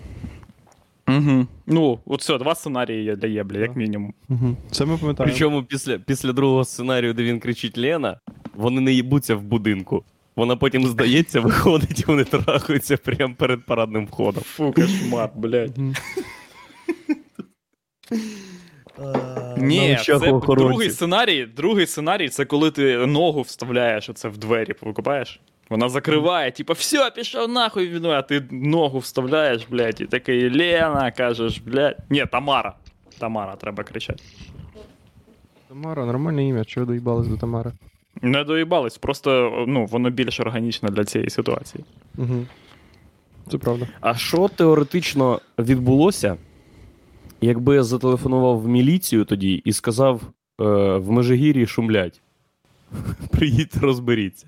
Угу. 1.08 1.46
Ну, 1.66 2.00
от 2.06 2.20
все, 2.20 2.38
два 2.38 2.54
сценарії 2.54 3.04
є 3.04 3.16
для 3.16 3.28
Єблі, 3.28 3.58
як 3.58 3.76
мінімум. 3.76 4.14
Угу. 4.28 4.56
Це 4.70 4.84
ми 4.84 4.96
пам'ятаємо. 4.96 5.32
Причому 5.32 5.62
після, 5.62 5.98
після 5.98 6.32
другого 6.32 6.64
сценарію, 6.64 7.14
де 7.14 7.22
він 7.22 7.40
кричить 7.40 7.78
Лена, 7.78 8.20
вони 8.54 8.80
не 8.80 8.92
їбуться 8.92 9.36
в 9.36 9.42
будинку. 9.42 10.04
Вона 10.36 10.56
потім 10.56 10.86
здається, 10.86 11.40
виходить, 11.46 12.00
і 12.00 12.04
вони 12.06 12.24
трахаються 12.24 12.96
прямо 12.96 13.34
перед 13.34 13.66
парадним 13.66 14.06
входом. 14.06 14.42
Фу, 14.42 14.72
кошмар, 14.72 15.30
блядь. 15.34 15.78
Мгм. 18.98 19.66
Ні, 19.66 19.98
це 20.04 20.14
охоронців. 20.14 20.68
другий 20.68 20.90
сценарій. 20.90 21.46
Другий 21.56 21.86
сценарій 21.86 22.28
це 22.28 22.44
коли 22.44 22.70
ти 22.70 23.06
ногу 23.06 23.42
вставляєш 23.42 24.08
оце 24.08 24.28
в 24.28 24.38
двері, 24.38 24.74
викупаєш? 24.82 25.40
Вона 25.70 25.88
закриває, 25.88 26.50
типа, 26.50 26.72
все, 26.72 27.10
пішов 27.10 27.48
нахуй 27.48 27.88
він, 27.88 28.06
а 28.06 28.22
ти 28.22 28.42
ногу 28.50 28.98
вставляєш, 28.98 29.66
блядь, 29.70 30.00
і 30.00 30.06
такий 30.06 30.58
Лена, 30.58 31.10
кажеш, 31.10 31.58
блядь. 31.58 31.96
Ні, 32.10 32.26
Тамара. 32.32 32.74
Тамара, 33.18 33.56
треба 33.56 33.84
кричати. 33.84 34.22
Тамара, 35.68 36.06
нормальне 36.06 36.48
ім'я, 36.48 36.64
чого 36.64 36.86
доїбались 36.86 37.26
до 37.26 37.36
Тамари? 37.36 37.72
Не 38.22 38.44
доїбались, 38.44 38.98
просто 38.98 39.64
ну, 39.68 39.86
воно 39.86 40.10
більш 40.10 40.40
органічне 40.40 40.88
для 40.88 41.04
цієї 41.04 41.30
ситуації. 41.30 41.84
Угу. 42.18 42.46
Це 43.50 43.58
правда. 43.58 43.88
А 44.00 44.14
що 44.14 44.48
теоретично 44.48 45.40
відбулося, 45.58 46.36
якби 47.40 47.74
я 47.74 47.82
зателефонував 47.82 48.60
в 48.60 48.68
міліцію 48.68 49.24
тоді 49.24 49.54
і 49.54 49.72
сказав: 49.72 50.20
е, 50.60 50.64
в 50.96 51.10
Межигір'ї 51.10 51.66
шумлять. 51.66 52.20
Приїдьте, 53.30 53.80
розберіться. 53.80 54.46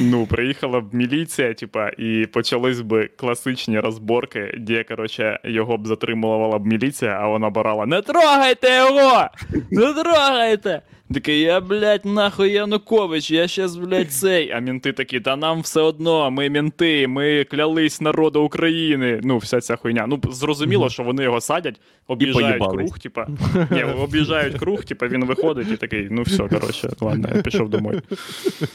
Ну, 0.00 0.26
приїхала 0.26 0.80
б 0.80 0.94
міліція, 0.94 1.54
типа, 1.54 1.88
і 1.88 2.26
почались 2.32 2.80
би 2.80 3.06
класичні 3.06 3.80
розборки, 3.80 4.54
де, 4.58 4.84
коротше, 4.84 5.40
його 5.44 5.76
б 5.76 5.86
затримувала 5.86 6.58
б 6.58 6.66
міліція, 6.66 7.18
а 7.20 7.28
вона 7.28 7.50
барала: 7.50 7.86
Не 7.86 8.02
трогайте 8.02 8.76
його! 8.76 9.26
Не 9.70 9.92
трогайте! 10.02 10.82
Такий, 11.14 11.40
я, 11.40 11.60
блядь, 11.60 12.04
нахуй 12.04 12.52
Янукович, 12.52 13.30
я 13.30 13.48
щас, 13.48 13.76
блядь, 13.76 14.12
цей. 14.12 14.50
А 14.50 14.60
мінти 14.60 14.92
такі, 14.92 15.20
та 15.20 15.36
нам 15.36 15.60
все 15.60 15.80
одно, 15.80 16.30
ми 16.30 16.48
мінти, 16.48 17.08
ми 17.08 17.44
клялись 17.44 18.00
народу 18.00 18.42
України. 18.42 19.20
Ну, 19.22 19.38
вся 19.38 19.60
ця 19.60 19.76
хуйня. 19.76 20.06
Ну, 20.08 20.20
зрозуміло, 20.30 20.88
що 20.88 21.02
вони 21.02 21.22
його 21.22 21.40
садять, 21.40 21.80
об'їжджають 22.06 22.62
круг, 22.70 22.98
типа. 22.98 23.26
Ні, 23.70 23.84
об'їжджають 23.84 24.58
круг, 24.58 24.84
типа 24.84 25.08
він 25.08 25.24
виходить 25.24 25.68
і 25.72 25.76
такий, 25.76 26.08
ну 26.10 26.22
все, 26.22 26.48
коротше, 26.48 26.90
ладно, 27.00 27.28
я 27.34 27.42
пішов 27.42 27.68
домой. 27.68 28.00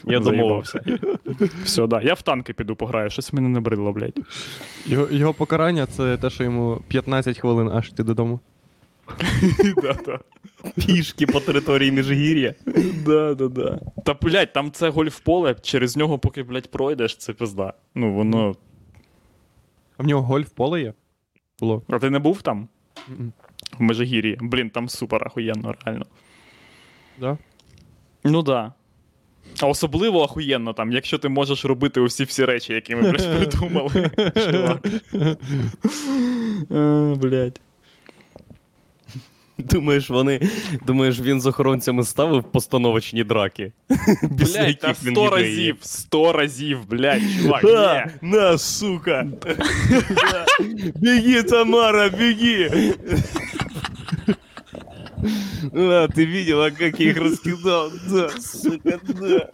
Я 0.04 0.20
домовився. 0.20 0.80
Все, 1.64 1.86
да. 1.86 2.00
Я 2.02 2.14
в 2.14 2.22
танки 2.22 2.52
піду 2.52 2.76
пограю, 2.76 3.10
щось 3.10 3.32
мене 3.32 3.48
не 3.48 3.60
бридло, 3.60 3.92
блядь. 3.92 4.18
Його, 4.86 5.08
його 5.10 5.34
покарання 5.34 5.86
це 5.86 6.16
те, 6.16 6.30
що 6.30 6.44
йому 6.44 6.82
15 6.88 7.38
хвилин 7.38 7.70
аж 7.74 7.88
йти 7.88 8.02
додому. 8.02 8.40
Пішки 10.86 11.26
по 11.26 11.40
території 11.40 11.92
Межигір'я. 11.92 12.54
Да, 13.06 13.34
да, 13.34 13.48
да. 13.48 13.80
Та, 14.04 14.14
блядь, 14.14 14.52
там 14.52 14.72
це 14.72 14.90
гольф-поле, 14.90 15.54
через 15.62 15.96
нього, 15.96 16.18
поки, 16.18 16.42
блядь, 16.42 16.70
пройдеш, 16.70 17.16
це 17.16 17.32
пизда. 17.32 17.72
Ну, 17.94 18.12
воно. 18.14 18.56
А 19.96 20.02
в 20.02 20.06
нього 20.06 20.22
гольф 20.22 20.48
поле 20.48 20.80
є? 20.80 20.94
Було. 21.60 21.82
А 21.88 21.98
ти 21.98 22.10
не 22.10 22.18
був 22.18 22.42
там? 22.42 22.68
В 23.78 23.82
Межигір'ї. 23.82 24.38
Блін, 24.40 24.70
там 24.70 24.88
супер 24.88 25.22
ахуєнно, 25.26 25.74
реально. 25.84 26.06
Да? 27.18 27.38
Ну 28.24 28.42
да. 28.42 28.72
А 29.62 29.66
особливо 29.66 30.22
ахуєнно 30.22 30.72
там, 30.72 30.92
якщо 30.92 31.18
ти 31.18 31.28
можеш 31.28 31.64
робити 31.64 32.00
усі 32.00 32.24
всі 32.24 32.44
речі, 32.44 32.72
які 32.72 32.96
ми 32.96 33.02
блядь, 33.12 33.36
придумали. 33.36 34.10
Чувак. 34.50 34.88
Е, 39.59 39.63
Блядь. 39.63 39.67
Думаєш, 39.67 40.09
вони. 40.09 40.39
Думаєш, 40.87 41.19
він 41.19 41.41
з 41.41 41.45
охоронцями 41.45 42.03
ставив 42.03 42.43
постановочні 42.43 43.23
драки? 43.23 43.71
Після 44.39 44.63
Блядь, 44.63 44.79
та 44.79 44.87
яких 44.87 45.03
він 45.03 45.13
сто 45.15 45.23
їде 45.23 45.35
разів, 45.35 45.75
сто 45.81 46.33
разів, 46.33 46.79
блядь, 46.89 47.21
чувак, 47.41 47.61
Ха, 47.61 48.11
ні. 48.21 48.29
на, 48.31 48.57
сука! 48.57 49.27
Беги, 50.95 51.43
Тамара, 51.43 52.09
беги! 52.09 52.93
А, 55.73 56.07
ты 56.15 56.25
видела, 56.25 56.71
как 56.71 56.99
я 56.99 57.09
их 57.11 57.17
раскидал? 57.17 57.91
Да, 58.09 58.29
сука, 58.29 58.99
да, 59.07 59.49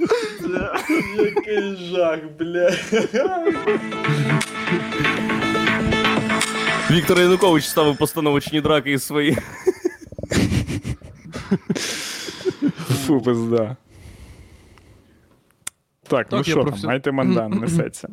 да. 0.47 0.79
Який 1.17 1.75
жах, 1.91 2.19
блядь. 2.39 2.79
Віктор 6.91 7.19
Янукович 7.19 7.65
ставив 7.65 7.97
постановочні 7.97 8.61
драки 8.61 8.91
із 8.91 9.03
свої. 9.03 9.37
Фу, 13.06 13.20
пизда. 13.20 13.76
Так, 16.08 16.26
ну 16.32 16.44
що 16.44 16.60
професі- 16.60 16.80
там, 16.80 16.88
майте 16.88 17.12
мандан 17.12 17.50
несеться. 17.52 18.08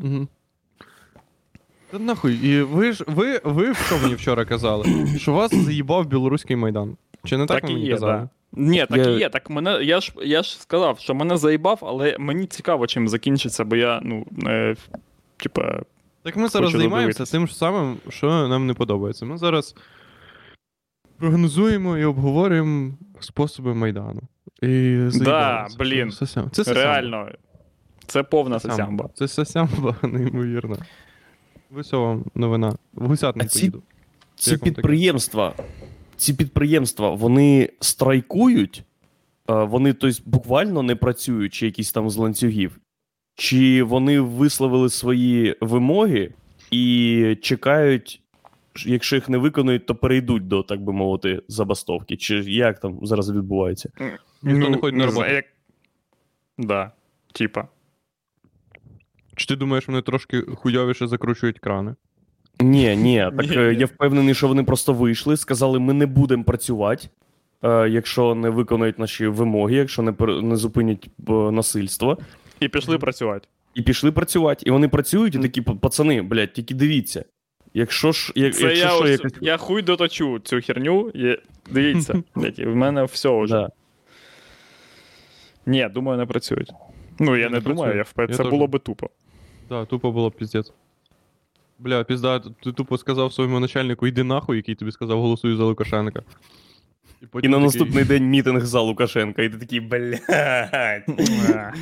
Та 1.91 1.99
нахуй, 1.99 2.33
і 2.35 2.61
ви 2.61 2.91
ж 2.91 3.03
ви, 3.07 3.41
ви 3.43 3.75
що 3.75 3.97
мені 3.97 4.15
вчора 4.15 4.45
казали? 4.45 5.07
Що 5.17 5.33
вас 5.33 5.55
заїбав 5.55 6.05
білоруський 6.07 6.55
майдан? 6.55 6.97
Чи 7.25 7.37
не 7.37 7.45
так, 7.45 7.55
Так 7.61 7.63
ви 7.63 7.69
і 7.69 7.73
мені 7.73 7.85
є, 7.85 7.93
казали? 7.93 8.13
да. 8.13 8.29
Ні, 8.53 8.85
так 8.89 8.97
Я- 8.97 9.09
і 9.09 9.19
є. 9.19 9.29
Так 9.29 9.49
мене, 9.49 9.83
я 9.83 10.01
ж 10.01 10.13
я 10.23 10.43
ж 10.43 10.61
сказав, 10.61 10.99
що 10.99 11.15
мене 11.15 11.37
заїбав, 11.37 11.79
але 11.81 12.15
мені 12.19 12.45
цікаво, 12.45 12.87
чим 12.87 13.07
закінчиться, 13.09 13.63
бо 13.63 13.75
я, 13.75 13.99
ну, 14.03 14.25
е, 14.47 14.75
типа, 15.37 15.81
Так 16.23 16.35
ми 16.35 16.47
зараз 16.47 16.71
займаємося 16.71 17.25
тим 17.25 17.47
ж 17.47 17.55
самим, 17.55 17.97
що 18.09 18.47
нам 18.47 18.67
не 18.67 18.73
подобається. 18.73 19.25
Ми 19.25 19.37
зараз 19.37 19.75
прогнозуємо 21.19 21.97
і 21.97 22.03
обговорюємо 22.05 22.91
способи 23.19 23.73
майдану. 23.75 24.21
І 24.61 24.99
заїбалися. 25.07 25.77
блін. 25.79 26.11
Це 26.11 26.25
сосям- 26.25 26.49
Це 26.49 26.63
сосямба. 26.63 26.81
реально, 26.83 27.29
це 28.05 28.23
повна 28.23 28.59
Сосямба. 28.59 28.75
сосямба. 28.83 29.09
Це 29.15 29.27
сосямба, 29.27 29.95
неймовірно. 30.03 30.77
Вам 31.91 32.25
новина. 32.35 32.75
В 32.93 33.07
гусят 33.07 33.35
не 33.35 33.43
А 33.43 33.47
ці- 33.47 33.59
поїду. 33.59 33.83
Ці 34.35 34.51
Як 34.51 34.63
підприємства, 34.63 35.53
ці 36.17 36.33
підприємства, 36.33 37.09
вони 37.09 37.69
страйкують, 37.79 38.83
е, 39.49 39.53
вони 39.63 39.93
тобто, 39.93 40.21
буквально 40.25 40.83
не 40.83 40.95
працюють, 40.95 41.53
чи 41.53 41.65
якісь 41.65 41.91
там 41.91 42.09
з 42.09 42.17
ланцюгів, 42.17 42.79
чи 43.35 43.83
вони 43.83 44.19
висловили 44.19 44.89
свої 44.89 45.55
вимоги 45.61 46.31
і 46.71 47.37
чекають, 47.41 48.21
якщо 48.85 49.15
їх 49.15 49.29
не 49.29 49.37
виконують, 49.37 49.85
то 49.85 49.95
перейдуть 49.95 50.47
до, 50.47 50.63
так 50.63 50.81
би 50.81 50.93
мовити, 50.93 51.41
забастовки. 51.47 52.17
Чи 52.17 52.35
як 52.39 52.79
там 52.79 52.99
зараз 53.01 53.31
відбувається? 53.31 53.89
Ніхто 54.43 54.69
не 54.69 54.77
ходить 54.77 54.95
на 54.99 55.05
Ну, 55.05 55.11
роботу. 55.11 55.31
Як... 55.33 55.45
Да, 56.57 56.91
типа. 57.33 57.67
Чи 59.35 59.47
ти 59.47 59.55
думаєш, 59.55 59.87
вони 59.87 60.01
трошки 60.01 60.41
хуйовіше 60.41 61.07
закручують 61.07 61.59
крани? 61.59 61.95
Ні, 62.61 62.95
ні, 62.95 63.17
так 63.37 63.49
Ні, 63.49 63.57
е, 63.57 63.73
ні. 63.73 63.79
я 63.79 63.85
впевнений, 63.85 64.33
що 64.33 64.47
вони 64.47 64.63
просто 64.63 64.93
вийшли, 64.93 65.37
сказали, 65.37 65.79
ми 65.79 65.93
не 65.93 66.05
будемо 66.05 66.43
працювати, 66.43 67.07
е, 67.63 67.89
якщо 67.89 68.35
не 68.35 68.49
виконують 68.49 68.99
наші 68.99 69.27
вимоги, 69.27 69.75
якщо 69.75 70.01
не, 70.01 70.13
не 70.41 70.55
зупинять 70.55 71.09
е, 71.29 71.31
насильство. 71.31 72.17
І 72.59 72.67
пішли 72.67 72.97
працювати. 72.97 73.47
І 73.73 73.81
пішли 73.81 74.11
працювати. 74.11 74.63
І 74.67 74.71
вони 74.71 74.87
працюють, 74.87 75.35
і 75.35 75.39
такі 75.39 75.61
пацани, 75.61 76.21
блядь, 76.21 76.53
тільки 76.53 76.73
дивіться. 76.75 77.25
Якщо 77.73 78.11
ж 78.11 78.33
як, 78.35 78.55
Це 78.55 78.63
якщо 78.63 78.85
я, 78.85 78.89
що, 78.89 79.03
ось, 79.03 79.09
якось... 79.09 79.33
я 79.41 79.57
хуй 79.57 79.81
доточу 79.81 80.39
цю 80.39 80.61
херню. 80.61 81.09
І... 81.09 81.37
Дивіться, 81.71 82.23
блядь, 82.35 82.59
в 82.59 82.75
мене 82.75 83.03
все 83.03 83.41
вже. 83.43 83.53
Да. 83.53 83.69
Ні, 85.65 85.89
думаю, 85.93 86.17
не 86.17 86.25
працюють. 86.25 86.71
Ну, 87.19 87.37
я 87.37 87.49
Не 87.49 87.55
не, 87.55 87.61
думаю, 87.61 87.97
я 87.97 88.03
впевнений. 88.03 88.37
Це 88.37 88.43
теж. 88.43 88.51
було 88.51 88.67
би 88.67 88.79
тупо. 88.79 89.09
Да, 89.69 89.85
тупо 89.85 90.11
було 90.11 90.29
б 90.29 90.33
піздець. 90.33 90.73
Бля, 91.79 92.03
пізда, 92.03 92.39
ти 92.39 92.71
тупо 92.71 92.97
сказав 92.97 93.33
своєму 93.33 93.59
начальнику, 93.59 94.07
йди 94.07 94.23
нахуй, 94.23 94.57
який 94.57 94.75
тобі 94.75 94.91
сказав, 94.91 95.21
голосуй 95.21 95.55
за 95.55 95.63
Лукашенка. 95.63 96.23
І 97.21 97.25
потім 97.25 97.51
на 97.51 97.57
такий, 97.57 97.65
наступний 97.65 98.03
день 98.03 98.23
мітинг 98.23 98.65
за 98.65 98.79
Лукашенка, 98.79 99.43
і 99.43 99.49
ти 99.49 99.57
такий, 99.57 99.79
блядь, 99.79 100.21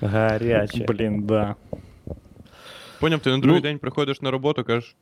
гаряче. 0.00 0.84
Блін, 0.88 1.22
да. 1.22 1.54
Поняв, 3.02 3.20
ти 3.20 3.30
на 3.30 3.38
другий 3.38 3.56
Ну- 3.56 3.62
день 3.62 3.78
приходиш 3.78 4.20
на 4.20 4.30
роботу, 4.30 4.64
кажеш. 4.64 4.94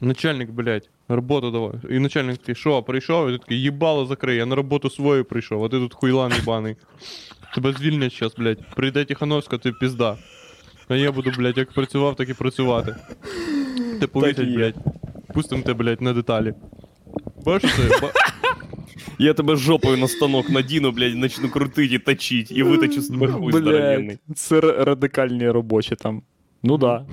Начальник, 0.00 0.50
блядь, 0.50 0.90
роботу 1.08 1.50
давай. 1.50 1.96
І 1.96 1.98
начальник 1.98 2.38
такий, 2.38 2.54
що, 2.54 2.82
прийшов? 2.82 3.28
І 3.28 3.32
ти 3.32 3.38
такий, 3.38 3.60
їбало 3.62 4.06
закрий, 4.06 4.36
я 4.36 4.46
на 4.46 4.54
роботу 4.54 4.90
свою 4.90 5.24
прийшов, 5.24 5.64
а 5.64 5.68
ти 5.68 5.78
тут 5.78 5.94
хуйлан 5.94 6.32
їбаний. 6.32 6.76
Тебе 7.54 7.72
звільнять 7.72 8.12
щас, 8.12 8.34
блядь. 8.34 8.58
Прийде 8.74 9.04
Тихановська, 9.04 9.58
ти 9.58 9.72
пізда. 9.72 10.16
А 10.88 10.96
я 10.96 11.12
буду, 11.12 11.30
блядь, 11.38 11.58
як 11.58 11.72
працював, 11.72 12.16
так 12.16 12.28
і 12.28 12.34
працювати. 12.34 12.96
Ти 14.00 14.06
повісять, 14.06 14.48
блядь. 14.54 14.74
Пустим 15.34 15.62
те, 15.62 15.74
блядь, 15.74 16.00
на 16.00 16.12
деталі. 16.12 16.54
Бачиш 17.44 17.74
це? 17.76 18.12
Я 19.18 19.34
тебе 19.34 19.56
жопою 19.56 19.96
на 19.96 20.08
станок 20.08 20.50
надіну, 20.50 20.92
блядь, 20.92 21.16
начну 21.16 21.48
крутить 21.48 21.92
і 21.92 21.98
точить, 21.98 22.50
і 22.50 22.62
виточу 22.62 23.00
з 23.02 23.08
тебе 23.08 23.26
хуй 23.26 23.52
здоровенний. 23.52 24.18
Це 24.34 24.60
радикальні 24.60 25.50
робочі 25.50 25.96
там. 25.96 26.22
Ну 26.62 26.78
да. 26.78 27.06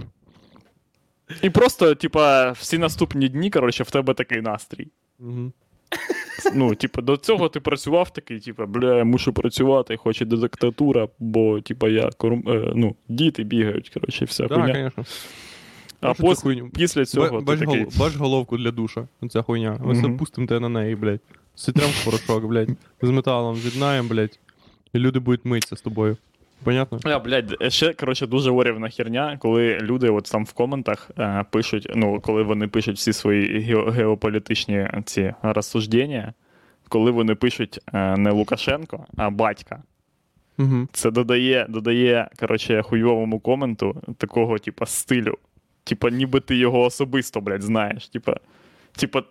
І 1.42 1.50
просто, 1.50 1.96
типа, 1.96 2.52
всі 2.52 2.78
наступні 2.78 3.30
дні, 3.30 3.50
коротше, 3.50 3.84
в 3.84 3.92
тебе 3.92 4.14
такий 4.14 4.42
настрій. 4.42 4.88
Ну, 6.56 6.76
типа, 6.76 7.02
до 7.02 7.18
цього 7.18 7.50
ти 7.50 7.60
працював 7.60 8.14
такий, 8.14 8.40
типа, 8.40 8.66
бля, 8.66 8.98
я 8.98 9.04
мушу 9.04 9.34
працювати, 9.34 9.98
хоч 9.98 10.22
і 10.22 10.26
диктатура, 10.26 11.08
бо, 11.20 11.62
типа, 11.62 11.90
я 11.90 12.10
корум... 12.18 12.44
е, 12.48 12.72
ну, 12.76 12.96
діти 13.10 13.44
бігають, 13.44 13.90
коротше, 13.90 14.26
вся 14.26 14.48
Так, 14.48 14.62
хуйня. 14.62 14.92
А 16.02 16.14
Що 16.14 16.24
пос... 16.24 16.46
після 16.74 17.06
цього 17.06 17.30
Ба- 17.30 17.40
ти 17.40 17.46
Бач, 17.46 17.60
такий. 17.60 17.84
гол... 17.84 17.92
бач 18.00 18.16
головку 18.16 18.58
для 18.58 18.72
душа. 18.72 19.08
Оця 19.22 19.42
хуйня. 19.42 19.80
Ось 19.86 19.98
Мгм. 19.98 20.14
опустимо 20.16 20.48
тебе 20.48 20.60
на 20.60 20.70
неї, 20.70 20.96
блядь. 20.96 21.20
Ситрям 21.56 21.90
в 21.90 22.06
порошок, 22.06 22.46
блядь. 22.46 22.70
З 23.02 23.10
металом 23.10 23.56
з'єднаємо, 23.56 24.10
блядь. 24.10 24.40
І 24.94 25.00
люди 25.00 25.20
будуть 25.20 25.46
митися 25.46 25.76
з 25.76 25.82
тобою. 25.82 26.18
Понятно? 26.64 27.00
А, 27.04 27.20
блядь, 27.20 27.56
ще, 27.74 27.94
коротше, 27.94 28.28
дуже 28.28 28.52
орівна 28.52 28.90
херня, 28.90 29.38
коли 29.42 29.78
люди 29.82 30.10
от 30.10 30.24
там 30.32 30.46
в 30.46 30.54
коментах 30.54 31.12
е, 31.20 31.46
пишуть, 31.52 31.92
ну, 31.96 32.20
коли 32.22 32.44
вони 32.44 32.68
пишуть 32.68 32.98
всі 32.98 33.14
свої 33.14 33.60
ге- 33.60 33.92
геополітичні 33.92 34.90
ці 35.06 35.34
розсуждення, 35.42 36.34
коли 36.90 37.12
вони 37.12 37.36
пишуть 37.36 37.80
е, 37.94 38.18
не 38.18 38.32
Лукашенко, 38.32 39.06
а 39.18 39.30
батька. 39.30 39.84
Угу. 40.58 40.88
Це 40.92 41.12
додає, 41.12 41.66
додає 41.70 42.30
коротше, 42.40 42.82
хуйовому 42.82 43.40
коменту 43.40 44.02
такого, 44.18 44.60
типа, 44.60 44.86
стилю. 44.86 45.38
Типа, 45.84 46.10
ніби 46.10 46.40
ти 46.40 46.56
його 46.56 46.82
особисто, 46.82 47.42
блядь, 47.42 47.62
знаєш. 47.64 48.08
Типа, 48.08 48.38
типа, 48.98 49.24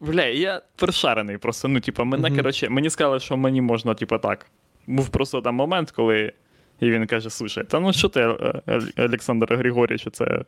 бля, 0.00 0.24
я 0.24 0.62
першарений 0.76 1.38
просто. 1.38 1.68
Ну, 1.68 1.80
типа, 1.80 2.04
мене, 2.04 2.28
Мгм. 2.28 2.36
коротше, 2.38 2.68
мені 2.68 2.90
сказали, 2.90 3.20
що 3.20 3.36
мені 3.36 3.60
можна, 3.60 3.94
типа, 3.94 4.18
так. 4.18 4.46
Був 4.86 5.08
просто 5.08 5.40
там 5.40 5.54
момент, 5.54 5.90
коли. 5.90 6.32
І 6.80 6.90
він 6.90 7.06
каже: 7.06 7.30
слушай, 7.30 7.64
та 7.64 7.80
ну 7.80 7.92
що 7.92 8.08
ти, 8.08 8.20
е, 8.20 8.62
е, 8.68 8.80
Олександр 8.98 9.54
Григорійович, 9.56 10.06
це 10.12 10.44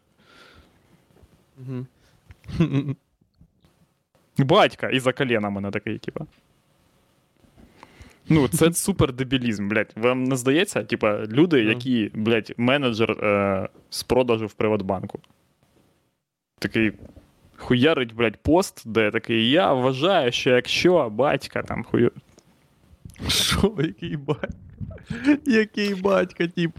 Угу. 1.58 1.86
батька, 4.38 4.88
і 4.88 5.00
за 5.00 5.12
коліна 5.12 5.50
мене 5.50 5.70
такий, 5.70 5.98
типа. 5.98 6.26
Ну, 8.28 8.48
це 8.48 8.72
супер 8.72 9.12
дебілізм, 9.12 9.68
блядь. 9.68 9.92
Вам 9.96 10.24
не 10.24 10.36
здається? 10.36 10.84
Типа, 10.84 11.18
люди, 11.26 11.62
Ну. 11.62 11.68
які, 11.68 12.10
блядь, 12.14 12.52
менеджер 12.56 13.10
е, 13.10 13.68
з 13.90 14.02
продажу 14.02 14.46
в 14.46 14.52
Приватбанку. 14.52 15.18
Такий 16.58 16.92
хуярить, 17.62 18.14
блядь, 18.14 18.36
пост, 18.42 18.82
де 18.84 19.10
такий, 19.10 19.50
я 19.50 19.72
вважаю, 19.72 20.32
що 20.32 20.50
якщо 20.50 21.10
батька 21.10 21.62
там 21.62 21.84
хую. 21.84 22.10
Що, 23.28 23.74
який 23.78 24.16
батько? 24.16 24.48
Який 25.46 25.94
батько, 25.94 26.46
тип? 26.46 26.70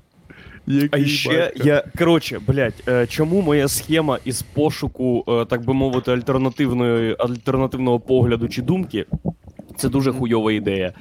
Який 0.68 1.04
А 1.04 1.08
ще 1.08 1.40
батько? 1.40 1.68
я. 1.68 1.84
Коротше, 1.98 2.40
блядь, 2.48 2.84
е, 2.88 3.08
чому 3.08 3.42
моя 3.42 3.68
схема 3.68 4.20
із 4.26 4.42
пошуку, 4.42 5.26
е, 5.28 5.46
так 5.46 5.66
би 5.66 5.74
мовити, 5.74 6.12
альтернативної, 6.12 7.16
альтернативного 7.20 8.00
погляду 8.00 8.48
чи 8.50 8.62
думки, 8.62 9.06
це 9.78 9.90
дуже 9.90 10.12
хуйова 10.12 10.52
ідея. 10.52 10.94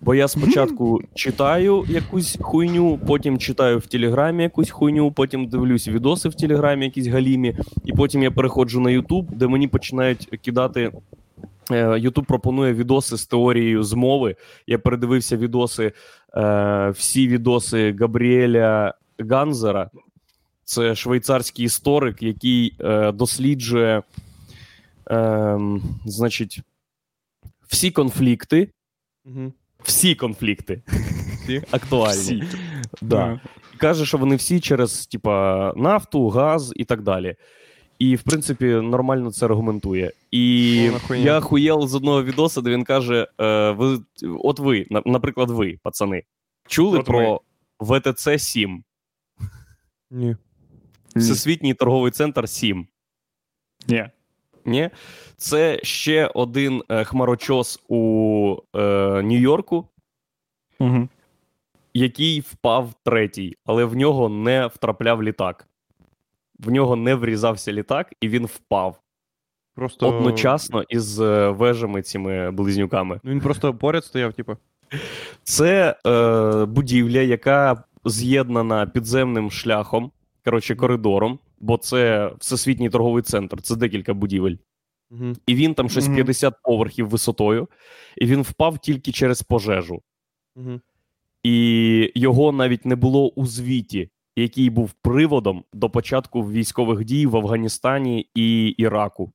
Бо 0.00 0.14
я 0.14 0.28
спочатку 0.28 1.00
читаю 1.14 1.84
якусь 1.88 2.38
хуйню, 2.40 2.98
потім 3.06 3.38
читаю 3.38 3.78
в 3.78 3.86
Телеграмі 3.86 4.42
якусь 4.42 4.70
хуйню, 4.70 5.12
потім 5.12 5.46
дивлюсь 5.48 5.88
відоси 5.88 6.28
в 6.28 6.34
Телеграмі, 6.34 6.84
якісь 6.84 7.06
галімі, 7.06 7.56
і 7.84 7.92
потім 7.92 8.22
я 8.22 8.30
переходжу 8.30 8.80
на 8.80 8.90
Ютуб, 8.90 9.26
де 9.32 9.46
мені 9.46 9.68
починають 9.68 10.28
кидати. 10.44 10.92
е, 11.72 11.98
Ютуб 11.98 12.26
пропонує 12.26 12.72
відоси 12.74 13.16
з 13.16 13.26
теорією 13.26 13.82
змови. 13.82 14.36
Я 14.66 14.78
передивився 14.78 15.36
відоси, 15.36 15.92
е, 16.36 16.90
всі 16.90 17.28
відоси 17.28 17.96
Габріеля 18.00 18.94
Ганзера. 19.30 19.90
Це 20.64 20.94
швейцарський 20.94 21.64
історик, 21.64 22.22
який 22.22 22.76
е, 22.80 23.12
досліджує, 23.12 24.02
е, 25.10 25.58
значить, 26.04 26.60
всі 27.70 27.90
конфлікти, 27.90 28.70
Мгм. 29.24 29.52
всі 29.82 30.14
конфлікти 30.14 30.82
Всі? 31.42 31.62
актуальні. 31.70 32.20
Всі. 32.20 32.42
Да. 33.02 33.40
Каже, 33.78 34.06
що 34.06 34.18
вони 34.18 34.36
всі 34.36 34.60
через 34.60 35.06
типа, 35.06 35.72
нафту, 35.76 36.28
газ 36.28 36.72
і 36.76 36.84
так 36.84 37.02
далі. 37.02 37.34
І, 37.98 38.16
в 38.16 38.22
принципі, 38.22 38.64
нормально 38.64 39.32
це 39.32 39.46
аргументує. 39.46 40.12
І 40.30 40.90
хуйня. 41.06 41.24
я 41.24 41.40
хуєл 41.40 41.86
з 41.88 41.94
одного 41.94 42.22
відоса, 42.24 42.60
де 42.60 42.70
він 42.70 42.84
каже: 42.84 43.28
е, 43.40 43.70
ви, 43.70 44.00
от 44.22 44.58
ви, 44.58 44.86
наприклад, 45.06 45.50
ви, 45.50 45.78
пацани, 45.82 46.22
чули 46.66 46.98
От 46.98 47.06
про 47.06 47.40
ВТЦ 47.80 48.28
7 48.38 48.84
Ні. 50.10 50.26
Ні. 50.26 50.36
Всесвітній 51.16 51.74
торговий 51.74 52.12
центр 52.12 52.48
7 52.48 52.86
Ні. 53.88 54.08
Ні? 54.64 54.90
Це 55.36 55.80
ще 55.82 56.26
один 56.26 56.82
е, 56.88 57.04
хмарочос 57.04 57.80
у 57.88 58.56
е, 58.76 58.78
Нью-Йорку, 59.22 59.86
Угу. 60.78 61.08
який 61.94 62.40
впав 62.40 62.94
третій, 63.04 63.56
але 63.66 63.84
в 63.84 63.96
нього 63.96 64.28
не 64.28 64.66
втрапляв 64.66 65.22
літак. 65.22 65.66
В 66.58 66.70
нього 66.70 66.96
не 66.96 67.14
врізався 67.14 67.72
літак, 67.72 68.12
і 68.20 68.28
він 68.28 68.46
впав 68.46 69.00
Просто... 69.74 70.08
одночасно 70.08 70.82
із 70.88 71.20
е, 71.20 71.48
вежами 71.48 72.02
цими 72.02 72.50
близнюками. 72.50 73.20
Ну 73.24 73.30
він 73.30 73.40
просто 73.40 73.74
поряд 73.74 74.04
стояв, 74.04 74.32
типу. 74.32 74.56
Це 75.42 75.96
е, 76.06 76.64
будівля, 76.64 77.20
яка 77.20 77.84
з'єднана 78.04 78.86
підземним 78.86 79.50
шляхом, 79.50 80.10
коротше, 80.44 80.76
коридором, 80.76 81.38
бо 81.60 81.76
це 81.76 82.32
всесвітній 82.38 82.90
торговий 82.90 83.22
центр, 83.22 83.62
це 83.62 83.76
декілька 83.76 84.14
будівель. 84.14 84.56
Угу. 85.10 85.32
І 85.46 85.54
він 85.54 85.74
там 85.74 85.88
щось 85.88 86.06
Мгм. 86.06 86.14
50 86.14 86.54
поверхів 86.62 87.08
висотою, 87.08 87.68
і 88.16 88.26
він 88.26 88.42
впав 88.42 88.78
тільки 88.78 89.12
через 89.12 89.42
пожежу. 89.42 90.02
Угу. 90.56 90.80
І 91.42 92.12
його 92.14 92.52
навіть 92.52 92.84
не 92.84 92.96
було 92.96 93.28
у 93.28 93.46
звіті, 93.46 94.10
який 94.36 94.70
був 94.70 94.92
приводом 94.92 95.64
до 95.72 95.90
початку 95.90 96.42
військових 96.42 97.04
дій 97.04 97.26
в 97.26 97.36
Афганістані 97.36 98.28
і 98.34 98.68
Іраку. 98.68 99.32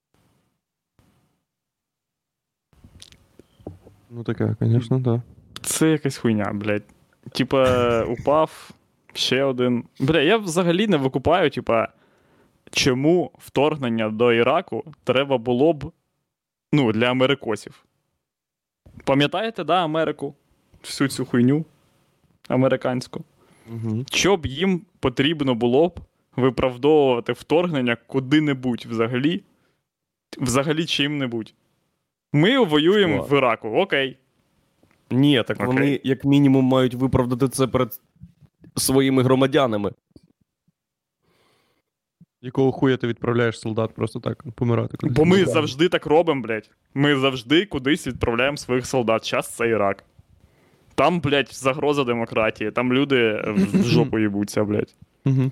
Ну 4.10 4.24
таке, 4.24 4.56
звісно, 4.62 5.02
так. 5.02 5.22
Це 5.62 5.92
якась 5.92 6.18
хуйня, 6.18 6.52
блядь. 6.54 6.84
Типа, 7.32 8.04
упав 8.04 8.72
ще 9.14 9.44
один. 9.44 9.84
Бля, 10.00 10.22
я 10.22 10.38
взагалі 10.38 10.88
не 10.88 10.98
викупаю, 10.98 11.50
типа, 11.50 11.88
чому 12.72 13.32
вторгнення 13.38 14.10
до 14.10 14.34
Іраку 14.34 14.84
треба 15.04 15.38
було 15.38 15.74
б 15.74 15.92
ну, 16.72 16.92
для 16.92 17.06
америкосів. 17.06 17.86
Пам'ятаєте, 19.04 19.64
да, 19.64 19.84
Америку? 19.84 20.36
Всю 20.84 21.08
цю 21.08 21.26
хуйню 21.26 21.66
американську. 22.48 23.24
Угу. 23.72 24.06
Що 24.12 24.38
б 24.38 24.46
їм 24.46 24.82
потрібно 25.00 25.56
було 25.56 25.88
б 25.88 26.00
виправдовувати 26.36 27.34
вторгнення 27.34 27.98
куди-небудь 28.08 28.86
взагалі? 28.90 29.44
Взагалі 30.38 30.86
чим-небудь. 30.86 31.54
Ми 32.34 32.60
воюємо 32.60 33.14
Чувак. 33.16 33.32
в 33.32 33.38
Іраку, 33.38 33.68
окей. 33.68 34.18
Ні, 35.12 35.44
так 35.48 35.58
Окей. 35.58 35.68
вони 35.68 36.00
як 36.04 36.26
мінімум 36.26 36.66
мають 36.66 36.94
виправдати 36.94 37.48
це 37.48 37.68
перед 37.68 38.02
своїми 38.78 39.24
громадянами. 39.24 39.92
Якого 42.46 42.72
хуя 42.72 42.98
ти 42.98 43.08
відправляєш 43.08 43.60
солдат 43.60 43.94
просто 43.96 44.20
так 44.20 44.44
помирати? 44.56 44.98
кудись? 44.98 45.18
Бо 45.18 45.26
ми 45.26 45.40
Ну, 45.40 45.46
завжди 45.46 45.90
так 45.90 46.06
робимо, 46.06 46.42
блядь. 46.42 46.70
Ми 46.94 47.16
завжди 47.20 47.66
кудись 47.66 48.08
відправляємо 48.08 48.58
своїх 48.58 48.86
солдат. 48.86 49.26
Час 49.26 49.50
це 49.56 49.70
Ірак. 49.70 50.04
Там, 50.96 51.20
блядь, 51.20 51.50
загроза 51.52 52.04
демократії, 52.04 52.72
там 52.72 52.94
люди 52.94 53.44
в 53.48 53.84
жопу 53.86 54.20
їбуться, 54.20 54.64
блядь. 54.64 54.96
Угу. 55.26 55.52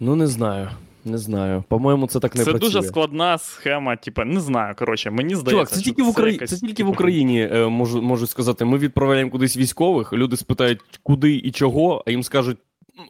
Ну, 0.00 0.16
не 0.16 0.26
знаю. 0.26 0.68
Не 1.04 1.18
знаю. 1.18 1.64
По-моєму, 1.68 2.06
це 2.06 2.20
так 2.20 2.34
не 2.34 2.44
Це 2.44 2.50
працює. 2.50 2.70
дуже 2.70 2.82
складна 2.82 3.38
схема, 3.38 3.96
типа, 3.96 4.24
не 4.24 4.40
знаю. 4.40 4.74
Коротше, 4.78 5.10
мені 5.10 5.34
здається. 5.34 5.50
Чувак, 5.50 5.68
це 5.68 5.74
що 5.80 5.84
тільки 5.84 6.02
в 6.02 6.08
Україні. 6.08 6.34
якась, 6.34 6.50
Це 6.50 6.56
тільки 6.56 6.72
в 6.72 6.76
типу, 6.76 6.90
Україні 6.90 7.48
е, 7.52 7.66
можу, 7.68 8.02
можуть 8.02 8.30
сказати. 8.30 8.64
Ми 8.64 8.78
відправляємо 8.78 9.30
кудись 9.30 9.56
військових. 9.56 10.12
Люди 10.12 10.36
спитають, 10.36 10.80
куди 11.02 11.34
і 11.36 11.50
чого, 11.50 12.04
а 12.06 12.10
їм 12.10 12.22
скажуть: 12.22 12.58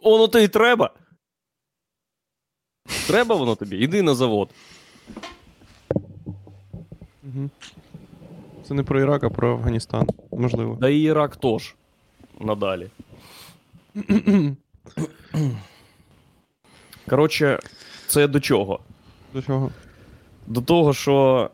воно 0.04 0.28
то 0.28 0.38
і 0.38 0.48
треба. 0.48 0.90
Треба 3.06 3.34
воно 3.34 3.54
тобі? 3.54 3.76
Іди 3.76 4.02
на 4.02 4.14
завод. 4.14 4.50
Угу. 7.22 7.50
Це 8.68 8.74
не 8.74 8.82
про 8.82 9.00
Ірак, 9.00 9.24
а 9.24 9.30
про 9.30 9.52
Афганістан. 9.52 10.08
Можливо. 10.32 10.76
Да 10.80 10.88
і 10.88 11.00
Ірак 11.00 11.36
теж. 11.36 11.74
Надалі. 12.40 12.90
Коротше, 17.08 17.58
це 18.06 18.28
до 18.28 18.40
чого? 18.40 18.80
До 19.34 19.42
чого? 19.42 19.70
До 20.46 20.60
того, 20.60 20.94
що. 20.94 21.50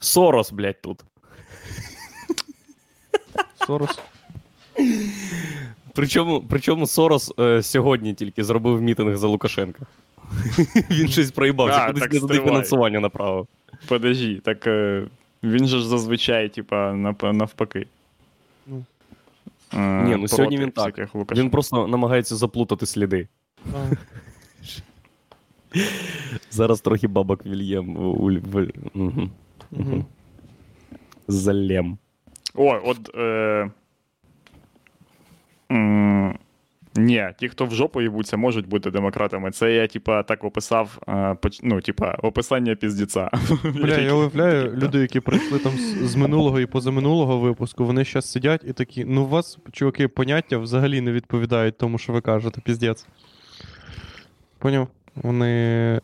Сорос, 0.00 0.52
блядь, 0.52 0.82
тут. 0.82 1.04
Сорос. 3.66 3.98
Причому, 5.94 6.44
причому 6.48 6.86
Сорос 6.86 7.32
е, 7.38 7.62
сьогодні 7.62 8.14
тільки 8.14 8.44
зробив 8.44 8.82
мітинг 8.82 9.16
за 9.16 9.26
Лукашенка. 9.26 9.86
Він 10.90 11.08
щось 11.08 11.30
проїбався, 11.30 11.78
А, 11.78 11.86
кудись 11.86 12.12
не 12.12 12.20
туди 12.20 12.40
фінансування 12.40 13.00
направив. 13.00 13.46
Подожди, 13.88 14.40
так 14.44 14.66
е, 14.66 15.06
він 15.42 15.66
же 15.66 15.78
ж 15.78 15.88
зазвичай, 15.88 16.48
типа, 16.48 16.92
навпаки. 17.22 17.86
Ну. 18.66 18.84
Е, 19.74 20.02
Ні, 20.02 20.16
ну 20.16 20.28
сьогодні 20.28 20.58
він 20.58 20.70
так. 20.70 21.08
Він 21.32 21.50
просто 21.50 21.86
намагається 21.88 22.36
заплутати 22.36 22.86
сліди. 22.86 23.28
Зараз 26.50 26.80
трохи 26.80 27.08
бабок 27.08 27.46
вільєм. 27.46 27.96
Залем. 31.28 31.98
О, 32.54 32.80
от. 32.84 33.14
Е... 33.16 33.70
м, 35.72 36.38
Ні, 36.96 37.28
ті, 37.38 37.48
хто 37.48 37.66
в 37.66 37.74
жопу 37.74 38.02
їбуться, 38.02 38.36
можуть 38.36 38.68
бути 38.68 38.90
демократами. 38.90 39.50
Це 39.50 39.72
я, 39.72 39.86
типа, 39.86 40.22
так 40.22 40.44
описав, 40.44 40.98
е, 41.08 41.36
ну, 41.62 41.80
типа, 41.80 42.10
описання 42.22 42.74
піздіця. 42.74 43.30
Бля, 43.64 43.98
я 43.98 44.12
уявляю, 44.14 44.76
люди, 44.76 44.98
які 44.98 45.20
прийшли 45.20 45.58
там 45.58 45.72
з, 46.02 46.16
минулого 46.16 46.60
і 46.60 46.66
позаминулого 46.66 47.38
випуску, 47.38 47.84
вони 47.84 48.04
зараз 48.04 48.30
сидять 48.32 48.64
і 48.68 48.72
такі, 48.72 49.04
ну 49.04 49.22
у 49.22 49.26
вас, 49.28 49.58
чуваки, 49.72 50.08
поняття 50.08 50.58
взагалі 50.58 51.00
не 51.00 51.12
відповідають 51.12 51.78
тому, 51.78 51.98
що 51.98 52.12
ви 52.12 52.20
кажете, 52.20 52.60
піздець. 52.60 53.06
Поняв? 54.58 54.88
Вони. 55.14 56.00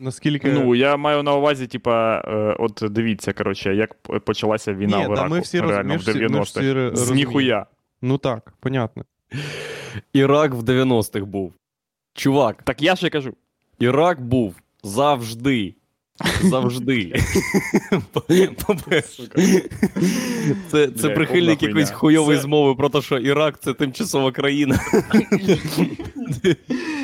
Наскільки. 0.00 0.52
Ну, 0.52 0.74
я 0.74 0.96
маю 0.96 1.22
на 1.22 1.34
увазі, 1.34 1.66
типа, 1.66 2.22
е, 2.28 2.56
от 2.58 2.82
дивіться, 2.90 3.32
коротше, 3.32 3.74
як 3.74 3.94
почалася 4.24 4.74
війна 4.74 4.98
Ні, 4.98 5.06
в 5.08 5.12
Іраку. 5.12 5.30
ми 5.30 5.40
всі 5.40 5.60
реально 5.60 5.88
ми 5.88 5.96
в 5.96 6.00
90-х. 6.08 6.40
всі 6.42 6.60
ре- 6.72 6.96
З 6.96 7.00
розуміємо. 7.00 7.30
ніхуя. 7.30 7.66
Ну 8.04 8.18
так, 8.18 8.54
понятно. 8.60 9.04
Ірак 10.12 10.54
в 10.54 10.62
90-х 10.62 11.24
був. 11.26 11.52
Чувак, 12.14 12.62
Так 12.62 12.82
я 12.82 12.94
і 13.02 13.10
кажу. 13.10 13.34
Ірак 13.78 14.20
був 14.20 14.56
завжди. 14.82 15.74
Завжди. 16.42 17.12
Це, 20.68 20.88
це 20.88 21.08
прихильник 21.08 21.62
якоїсь 21.62 21.90
хуйової 21.90 22.38
Це- 22.38 22.42
змови 22.42 22.74
про 22.74 22.88
те, 22.88 23.02
що 23.02 23.18
Ірак 23.18 23.60
це 23.60 23.74
тимчасова 23.74 24.32
країна. 24.32 24.80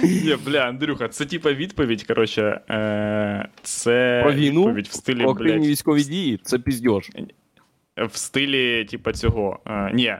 Ні, 0.02 0.36
бля, 0.46 0.60
Андрюха, 0.60 1.08
це 1.08 1.24
типа 1.26 1.52
відповідь, 1.52 2.02
коротше, 2.02 2.60
е, 2.70 3.48
це 3.62 4.20
Про 4.22 4.32
війну? 4.32 4.60
відповідь 4.60 4.86
в 4.86 4.92
стилі, 4.92 5.26
військові 5.58 6.04
дії 6.04 6.40
це 6.42 6.58
піздьош. 6.58 7.10
в 7.96 8.16
стилі, 8.16 8.84
типа, 8.84 9.12
цього. 9.12 9.60
Е, 9.66 9.90
ні, 9.94 10.14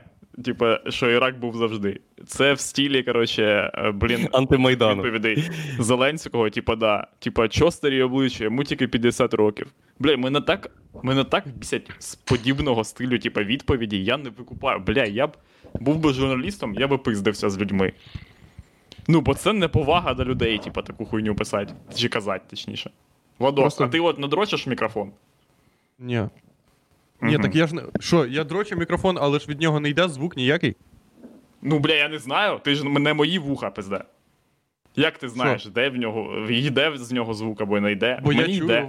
типа, 0.45 0.81
що 0.89 1.11
Ірак 1.11 1.39
був 1.39 1.57
завжди. 1.57 2.01
Це 2.27 2.53
в 2.53 2.61
стилі, 2.61 3.03
коротше, 3.03 3.71
е, 3.75 3.91
блін, 3.91 4.29
Антимайдану. 4.33 5.03
відповідей 5.03 5.51
Зеленського, 5.79 6.51
типа, 6.51 6.77
да. 6.77 7.07
Типа, 7.19 7.49
чо 7.49 7.71
старі 7.71 8.03
обличчя, 8.03 8.45
йому 8.45 8.65
тільки 8.65 8.89
50 8.89 9.35
років. 9.35 9.67
Бля, 9.99 10.17
мене 10.17 10.41
так, 10.41 10.71
мене 11.03 11.25
так 11.25 11.45
бісять 11.57 11.91
з 11.99 12.15
подібного 12.15 12.85
стилю, 12.85 13.19
типа, 13.19 13.43
відповіді, 13.43 14.05
я 14.05 14.17
не 14.17 14.31
викупаю. 14.31 14.81
Бля, 14.81 15.05
я 15.05 15.27
б 15.27 15.37
був 15.81 15.99
би 15.99 16.13
журналістом, 16.13 16.75
я 16.75 16.89
би 16.89 16.99
пиздився 16.99 17.51
з 17.51 17.59
людьми. 17.59 17.93
Ну, 19.09 19.21
бо 19.21 19.35
це 19.35 19.53
неповага 19.53 20.15
до 20.15 20.25
людей, 20.25 20.59
типа, 20.59 20.83
таку 20.83 21.05
хуйню 21.07 21.35
писати. 21.35 21.75
Чи 21.97 22.09
казати, 22.09 22.45
точніше. 22.51 22.91
Владос, 23.39 23.63
Просто- 23.63 23.85
а 23.85 23.89
ти 23.89 24.01
от 24.01 24.19
надрочиш 24.19 24.67
мікрофон? 24.67 25.11
Ні. 25.99 26.23
Ні, 27.23 27.39
так 27.39 27.57
я 27.57 27.67
ж 27.67 27.75
не. 27.75 27.83
Що, 28.01 28.27
я 28.27 28.45
дрочу 28.45 28.77
мікрофон, 28.77 29.19
але 29.21 29.39
ж 29.39 29.47
від 29.49 29.61
нього 29.61 29.81
не 29.81 29.89
йде 29.89 30.09
звук 30.09 30.37
ніякий. 30.37 30.77
Ну, 31.63 31.79
бля, 31.79 31.95
я 31.95 32.09
не 32.09 32.19
знаю. 32.19 32.61
Ти 32.65 32.75
ж 32.75 32.85
мене 32.85 33.15
мої 33.15 33.39
вуха 33.39 33.71
пизде. 33.71 34.05
Як 34.97 35.19
ти 35.19 35.29
знаєш, 35.29 35.67
де 35.67 35.89
в 35.91 35.97
нього, 35.97 36.47
йде 36.49 36.93
з 36.97 37.13
нього 37.13 37.35
звук 37.35 37.61
або 37.61 37.81
не 37.81 37.93
йде? 37.93 38.21
Бо 38.25 38.33
я 38.33 38.41
Мені 38.41 38.59
чую. 38.59 38.65
йде. 38.71 38.89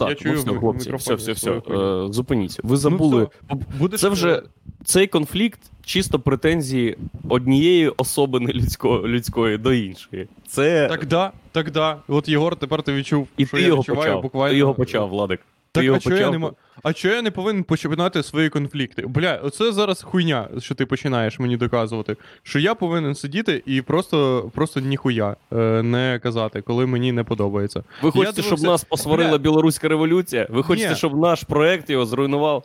Я 0.00 0.14
чую 0.14 0.34
ну 0.34 0.40
все, 0.40 0.50
в- 0.50 0.58
хлопці, 0.58 0.92
все, 0.96 1.14
все, 1.14 1.32
все. 1.32 1.50
Е, 1.50 2.12
Зупиніться. 2.12 2.60
Ви 2.64 2.76
забули. 2.76 3.28
Ну. 3.50 3.60
Будеш, 3.78 4.00
Це 4.00 4.08
вже 4.08 4.42
цей 4.84 5.06
конфлікт 5.06 5.60
чисто 5.84 6.18
претензії 6.20 6.96
однієї 7.28 7.88
особи 7.88 8.38
людської, 8.40 9.02
людської 9.02 9.58
до 9.58 9.72
іншої. 9.72 10.28
Це 10.48 10.88
Так 10.88 11.06
да, 11.06 11.32
так 11.52 11.70
да. 11.70 11.96
От 12.08 12.28
Єгор, 12.28 12.56
тепер 12.56 12.82
ти 12.82 12.92
відчув, 12.92 13.28
і 13.36 13.46
що 13.46 13.56
ти 13.56 13.62
я 13.62 13.68
його 13.68 13.80
відчуваю 13.80 14.10
почав. 14.10 14.22
буквально. 14.22 14.52
Ти 14.52 14.58
його 14.58 14.74
почав, 14.74 15.08
Владик. 15.08 15.40
Так, 15.72 15.84
його 15.84 15.96
а 15.96 16.00
чого 16.00 16.16
я 16.16 16.30
не 16.30 16.50
А 16.82 16.92
чого 16.92 17.14
я 17.14 17.22
не 17.22 17.30
повинен 17.30 17.62
починати 17.64 18.22
свої 18.22 18.48
конфлікти? 18.48 19.06
Бля, 19.06 19.40
оце 19.42 19.72
зараз 19.72 20.02
хуйня, 20.02 20.48
що 20.58 20.74
ти 20.74 20.86
починаєш 20.86 21.38
мені 21.38 21.56
доказувати. 21.56 22.16
Що 22.42 22.58
я 22.58 22.74
повинен 22.74 23.14
сидіти 23.14 23.62
і 23.66 23.82
просто, 23.82 24.50
просто 24.54 24.80
ніхуя 24.80 25.36
е, 25.52 25.82
не 25.82 26.20
казати, 26.22 26.62
коли 26.62 26.86
мені 26.86 27.12
не 27.12 27.24
подобається. 27.24 27.84
Ви 28.02 28.10
хочете, 28.10 28.32
дивився- 28.42 28.46
щоб 28.56 28.60
нас 28.60 28.84
посварила 28.84 29.30
Бля. 29.30 29.38
білоруська 29.38 29.88
революція? 29.88 30.46
Ви 30.50 30.62
хочете, 30.62 30.90
Ні. 30.90 30.96
щоб 30.96 31.18
наш 31.18 31.42
проект 31.42 31.90
його 31.90 32.06
зруйнував? 32.06 32.64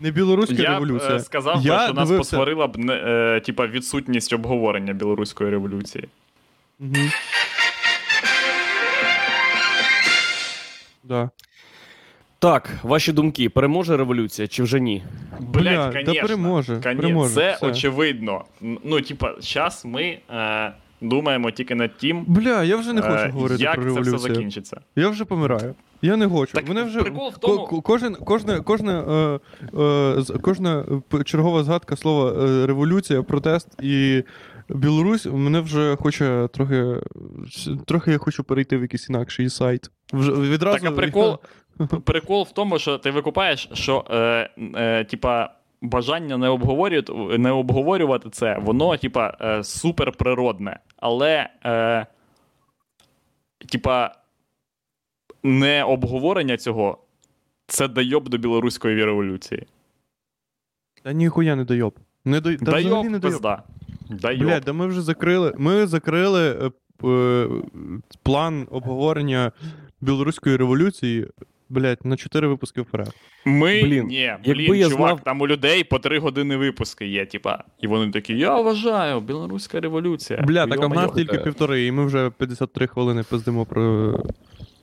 Не 0.00 0.10
білоруська 0.10 0.54
Я 0.62 0.70
б 0.70 0.72
революція. 0.72 1.14
е, 1.14 1.20
сказав, 1.20 1.56
би, 1.62 1.68
Я 1.68 1.84
що 1.84 1.94
нас 1.94 2.10
посварила 2.10 2.66
б 2.66 2.76
е, 2.90 3.40
типа, 3.46 3.66
відсутність 3.66 4.32
обговорення 4.32 4.92
білоруської 4.92 5.50
революції. 5.50 6.08
Мгм. 6.78 7.10
Да. 11.04 11.30
Так, 12.44 12.70
ваші 12.82 13.12
думки, 13.12 13.48
переможе 13.48 13.96
революція 13.96 14.48
чи 14.48 14.62
вже 14.62 14.80
ні? 14.80 15.04
Бля, 15.40 15.60
Блять, 15.60 15.92
та 15.92 16.04
конечно, 16.04 16.22
переможе, 16.28 16.80
конечно, 16.82 17.02
переможе, 17.02 17.34
Це 17.34 17.54
все. 17.54 17.66
очевидно. 17.66 18.44
Ну, 18.60 19.00
типа, 19.00 19.34
зараз 19.40 19.82
ми 19.84 20.18
е, 20.30 20.72
думаємо 21.00 21.50
тільки 21.50 21.74
над 21.74 21.96
тим, 21.96 22.24
Бля, 22.26 22.62
я 22.64 22.76
вже 22.76 22.92
не 22.92 23.02
хочу 23.02 23.14
е, 23.24 23.28
говорити 23.28 23.62
як 23.62 23.74
про 23.74 23.84
це 23.84 23.90
все 23.90 24.00
революцію. 24.00 24.34
закінчиться. 24.34 24.80
Я 24.96 25.08
вже 25.08 25.24
помираю. 25.24 25.74
Я 26.02 26.16
не 26.16 26.28
хочу. 26.28 26.52
Так 26.52 26.68
Мене 26.68 26.82
вже 26.82 27.00
прикол 27.02 27.30
в 27.30 27.38
тому- 27.38 27.56
ко- 27.56 27.66
ко- 27.66 27.82
кожен, 27.82 28.14
кожна, 28.14 28.60
кожна, 28.60 29.00
е, 29.00 29.40
е, 29.82 30.22
з- 30.22 30.38
кожна 30.42 30.84
п- 31.08 31.24
чергова 31.24 31.64
згадка 31.64 31.96
слова 31.96 32.46
е, 32.46 32.66
революція, 32.66 33.22
протест 33.22 33.68
і 33.82 34.22
Білорусь 34.68 35.26
мене 35.26 35.60
вже 35.60 35.96
хоче 35.96 36.48
трохи. 36.52 36.84
Трохи 37.86 38.12
я 38.12 38.18
хочу 38.18 38.44
перейти 38.44 38.76
в 38.78 38.82
якийсь 38.82 39.10
інакший 39.10 39.50
сайт. 39.50 39.90
Вже 40.12 40.32
відразу 40.32 40.78
Так, 40.78 40.92
а 40.92 40.96
прикол, 40.96 41.38
прикол 42.04 42.42
в 42.42 42.52
тому, 42.52 42.78
що 42.78 42.98
ти 42.98 43.10
викупаєш, 43.10 43.68
що 43.72 44.04
е, 44.10 44.50
е, 44.76 45.04
типа. 45.04 45.50
Бажання 45.82 46.36
не 46.36 46.48
обговорювати, 46.48 47.38
не 47.38 47.50
обговорювати 47.50 48.30
це, 48.30 48.58
воно, 48.58 48.96
типа, 48.96 49.36
е, 49.40 49.64
суперприродне. 49.64 50.78
Але, 50.96 51.48
е, 51.64 52.06
типа, 53.68 54.14
не 55.42 55.84
обговорення 55.84 56.56
цього 56.56 56.98
це 57.66 57.88
дайоб 57.88 58.28
до 58.28 58.38
білоруської 58.38 59.04
революції. 59.04 59.66
Та 61.02 61.12
ніхуя 61.12 61.56
не 61.56 61.64
дойоб. 61.64 61.94
Не 62.24 62.40
дой... 62.40 62.56
Та 62.56 62.64
взагалі 62.64 62.84
не 62.84 62.90
Дайоб, 63.00 63.10
дойоб. 63.20 63.22
пизда. 63.22 63.62
Дайоб. 64.10 64.42
Блядь, 64.42 64.62
да 64.64 64.72
ми 64.72 64.86
вже 64.86 65.02
закрили. 65.02 65.54
Ми 65.58 65.86
закрили 65.86 66.72
е, 67.04 67.08
е, 67.08 67.48
план 68.22 68.66
обговорення 68.70 69.52
білоруської 70.00 70.56
революції, 70.56 71.26
блядь, 71.74 72.04
на 72.04 72.16
4 72.16 72.48
випуски 72.48 72.80
вперед. 72.80 73.14
Ми 73.44 73.82
Блін, 73.82 74.06
ні, 74.06 74.20
якби 74.20 74.54
блін, 74.54 74.74
я 74.74 74.88
чувак, 74.88 75.08
знав- 75.08 75.20
там 75.20 75.40
у 75.40 75.46
людей 75.46 75.84
по 75.84 75.98
три 75.98 76.18
години 76.18 76.56
випуски 76.56 77.06
є, 77.06 77.26
типа. 77.26 77.64
І 77.80 77.86
вони 77.86 78.12
такі, 78.12 78.38
я 78.38 78.60
вважаю, 78.60 79.20
білоруська 79.20 79.80
революція. 79.80 80.42
Бля, 80.42 80.66
так 80.66 80.82
а 80.82 80.86
в 80.86 80.94
нас 80.94 81.12
тільки 81.12 81.38
півтори, 81.38 81.86
і 81.86 81.92
ми 81.92 82.06
вже 82.06 82.30
53 82.30 82.86
хвилини 82.86 83.22
пиздимо 83.30 83.64
про. 83.66 84.14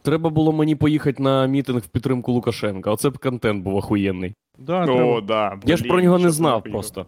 Треба 0.02 0.30
було 0.30 0.52
мені 0.52 0.76
поїхати 0.76 1.24
на 1.24 1.46
мітинг 1.48 1.80
в 1.80 1.88
підтримку 1.88 2.32
Лукашенка. 2.32 2.92
Оце 2.92 3.10
б 3.10 3.18
контент 3.18 3.64
був 3.64 3.76
охуєнний. 3.76 4.34
Да, 4.60 4.84
О, 4.84 4.86
треба. 4.86 5.22
да. 5.22 5.60
Я 5.66 5.78
ж 5.78 5.84
про 5.84 6.02
нього 6.02 6.20
не 6.20 6.30
знав 6.30 6.64
просто. 6.64 7.06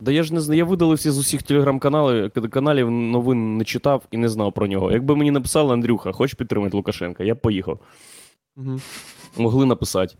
Да 0.00 0.12
я 0.12 0.22
ж 0.22 0.34
не 0.34 0.40
знаю, 0.40 0.58
я 0.58 0.64
видалився 0.64 1.12
з 1.12 1.18
усіх 1.18 1.42
телеграм-каналів 1.42 2.30
каналів, 2.50 2.90
новин 2.90 3.56
не 3.56 3.64
читав 3.64 4.02
і 4.10 4.16
не 4.16 4.28
знав 4.28 4.52
про 4.52 4.66
нього. 4.66 4.92
Якби 4.92 5.16
мені 5.16 5.30
написали 5.30 5.72
Андрюха, 5.72 6.12
хочеш 6.12 6.34
підтримати 6.34 6.76
Лукашенка, 6.76 7.24
я 7.24 7.34
б 7.34 7.40
поїхав. 7.40 7.80
Мгм. 8.56 8.80
Могли 9.36 9.66
написати. 9.66 10.14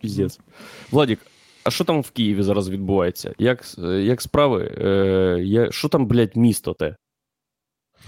Піздець. 0.00 0.40
Владік, 0.90 1.18
а 1.64 1.70
що 1.70 1.84
там 1.84 2.00
в 2.00 2.10
Києві 2.10 2.42
зараз 2.42 2.70
відбувається? 2.70 3.34
Як, 3.38 3.64
як 3.78 4.22
справи? 4.22 4.64
Е, 4.64 5.68
що 5.70 5.88
там, 5.88 6.06
блядь, 6.06 6.36
місто 6.36 6.74
те? 6.74 6.96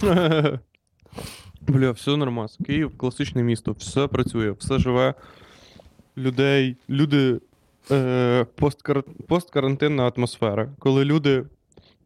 Бля, 1.60 1.90
все 1.90 2.16
нормально. 2.16 2.48
Київ 2.66 2.98
класичне 2.98 3.42
місто, 3.42 3.72
все 3.72 4.06
працює, 4.06 4.50
все 4.50 4.78
живе. 4.78 5.14
Людей, 6.16 6.76
люди. 6.90 7.40
Е, 7.90 8.46
посткар... 8.54 9.02
посткарантинна 9.02 10.12
атмосфера, 10.16 10.70
коли 10.78 11.04
люди 11.04 11.44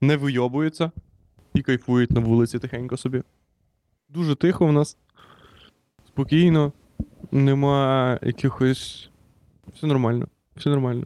не 0.00 0.16
вийобуються 0.16 0.90
і 1.54 1.62
кайфують 1.62 2.12
на 2.12 2.20
вулиці 2.20 2.58
тихенько 2.58 2.96
собі. 2.96 3.22
Дуже 4.08 4.34
тихо 4.34 4.66
в 4.66 4.72
нас. 4.72 4.96
Спокійно. 6.08 6.72
Нема 7.32 8.18
якихось. 8.22 9.10
Все 9.74 9.86
нормально. 9.86 10.26
Все 10.56 10.70
нормально. 10.70 11.04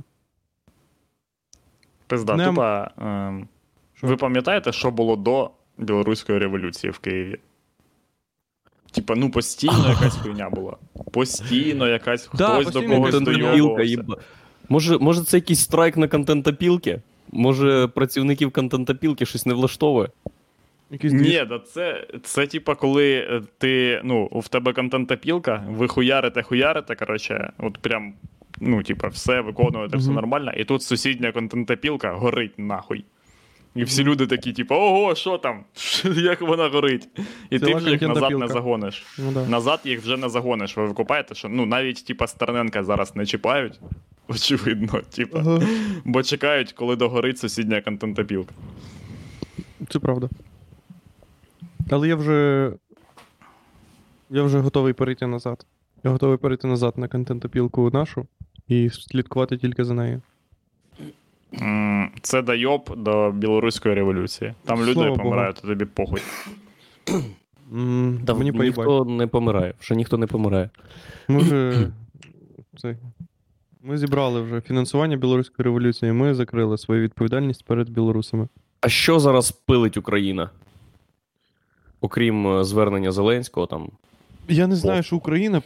Пизда, 2.07 2.37
Не- 2.37 2.47
тупа. 2.47 2.91
Що? 3.95 4.07
Ви 4.07 4.17
пам'ятаєте, 4.17 4.73
що 4.73 4.91
було 4.91 5.17
до 5.17 5.51
білоруської 5.79 6.39
революції 6.39 6.91
в 6.91 6.99
Києві? 6.99 7.39
Типа, 8.93 9.15
ну 9.15 9.31
постійно 9.31 9.89
якась 9.89 10.17
хуйня 10.17 10.51
була. 10.51 10.77
Постійно 11.13 11.89
якась 11.89 12.27
хтось 12.27 12.39
до 12.73 12.83
когось 12.83 13.15
їба. 13.89 14.17
Може, 14.69 14.99
може, 14.99 15.25
це 15.25 15.37
якийсь 15.37 15.61
страйк 15.61 15.97
на 15.97 16.09
контентопілки? 16.09 17.01
Може, 17.33 17.89
працівників 17.89 18.53
контентопілки 18.53 19.27
щось 19.27 19.47
не 19.47 19.55
влаштовує? 19.55 20.09
Двіж. 20.93 21.13
Ні, 21.13 21.45
да 21.49 21.59
це, 21.59 22.07
це 22.23 22.47
типа, 22.47 22.75
коли 22.75 23.13
е, 23.13 23.43
ти, 23.59 24.01
ну, 24.05 24.29
в 24.33 24.49
тебе 24.49 24.73
контентопілка, 24.73 25.65
ви 25.69 25.89
хуярите, 25.89 26.43
хуярите, 26.43 26.95
коротше, 26.95 27.53
от 27.59 27.79
прям, 27.79 28.15
ну, 28.61 28.83
типа, 28.83 29.09
все 29.09 29.41
виконуєте, 29.41 29.97
все 29.97 30.11
нормально, 30.11 30.53
і 30.57 30.65
тут 30.65 30.83
сусідня 30.83 31.33
контентопілка 31.33 32.13
горить 32.13 32.59
нахуй. 32.59 33.05
І 33.75 33.85
всі 33.85 34.05
люди 34.05 34.27
такі, 34.27 34.53
типу, 34.53 34.75
ого, 34.75 35.15
що 35.15 35.39
там? 35.39 35.65
Як 36.17 36.41
вона 36.41 36.69
горить? 36.69 37.09
І 37.51 37.59
Ціла 37.59 37.71
ти 37.71 37.77
вже 37.77 37.91
їх 37.91 38.03
назад 38.03 38.39
не 38.39 38.49
загониш. 38.49 39.07
Ну, 39.19 39.33
да. 39.33 39.47
Назад 39.47 39.81
їх 39.85 40.03
вже 40.03 40.17
не 40.17 40.29
загониш. 40.29 40.77
Ви 40.77 40.87
викупаєте, 40.87 41.35
що 41.35 41.49
ну 41.49 41.67
навіть 41.67 42.05
типа 42.05 42.27
Стерненка 42.27 42.85
зараз 42.85 43.17
не 43.17 43.27
чіпають. 43.27 43.81
Очевидно, 44.29 45.01
типа, 45.17 45.39
Ага. 45.39 45.61
бо 46.05 46.23
чекають, 46.23 46.73
коли 46.73 46.97
догорить 46.97 47.39
сусідня 47.39 47.81
контентопілка. 47.81 48.55
Це 49.89 49.99
правда. 49.99 50.29
Але 51.91 52.09
я 52.09 52.17
вже. 52.17 52.73
Я 54.31 54.43
вже 54.43 54.59
готовий 54.59 54.93
перейти 54.93 55.27
назад. 55.27 55.67
Я 56.05 56.11
готовий 56.11 56.39
перейти 56.39 56.67
назад 56.69 56.99
на 56.99 57.09
контентопілку 57.09 57.91
нашу 57.91 58.27
і 58.69 58.91
слідкувати 58.91 59.57
тільки 59.57 59.85
за 59.85 59.95
нею. 59.95 60.23
Це 62.23 62.43
дайоб 62.43 62.95
до 62.97 63.31
білоруської 63.33 63.95
революції. 63.95 64.55
Там 64.65 64.83
люди 64.85 64.95
Богу. 64.95 65.17
помирають, 65.17 65.61
а 65.65 65.67
тобі 65.67 65.85
похуй. 65.85 66.21
М, 67.73 68.21
Та 68.27 68.35
мені 68.35 68.53
поїбать. 68.53 68.79
ніхто 68.79 69.05
не 69.05 69.27
помирає, 69.27 69.75
вже 69.81 69.95
ніхто 69.95 70.17
не 70.19 70.27
помирає. 70.27 70.71
Ми 71.29 71.39
вже. 71.39 71.89
Це... 72.79 72.97
Ми 73.85 73.99
зібрали 73.99 74.43
вже 74.43 74.61
фінансування 74.61 75.17
білоруської 75.17 75.65
революції, 75.65 76.13
ми 76.13 76.35
закрили 76.35 76.79
свою 76.79 77.03
відповідальність 77.03 77.65
перед 77.65 77.91
білорусами. 77.91 78.49
А 78.81 78.89
що 78.89 79.19
зараз 79.21 79.51
пилить 79.53 79.97
Україна? 79.97 80.51
Окрім 82.03 82.47
е, 82.47 82.65
звернення 82.65 83.13
Зеленського, 83.13 83.67
там. 83.67 83.89
Я 84.49 84.67
не 84.67 84.77
знаю, 84.77 85.03
що 85.03 85.17
Україна 85.17 85.63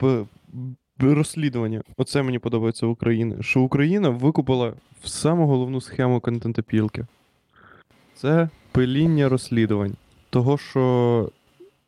розслідування. 0.99 1.83
Оце 1.97 2.23
мені 2.23 2.39
подобається 2.39 2.87
в 2.87 2.91
Україні. 2.91 3.37
Що 3.41 3.61
Україна 3.61 4.09
викупила 4.09 4.73
в 5.03 5.09
саму 5.09 5.47
головну 5.47 5.81
схему 5.81 6.21
контентопілки. 6.21 7.07
Це 8.15 8.49
пиління 8.73 9.29
розслідувань. 9.29 9.97
Того, 10.31 10.59
що 10.59 11.31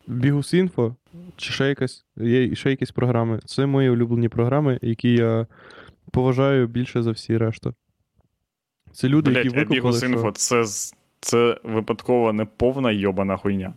Бігус.Інфо 0.07 0.95
чи 1.37 1.53
ще 1.53 1.69
якась, 1.69 2.05
є 2.17 2.55
ще 2.55 2.71
якісь 2.71 2.91
програми. 2.91 3.41
Це 3.45 3.67
мої 3.67 3.91
улюблені 3.91 4.29
програми, 4.29 4.79
які 4.83 5.13
я 5.13 5.47
поважаю 6.11 6.67
більше 6.67 7.03
за 7.03 7.11
всі 7.11 7.39
решта. 7.39 7.73
Це 8.93 9.09
люди, 9.09 9.31
які 9.31 9.49
Блять, 9.49 9.57
а 9.57 9.59
викупили. 9.59 9.81
Бігус.Інфо, 9.81 10.21
Що... 10.21 10.33
це, 10.33 10.65
це 11.21 11.61
випадково 11.65 12.33
не 12.33 12.45
повна 12.45 12.91
йобана 12.91 13.37
хуйня. 13.37 13.73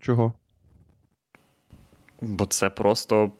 Чого? 0.00 0.32
Бо 2.20 2.46
це 2.46 2.70
просто 2.70 3.32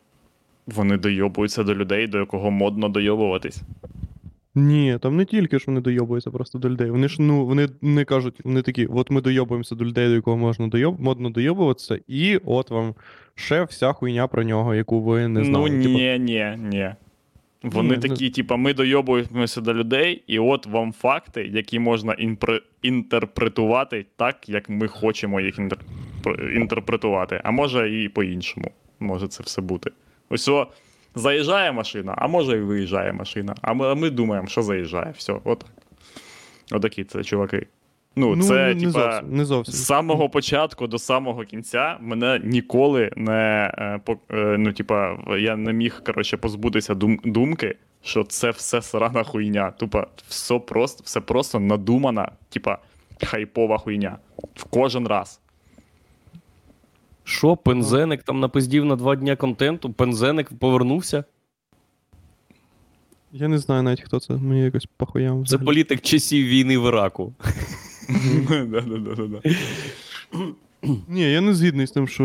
вони 0.67 0.97
дойобуються 0.97 1.65
до 1.65 1.75
людей, 1.75 2.07
до 2.07 2.19
якого 2.19 2.51
модно 2.51 2.89
дойобуватись. 2.89 3.63
Ні, 4.55 4.99
там 5.01 5.17
не 5.17 5.25
тільки 5.25 5.59
що 5.59 5.71
вони 5.71 5.81
дойобуються 5.81 6.31
просто 6.31 6.59
до 6.59 6.71
людей. 6.71 6.91
Вони 6.91 7.09
ж 7.09 7.23
ну 7.23 7.47
вони 7.47 7.69
не 7.83 8.05
кажуть, 8.05 8.41
вони 8.45 8.63
такі, 8.63 8.87
от 8.87 9.11
ми 9.11 9.21
дойобуємося 9.21 9.75
до 9.75 9.85
людей, 9.85 10.09
до 10.09 10.15
якого 10.15 10.37
можна 10.37 10.69
дойоб, 10.69 11.01
модно 11.01 11.31
дойобуватися, 11.31 12.01
і 12.07 12.37
от 12.37 12.71
вам 12.71 12.95
ще 13.35 13.65
вся 13.65 13.93
хуйня 13.93 14.27
про 14.27 14.43
нього, 14.43 14.75
яку 14.75 15.01
ви 15.01 15.29
не 15.29 15.45
знали. 15.45 15.71
Ну 15.71 15.77
ні, 15.77 16.19
ні, 16.19 16.57
ні. 16.59 16.95
Вони 17.63 17.97
Ні, 17.97 18.09
такі, 18.09 18.31
типа, 18.31 18.57
ми 18.57 18.75
дойобуємося 18.75 19.61
до 19.61 19.75
людей, 19.75 20.23
і 20.27 20.39
от 20.39 20.67
вам 20.67 20.93
факти, 20.93 21.45
які 21.45 21.79
можна 21.79 22.13
інпре- 22.13 22.61
інтерпретувати 22.83 24.07
так, 24.17 24.49
як 24.49 24.69
ми 24.69 24.89
хочемо 24.89 25.41
їх 25.41 25.59
інтер... 25.59 25.79
інтерпретувати. 26.55 27.41
А 27.45 27.51
може 27.51 28.03
і 28.03 28.09
по-іншому. 28.09 28.71
Може 29.01 29.29
це 29.29 29.43
все 29.43 29.63
бути. 29.63 29.91
Ось 30.31 30.49
о, 30.49 30.67
заїжджає 31.15 31.73
машина, 31.73 32.15
а 32.19 32.29
може 32.29 32.57
і 32.59 32.61
виїжджає 32.61 33.13
машина. 33.13 33.55
А 33.63 33.75
ми, 33.75 33.87
а 33.87 33.95
ми 33.95 34.11
думаємо, 34.11 34.49
що 34.49 34.63
заїжджає. 34.63 35.15
Все, 35.17 35.33
отак. 35.45 35.71
Отакі 36.73 37.05
це 37.05 37.25
чуваки. 37.25 37.67
Ну, 38.19 38.37
ну, 38.37 38.43
це, 38.43 38.75
не, 38.75 38.81
типа. 38.81 38.91
зовсім, 38.91 39.37
не 39.37 39.45
зовсім. 39.45 39.75
З 39.75 39.85
самого 39.85 40.29
початку 40.29 40.87
до 40.87 40.99
самого 40.99 41.45
кінця 41.45 41.97
мене 42.01 42.41
ніколи 42.45 43.11
не 43.17 43.73
е, 43.79 44.01
е, 44.31 44.57
ну, 44.59 44.73
типа, 44.73 45.19
я 45.39 45.57
не 45.57 45.73
міг 45.73 46.03
коротше, 46.07 46.37
позбутися 46.37 46.95
дум, 46.95 47.21
думки, 47.25 47.77
що 48.03 48.25
це 48.25 48.51
все 48.51 48.83
срана 48.83 49.25
хуйня. 49.25 49.71
Тупа, 49.71 50.07
все 50.29 50.59
просто, 50.59 51.03
все 51.05 51.21
просто 51.21 51.61
надумана, 51.61 52.33
типа, 52.49 52.79
хайпова 53.23 53.79
хуйня. 53.79 54.19
В 54.55 54.65
кожен 54.65 55.07
раз. 55.07 55.41
Що, 57.25 57.57
Пензеник 57.57 58.23
там 58.23 58.41
напиздів 58.41 58.85
на 58.85 58.97
два 58.97 59.17
дня 59.17 59.37
контенту? 59.37 59.93
Пензеник 59.93 60.49
повернувся? 60.59 61.25
Я 63.33 63.49
не 63.49 63.59
знаю 63.59 63.83
навіть, 63.83 64.01
хто 64.01 64.21
це. 64.21 64.35
Мені 64.35 64.63
якось 64.63 64.87
похуям. 64.97 65.47
Це 65.47 65.59
політик 65.59 66.01
часів 66.01 66.47
війни 66.47 66.79
в 66.79 66.89
Іраку. 66.89 67.35
Ні, 71.09 71.33
я 71.33 71.41
не 71.41 71.55
згідний 71.55 71.87
з 71.87 71.91
тим, 71.91 72.09
що 72.09 72.25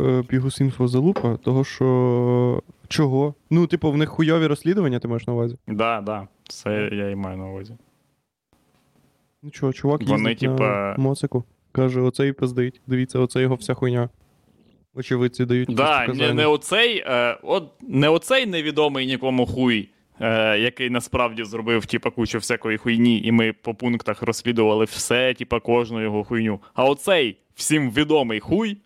е, 0.00 0.24
Бігус.Інфо 0.30 0.88
залупа, 0.88 1.36
того 1.36 1.64
що. 1.64 2.62
Чого? 2.88 3.34
Ну, 3.50 3.66
типу, 3.66 3.90
в 3.90 3.96
них 3.96 4.08
хуйові 4.08 4.46
розслідування, 4.46 4.98
ти 4.98 5.08
маєш 5.08 5.26
на 5.26 5.32
увазі. 5.32 5.56
Да, 5.68 6.00
да. 6.00 6.28
Це 6.48 6.88
я 6.92 7.10
і 7.10 7.14
маю 7.14 7.36
на 7.36 7.46
увазі. 7.46 7.74
Ну 9.42 9.50
чого, 9.50 9.72
чувак 9.72 10.00
Вони, 10.02 10.30
їздить 10.30 10.38
типа- 10.38 10.94
на 10.98 11.02
моцику. 11.02 11.44
Каже, 11.72 12.00
оцей 12.00 12.32
пиздить. 12.32 12.80
Дивіться, 12.86 13.18
оце 13.18 13.42
його 13.42 13.54
вся 13.54 13.74
хуйня. 13.74 14.08
Очевидці 14.94 15.44
дають. 15.44 15.74
Да, 15.74 16.06
не, 16.06 16.34
не 16.34 16.46
оцей, 16.46 17.04
е, 17.06 17.38
от, 17.42 17.70
не 17.82 18.08
оцей 18.08 18.46
невідомий 18.46 19.06
нікому 19.06 19.46
хуй, 19.46 19.88
е, 20.20 20.58
який 20.58 20.90
насправді 20.90 21.44
зробив 21.44 21.86
типа, 21.86 22.10
кучу 22.10 22.38
всякої 22.38 22.78
хуйні, 22.78 23.22
і 23.22 23.32
ми 23.32 23.52
по 23.52 23.74
пунктах 23.74 24.22
розслідували 24.22 24.84
все, 24.84 25.34
типа, 25.34 25.60
кожну 25.60 26.02
його 26.02 26.24
хуйню. 26.24 26.60
А 26.74 26.84
оцей 26.84 27.36
всім 27.54 27.90
відомий 27.90 28.40
хуй. 28.40 28.76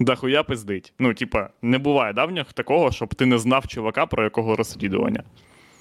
Да 0.00 0.14
хуя 0.14 0.42
пиздить. 0.42 0.92
Ну, 0.98 1.14
типа, 1.14 1.48
не 1.62 1.78
буває 1.78 2.12
давніх 2.12 2.52
такого, 2.52 2.92
щоб 2.92 3.14
ти 3.14 3.26
не 3.26 3.38
знав 3.38 3.66
чувака, 3.68 4.06
про 4.06 4.24
якого 4.24 4.56
розслідування. 4.56 5.22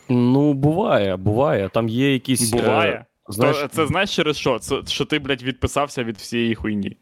Ну, 0.10 0.53
буває, 0.53 1.16
буває. 1.18 1.70
Там 1.70 1.89
є 1.89 2.14
якісь. 2.14 2.53
е, 2.53 2.58
Буває. 2.58 3.06
знаєш, 3.30 3.58
То, 3.58 3.68
це 3.68 3.88
знаєш 3.88 4.16
через 4.16 4.38
що? 4.38 4.60
Це 4.60 4.82
що 4.88 5.06
ти, 5.06 5.20
блядь, 5.20 5.43
відписався 5.43 6.03
від 6.03 6.18
всієї 6.18 6.56
хуйні. 6.56 6.97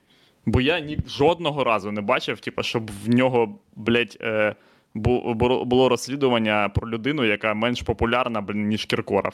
Бо 0.45 0.61
я 0.61 0.79
ні 0.79 0.97
жодного 1.07 1.63
разу 1.63 1.91
не 1.91 2.01
бачив, 2.01 2.39
типу, 2.39 2.63
щоб 2.63 2.91
в 3.05 3.09
нього, 3.09 3.55
блядь, 3.75 4.17
е, 4.21 4.55
було 4.95 5.89
розслідування 5.89 6.71
про 6.75 6.89
людину, 6.89 7.25
яка 7.25 7.53
менш 7.53 7.81
популярна, 7.81 8.45
ніж 8.53 8.85
Кіркоров. 8.85 9.33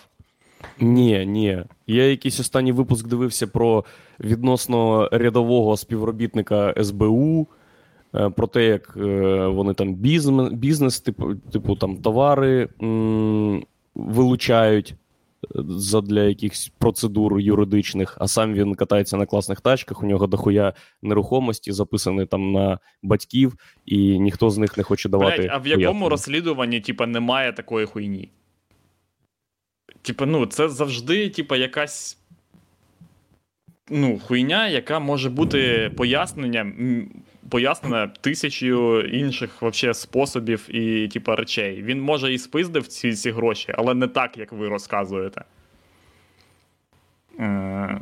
Ні, 0.80 1.26
ні. 1.26 1.64
Я 1.88 2.06
якийсь 2.10 2.40
останній 2.40 2.72
випуск 2.72 3.08
дивився 3.08 3.48
про 3.48 3.86
відносно 4.20 5.10
рядового 5.12 5.78
співробітника 5.78 6.74
СБУ, 6.84 7.48
е, 8.16 8.30
про 8.30 8.48
те, 8.48 8.66
як 8.66 8.94
е, 8.98 9.48
вони 9.48 9.74
там 9.74 9.94
бізнес, 10.52 11.00
типу, 11.02 11.36
типу 11.36 11.76
там 11.76 11.98
товари 11.98 12.70
м, 12.82 13.64
вилучають 13.96 14.96
задля 15.68 16.24
якихось 16.24 16.72
процедур 16.78 17.40
юридичних, 17.40 18.18
а 18.20 18.28
сам 18.28 18.54
він 18.54 18.76
катається 18.76 19.18
на 19.18 19.26
класних 19.26 19.62
тачках, 19.62 20.04
у 20.04 20.06
нього 20.06 20.28
дохуя 20.28 20.74
нерухомості 21.02 21.72
записані 21.72 22.26
там 22.26 22.52
на 22.52 22.80
батьків, 23.04 23.56
і 23.86 24.20
ніхто 24.20 24.50
з 24.50 24.58
них 24.58 24.78
не 24.78 24.84
хоче 24.84 25.10
давати. 25.10 25.38
Блядь, 25.38 25.50
а 25.52 25.58
в 25.58 25.68
якому 25.68 25.84
пояснення. 25.84 26.10
розслідуванні, 26.10 26.82
типа, 26.82 27.08
немає 27.08 27.54
такої 27.54 27.86
хуйні? 27.86 28.30
Типа, 30.02 30.26
ну, 30.26 30.46
це 30.46 30.70
завжди, 30.70 31.30
типа, 31.30 31.58
якась. 31.58 32.18
Ну, 33.90 34.20
хуйня, 34.20 34.68
яка 34.68 35.00
може 35.00 35.30
бути 35.30 35.92
пояснення, 35.98 36.74
м, 37.50 37.52
пояснена 37.52 38.08
тисячою 38.22 39.02
інших 39.02 39.62
вообще 39.62 39.94
способів 39.94 40.76
і, 40.76 41.08
типа, 41.08 41.36
речей. 41.36 41.84
Він 41.84 42.02
може 42.02 42.34
і 42.34 42.38
спиздив 42.38 42.88
ці, 42.88 43.14
ці 43.14 43.32
гроші, 43.32 43.74
але 43.78 43.94
не 43.94 44.08
так, 44.08 44.38
як 44.38 44.52
ви 44.52 44.68
розказуєте. 44.70 45.44
Е, 47.40 48.02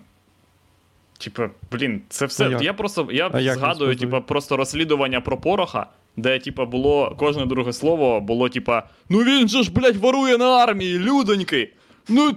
Типа, 1.19 1.49
блін, 1.71 2.01
це 2.09 2.25
все. 2.25 2.57
А 2.57 2.63
я 2.63 2.73
просто 2.73 3.07
я 3.11 3.29
А 3.33 3.41
згадую, 3.41 3.95
типа, 3.95 4.21
просто 4.21 4.57
розслідування 4.57 5.21
про 5.21 5.37
пороха, 5.37 5.87
де, 6.17 6.39
типа, 6.39 6.65
було 6.65 7.15
кожне 7.19 7.45
друге 7.45 7.73
слово 7.73 8.21
було, 8.21 8.49
типа, 8.49 8.83
ну 9.09 9.23
він 9.23 9.47
же 9.47 9.63
ж, 9.63 9.71
блядь, 9.71 9.95
ворує 9.95 10.37
на 10.37 10.45
армії, 10.45 10.99
людоньки. 10.99 11.73
Ну. 12.09 12.35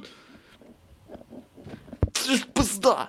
Це 2.12 2.36
ж 2.36 2.46
пизда. 2.52 3.08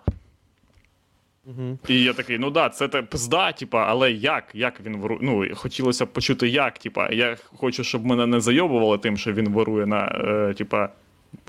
Угу. 1.45 1.77
І 1.87 2.03
я 2.03 2.13
такий, 2.13 2.37
ну 2.37 2.51
да, 2.51 2.69
це 2.69 2.87
те 2.87 3.01
пизда, 3.01 3.51
типа, 3.51 3.85
але 3.87 4.11
як? 4.11 4.43
Як 4.53 4.81
він 4.81 4.97
ворує? 4.97 5.19
Ну, 5.21 5.55
хотілося 5.55 6.05
б 6.05 6.09
почути, 6.09 6.47
як, 6.47 6.77
типа, 6.77 7.09
я 7.09 7.37
хочу, 7.57 7.83
щоб 7.83 8.05
мене 8.05 8.27
не 8.27 8.39
зайобували 8.39 8.97
тим, 8.97 9.17
що 9.17 9.33
він 9.33 9.49
ворує 9.49 9.85
на, 9.85 10.05
е, 10.05 10.53
типа, 10.53 10.89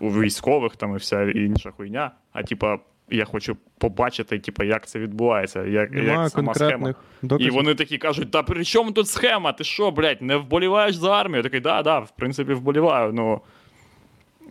військових 0.00 0.76
там 0.76 0.94
і 0.94 0.96
вся 0.96 1.22
інша 1.22 1.70
хуйня. 1.70 2.10
А 2.32 2.42
типа, 2.42 2.78
я 3.10 3.24
хочу 3.24 3.56
побачити, 3.78 4.38
типу, 4.38 4.64
як 4.64 4.86
це 4.86 4.98
відбувається, 4.98 5.64
як, 5.64 5.90
Немає 5.90 6.22
як 6.22 6.30
сама 6.30 6.54
схема. 6.54 6.94
конкретних 7.20 7.48
І 7.48 7.50
вони 7.50 7.74
такі 7.74 7.98
кажуть: 7.98 8.30
та 8.30 8.42
при 8.42 8.64
чому 8.64 8.92
тут 8.92 9.08
схема? 9.08 9.52
Ти 9.52 9.64
що, 9.64 9.90
блядь, 9.90 10.22
не 10.22 10.36
вболіваєш 10.36 10.96
за 10.96 11.10
армію? 11.10 11.36
Я 11.36 11.42
такий, 11.42 11.60
да, 11.60 11.82
да, 11.82 11.98
в 11.98 12.10
принципі, 12.10 12.52
вболіваю. 12.52 13.12
Ну. 13.12 13.40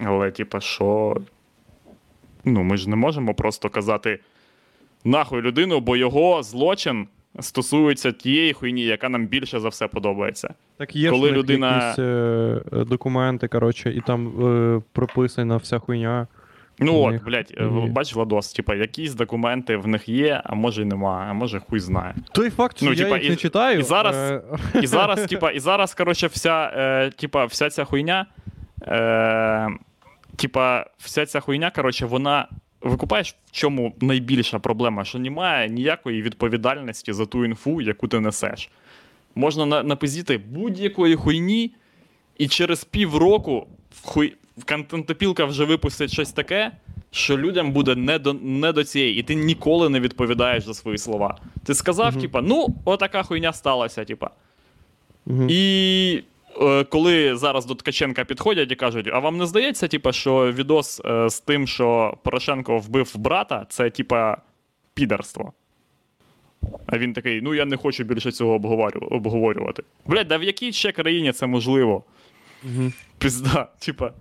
Але, 0.05 0.31
типа, 0.31 0.59
що. 0.59 1.17
Ну, 2.45 2.63
ми 2.63 2.77
ж 2.77 2.89
не 2.89 2.95
можемо 2.95 3.33
просто 3.33 3.69
казати 3.69 4.19
нахуй 5.05 5.41
людину, 5.41 5.79
бо 5.79 5.97
його 5.97 6.43
злочин 6.43 7.07
стосується 7.39 8.11
тієї 8.11 8.53
хуйні, 8.53 8.83
яка 8.83 9.09
нам 9.09 9.27
більше 9.27 9.59
за 9.59 9.69
все 9.69 9.87
подобається. 9.87 10.53
Так 10.77 10.95
є 10.95 11.09
коли 11.09 11.29
ж 11.29 11.35
людина- 11.35 11.85
якісь 11.87 11.99
е, 11.99 12.61
документи, 12.85 13.47
коротше, 13.47 13.91
і 13.93 14.01
там 14.01 14.27
е, 14.77 14.81
прописана 14.91 15.57
вся 15.57 15.79
хуйня. 15.79 16.27
Ну 16.79 17.01
от, 17.01 17.23
блядь, 17.23 17.53
бач, 17.89 18.15
Владос, 18.15 18.53
типа, 18.53 18.75
якісь 18.75 19.13
документи 19.13 19.77
в 19.77 19.87
них 19.87 20.09
є, 20.09 20.41
а 20.45 20.55
може 20.55 20.81
й 20.81 20.85
немає, 20.85 21.27
а 21.29 21.33
може 21.33 21.59
хуй 21.59 21.79
знає. 21.79 22.15
Той 22.31 22.49
факт, 22.49 22.77
що 22.77 22.85
Ну, 22.85 22.91
я 22.93 23.03
типа, 23.03 23.17
їх 23.17 23.25
і- 23.25 23.29
не 23.29 23.35
читаю. 23.35 23.79
і 23.79 23.83
зараз- 23.83 24.31
е, 24.31 24.41
І 24.81 24.87
зараз, 24.87 25.25
типа, 25.25 25.51
і 25.51 25.59
зараз, 25.59 25.93
коротше, 25.93 26.27
вся, 26.27 26.71
е, 26.75 27.09
типа, 27.09 27.45
вся 27.45 27.69
ця 27.69 27.83
хуйня. 27.83 28.25
Е, 28.87 29.69
типа, 30.35 30.85
вся 30.97 31.25
ця 31.25 31.39
хуйня, 31.39 31.71
коротше, 31.75 32.05
вона. 32.05 32.47
Викупаєш, 32.81 33.35
в 33.47 33.51
чому 33.51 33.93
найбільша 34.01 34.59
проблема? 34.59 35.05
Що 35.05 35.19
немає 35.19 35.69
ніякої 35.69 36.21
відповідальності 36.21 37.13
за 37.13 37.25
ту 37.25 37.45
інфу, 37.45 37.81
яку 37.81 38.07
ти 38.07 38.19
несеш. 38.19 38.69
Можна 39.35 39.65
на, 39.65 39.83
напиздіти 39.83 40.37
будь-якої 40.37 41.15
хуйні, 41.15 41.71
і 42.37 42.47
через 42.47 42.83
півроку 42.83 43.67
в 43.91 44.07
хуй... 44.07 44.33
контентопілка 44.67 45.45
вже 45.45 45.65
випустить 45.65 46.11
щось 46.13 46.31
таке, 46.31 46.71
що 47.11 47.37
людям 47.37 47.71
буде 47.71 47.95
не 47.95 48.19
до, 48.19 48.33
не 48.33 48.71
до 48.71 48.83
цієї, 48.83 49.19
і 49.19 49.23
ти 49.23 49.35
ніколи 49.35 49.89
не 49.89 49.99
відповідаєш 49.99 50.63
за 50.63 50.73
свої 50.73 50.97
слова. 50.97 51.37
Ти 51.65 51.73
сказав, 51.75 52.11
Мгм. 52.11 52.21
типа, 52.21 52.41
ну, 52.41 52.67
отака 52.85 53.23
хуйня 53.23 53.53
сталася, 53.53 54.05
типа. 54.05 54.29
мгм. 55.25 55.47
І 55.49 56.23
коли 56.89 57.35
зараз 57.35 57.65
до 57.65 57.75
Ткаченка 57.75 58.25
підходять 58.25 58.71
і 58.71 58.75
кажуть: 58.75 59.09
а 59.13 59.19
вам 59.19 59.37
не 59.37 59.45
здається, 59.45 59.87
типа, 59.87 60.11
що 60.11 60.51
відос 60.51 61.01
е, 61.05 61.29
з 61.29 61.39
тим, 61.39 61.67
що 61.67 62.17
Порошенко 62.23 62.77
вбив 62.77 63.13
брата, 63.15 63.65
це 63.69 63.89
типа 63.89 64.37
підарство? 64.93 65.53
А 66.85 66.97
він 66.97 67.13
такий: 67.13 67.41
ну 67.41 67.53
я 67.53 67.65
не 67.65 67.77
хочу 67.77 68.03
більше 68.03 68.31
цього 68.31 68.53
обговорювати. 69.11 69.83
Блять, 70.05 70.27
да 70.27 70.37
в 70.37 70.43
якій 70.43 70.71
ще 70.71 70.91
країні 70.91 71.31
це 71.31 71.47
можливо? 71.47 72.03
Мгм. 72.63 72.93
Пізда, 73.17 73.67
типа. 73.79 74.11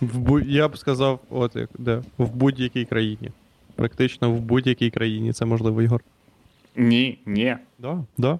В 0.00 0.18
бу... 0.18 0.40
Я 0.40 0.68
б 0.68 0.78
сказав, 0.78 1.20
от 1.30 1.56
як, 1.56 1.70
де, 1.78 2.02
в 2.18 2.36
будь-якій 2.36 2.84
країні. 2.84 3.30
Практично 3.74 4.30
в 4.30 4.40
будь-якій 4.40 4.90
країні 4.90 5.32
це 5.32 5.44
можливо, 5.44 5.82
Ігор. 5.82 6.02
Ні, 6.76 7.18
ні. 7.26 7.56
Да, 7.78 8.04
да. 8.18 8.38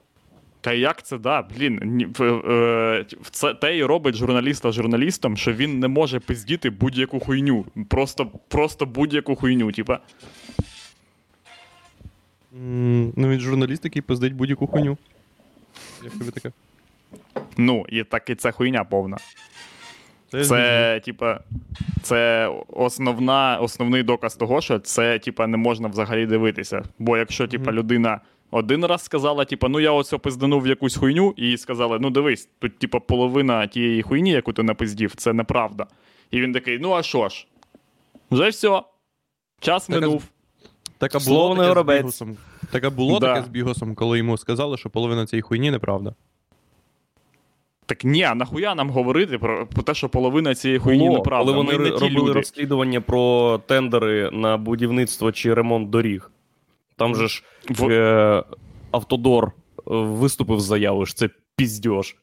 Та 0.61 0.73
як 0.73 1.03
це 1.03 1.19
да? 1.19 1.43
Блін, 1.43 2.01
е, 2.21 3.05
в 3.23 3.31
це 3.31 3.55
те 3.55 3.77
і 3.77 3.85
робить 3.85 4.15
журналіста 4.15 4.73
журналістом, 4.73 5.37
що 5.37 5.53
він 5.53 5.79
не 5.79 5.89
може 5.89 6.21
пиздіти 6.21 6.71
будь-яку 6.71 7.21
хуйню. 7.21 7.65
Просто, 7.89 8.27
просто 8.49 8.87
будь-яку 8.87 9.37
хуйню, 9.37 9.73
типа. 9.73 9.99
М, 12.57 13.13
Ну, 13.17 13.29
він 13.29 13.41
журналіст, 13.41 13.85
який 13.85 14.03
пиздить 14.03 14.33
будь-яку 14.35 14.67
хуйню. 14.67 14.99
Як 16.05 16.13
тобі 16.13 16.31
таке? 16.31 16.53
Ну, 17.57 17.87
і 17.89 18.05
так 18.05 18.31
і 18.31 18.35
це 18.35 18.53
хуйня 18.53 18.85
повна. 18.85 19.17
Це, 20.31 20.45
Це, 20.45 21.01
типа, 21.05 21.41
це 22.03 22.49
основна, 22.69 23.59
основний 23.59 24.03
доказ 24.03 24.37
того, 24.37 24.61
що 24.61 24.79
це, 24.79 25.19
типа, 25.19 25.47
не 25.47 25.57
можна 25.57 25.89
взагалі 25.89 26.27
дивитися. 26.27 26.83
Бо 26.99 27.17
якщо, 27.17 27.49
типа, 27.49 27.73
людина 27.73 28.21
один 28.51 28.84
раз 28.84 29.03
сказала, 29.05 29.44
типа, 29.44 29.68
ну 29.68 29.80
я 29.80 29.92
оце 29.92 30.18
пизданув 30.18 30.62
в 30.62 30.66
якусь 30.66 30.96
хуйню, 30.96 31.34
і 31.36 31.57
сказали, 31.57 31.98
ну 32.01 32.11
дивись, 32.11 32.48
тут, 32.59 32.78
типа, 32.78 33.01
половина 33.01 33.66
тієї 33.66 34.03
хуйні, 34.03 34.30
яку 34.30 34.53
ти 34.53 34.62
напиздів, 34.62 35.12
це 35.16 35.32
неправда. 35.32 35.86
І 36.30 36.40
він 36.40 36.53
такий, 36.53 36.78
ну 36.78 36.92
а 36.94 37.03
що 37.03 37.28
ж? 37.28 37.46
Вже 38.30 38.48
все. 38.48 38.82
Час 39.61 39.86
Так, 39.86 40.01
минув. 40.01 40.22
Так, 40.98 41.14
а 41.14 41.20
Слово 41.20 41.55
було 41.55 41.74
таке 41.74 41.82
з. 41.82 41.98
Бігусом. 41.98 42.36
Так, 42.72 42.84
а 42.84 42.90
було 42.90 43.18
Да. 43.18 43.34
таке 43.34 43.46
з 43.46 43.48
Бігусом, 43.48 43.94
коли 43.94 44.18
йому 44.18 44.38
сказали, 44.38 44.76
що 44.76 44.90
половина 44.90 45.26
цієї 45.26 45.42
хуйні 45.42 45.70
неправда. 45.70 46.14
Так 47.86 48.05
ні, 48.05 48.22
а 48.22 48.34
нахуя 48.34 48.74
нам 48.74 48.90
говорити 48.90 49.38
про, 49.38 49.66
про 49.66 49.82
те, 49.82 49.94
що 49.94 50.09
половина 50.09 50.55
цієї 50.55 50.78
хуйні 50.78 51.05
Було, 51.07 51.18
неправда. 51.18 51.53
коли 51.53 51.64
вони 51.64 51.78
не 51.78 51.90
робили 51.90 52.11
люди. 52.11 52.32
розслідування 52.32 53.01
про 53.01 53.59
тендери 53.66 54.30
на 54.32 54.57
будівництво 54.57 55.32
чи 55.32 55.55
ремонт 55.55 55.90
доріг. 55.90 56.30
Там 57.01 57.14
же 57.14 57.28
ж 57.28 57.42
В- 57.68 57.90
е, 57.90 58.44
Автодор 58.90 59.46
е, 59.46 59.53
виступив 59.86 60.61
з 60.61 60.64
заявою, 60.64 61.07
що 61.07 61.14
це 61.14 61.28
піздьош. 61.57 62.16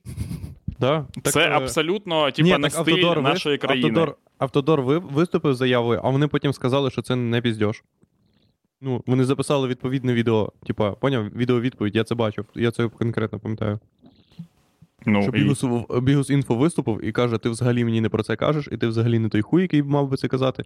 Да? 0.80 1.05
Так, 1.23 1.34
це 1.34 1.47
е, 1.47 1.49
абсолютно, 1.51 2.32
типа, 2.32 2.45
ні, 2.45 2.51
не 2.57 2.59
так 2.59 2.71
стиль 2.71 2.93
Автодор 2.93 3.17
ви- 3.17 3.21
нашої 3.23 3.57
країни. 3.57 3.88
Автодор, 3.89 4.15
Автодор 4.38 4.82
ви, 4.82 4.97
виступив 4.97 5.53
з 5.55 5.57
заявою, 5.57 6.01
а 6.03 6.09
вони 6.09 6.28
потім 6.28 6.53
сказали, 6.53 6.91
що 6.91 7.01
це 7.01 7.15
не 7.15 7.41
піздьош. 7.41 7.84
Ну, 8.82 9.03
вони 9.07 9.25
записали 9.25 9.67
відповідне 9.67 10.13
відео. 10.13 10.51
Типа, 10.67 10.91
поняв, 10.91 11.30
відео-відповідь, 11.30 11.95
я 11.95 12.03
це 12.03 12.15
бачив, 12.15 12.45
я 12.55 12.71
це 12.71 12.88
конкретно 12.88 13.39
пам'ятаю. 13.39 13.80
Ну, 15.05 15.21
Що 15.21 15.32
і- 15.32 15.34
Бігус, 15.34 15.63
Бігус 16.01 16.30
інфо 16.30 16.55
виступив 16.55 17.05
і 17.05 17.11
каже: 17.11 17.38
ти 17.38 17.49
взагалі 17.49 17.84
мені 17.86 18.01
не 18.01 18.09
про 18.09 18.23
це 18.23 18.36
кажеш, 18.36 18.69
і 18.71 18.78
ти 18.78 18.88
взагалі 18.88 19.19
не 19.19 19.30
той 19.30 19.41
хуй, 19.41 19.61
який 19.61 19.84
мав 19.84 20.09
би 20.09 20.17
це 20.17 20.28
казати. 20.28 20.63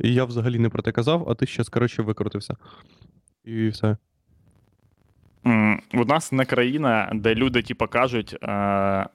І 0.00 0.14
я 0.14 0.24
взагалі 0.24 0.58
не 0.58 0.68
про 0.68 0.82
те 0.82 0.92
казав, 0.92 1.26
а 1.30 1.34
ти 1.34 1.46
щас, 1.46 1.68
коротше, 1.68 2.02
викрутився. 2.02 2.56
І 3.48 3.68
все. 3.68 3.96
У 5.94 6.04
нас 6.04 6.32
не 6.32 6.44
країна, 6.44 7.10
де 7.14 7.34
люди, 7.34 7.62
типа, 7.62 7.86
кажуть, 7.86 8.36
е, 8.42 9.06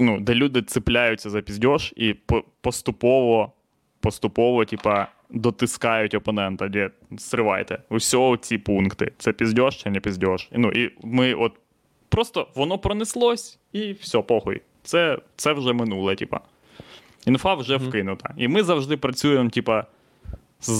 ну, 0.00 0.20
де 0.20 0.34
люди 0.34 0.62
цепляються 0.62 1.30
за 1.30 1.40
піздьош 1.40 1.92
і 1.96 2.14
по- 2.14 2.44
поступово, 2.60 3.52
поступово, 4.00 4.64
типа, 4.64 5.08
дотискають 5.30 6.14
опонента, 6.14 6.68
де 6.68 6.90
сривайте. 7.18 7.78
Усьо 7.88 8.36
ці 8.36 8.58
пункти. 8.58 9.12
Це 9.18 9.32
піздьош 9.32 9.76
чи 9.76 9.90
не 9.90 10.00
піздьош? 10.00 10.48
Ну, 10.52 10.72
і 10.72 10.90
ми 11.02 11.34
от 11.34 11.52
просто 12.08 12.48
воно 12.54 12.78
пронеслось, 12.78 13.58
і 13.72 13.92
все, 13.92 14.22
похуй. 14.22 14.60
Це, 14.82 15.18
це 15.36 15.52
вже 15.52 15.72
минуле, 15.72 16.16
типа. 16.16 16.40
Інфа 17.26 17.54
вже 17.54 17.76
вкинута. 17.76 18.34
І 18.36 18.48
ми 18.48 18.62
завжди 18.62 18.96
працюємо, 18.96 19.50
типа, 19.50 19.86
з 20.60 20.74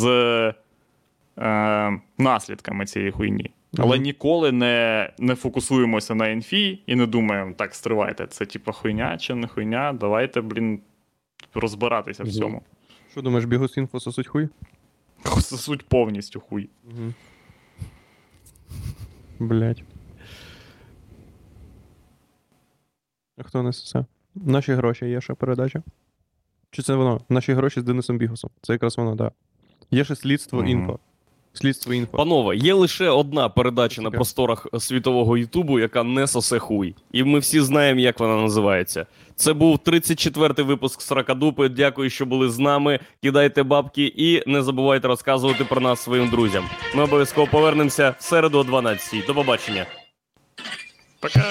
е, 1.39 2.01
наслідками 2.19 2.87
цієї 2.87 3.11
хуйні. 3.11 3.51
Але 3.79 3.99
ніколи 3.99 4.53
не, 4.53 5.13
не 5.19 5.35
фокусуємося 5.35 6.15
на 6.15 6.29
інфі 6.29 6.83
і 6.87 6.95
не 6.95 7.07
думаємо, 7.07 7.53
так, 7.55 7.75
стривайте, 7.75 8.27
це 8.27 8.47
типа 8.47 8.73
хуйня 8.73 9.19
чи 9.19 9.35
не 9.35 9.49
хуйня, 9.49 9.93
давайте, 9.93 10.41
блін, 10.41 10.81
розбиратися 11.55 12.25
в 12.25 12.29
цьому. 12.33 12.63
Що 13.11 13.23
думаєш, 13.23 13.45
Бігус 13.45 13.77
інфо 13.77 14.01
сосуть 14.01 14.27
хуй? 14.27 14.49
Це 15.25 15.57
суть 15.57 15.89
повністю 15.89 16.41
хуй. 16.41 16.71
Угу. 16.85 17.13
Блять. 19.39 19.85
А 23.39 23.43
хто 23.43 23.63
несе? 23.63 24.05
Наші 24.35 24.73
гроші 24.73 25.07
є 25.07 25.21
ще 25.21 25.35
передача. 25.35 25.83
Чи 26.71 26.83
це 26.83 26.95
воно? 26.95 27.21
Наші 27.29 27.53
гроші 27.53 27.81
з 27.81 27.85
Денисом 27.85 28.19
Бігусом. 28.19 28.51
Це 28.63 28.73
якраз 28.73 28.99
воно, 28.99 29.17
так. 29.17 29.19
Да. 29.19 29.97
Є 29.97 30.05
ще 30.05 30.17
слідство 30.17 30.59
Мгм. 30.59 30.69
інфо. 30.69 30.99
Слідство 31.55 31.95
інфо. 31.95 32.17
Панове, 32.17 32.57
є 32.57 32.75
лише 32.75 33.09
одна 33.09 33.49
передача 33.49 34.03
на 34.03 34.11
просторах 34.11 34.67
світового 34.79 35.37
Ютубу, 35.37 35.79
яка 35.79 36.03
не 36.03 36.27
сосе 36.27 36.59
хуй. 36.59 36.95
І 37.13 37.25
ми 37.25 37.39
всі 37.39 37.61
знаємо, 37.61 38.01
як 38.01 38.21
вона 38.21 38.37
називається. 38.37 39.07
Це 39.37 39.53
був 39.53 39.77
34-й 39.77 40.63
випуск 40.63 41.03
Сракадупи. 41.03 41.69
Дякую, 41.69 42.11
що 42.11 42.27
були 42.27 42.51
з 42.51 42.59
нами. 42.59 42.99
Кидайте 43.23 43.63
бабки 43.63 44.13
і 44.17 44.51
не 44.51 44.63
забувайте 44.63 45.09
розказувати 45.09 45.65
про 45.65 45.81
нас 45.81 46.03
своїм 46.03 46.29
друзям. 46.29 46.65
Ми 46.95 47.03
обов'язково 47.03 47.47
повернемося 47.47 48.15
в 48.19 48.23
середу 48.23 48.59
о 48.59 48.65
12 48.65 49.27
До 49.27 49.35
побачення. 49.35 49.87
Пока! 51.21 51.45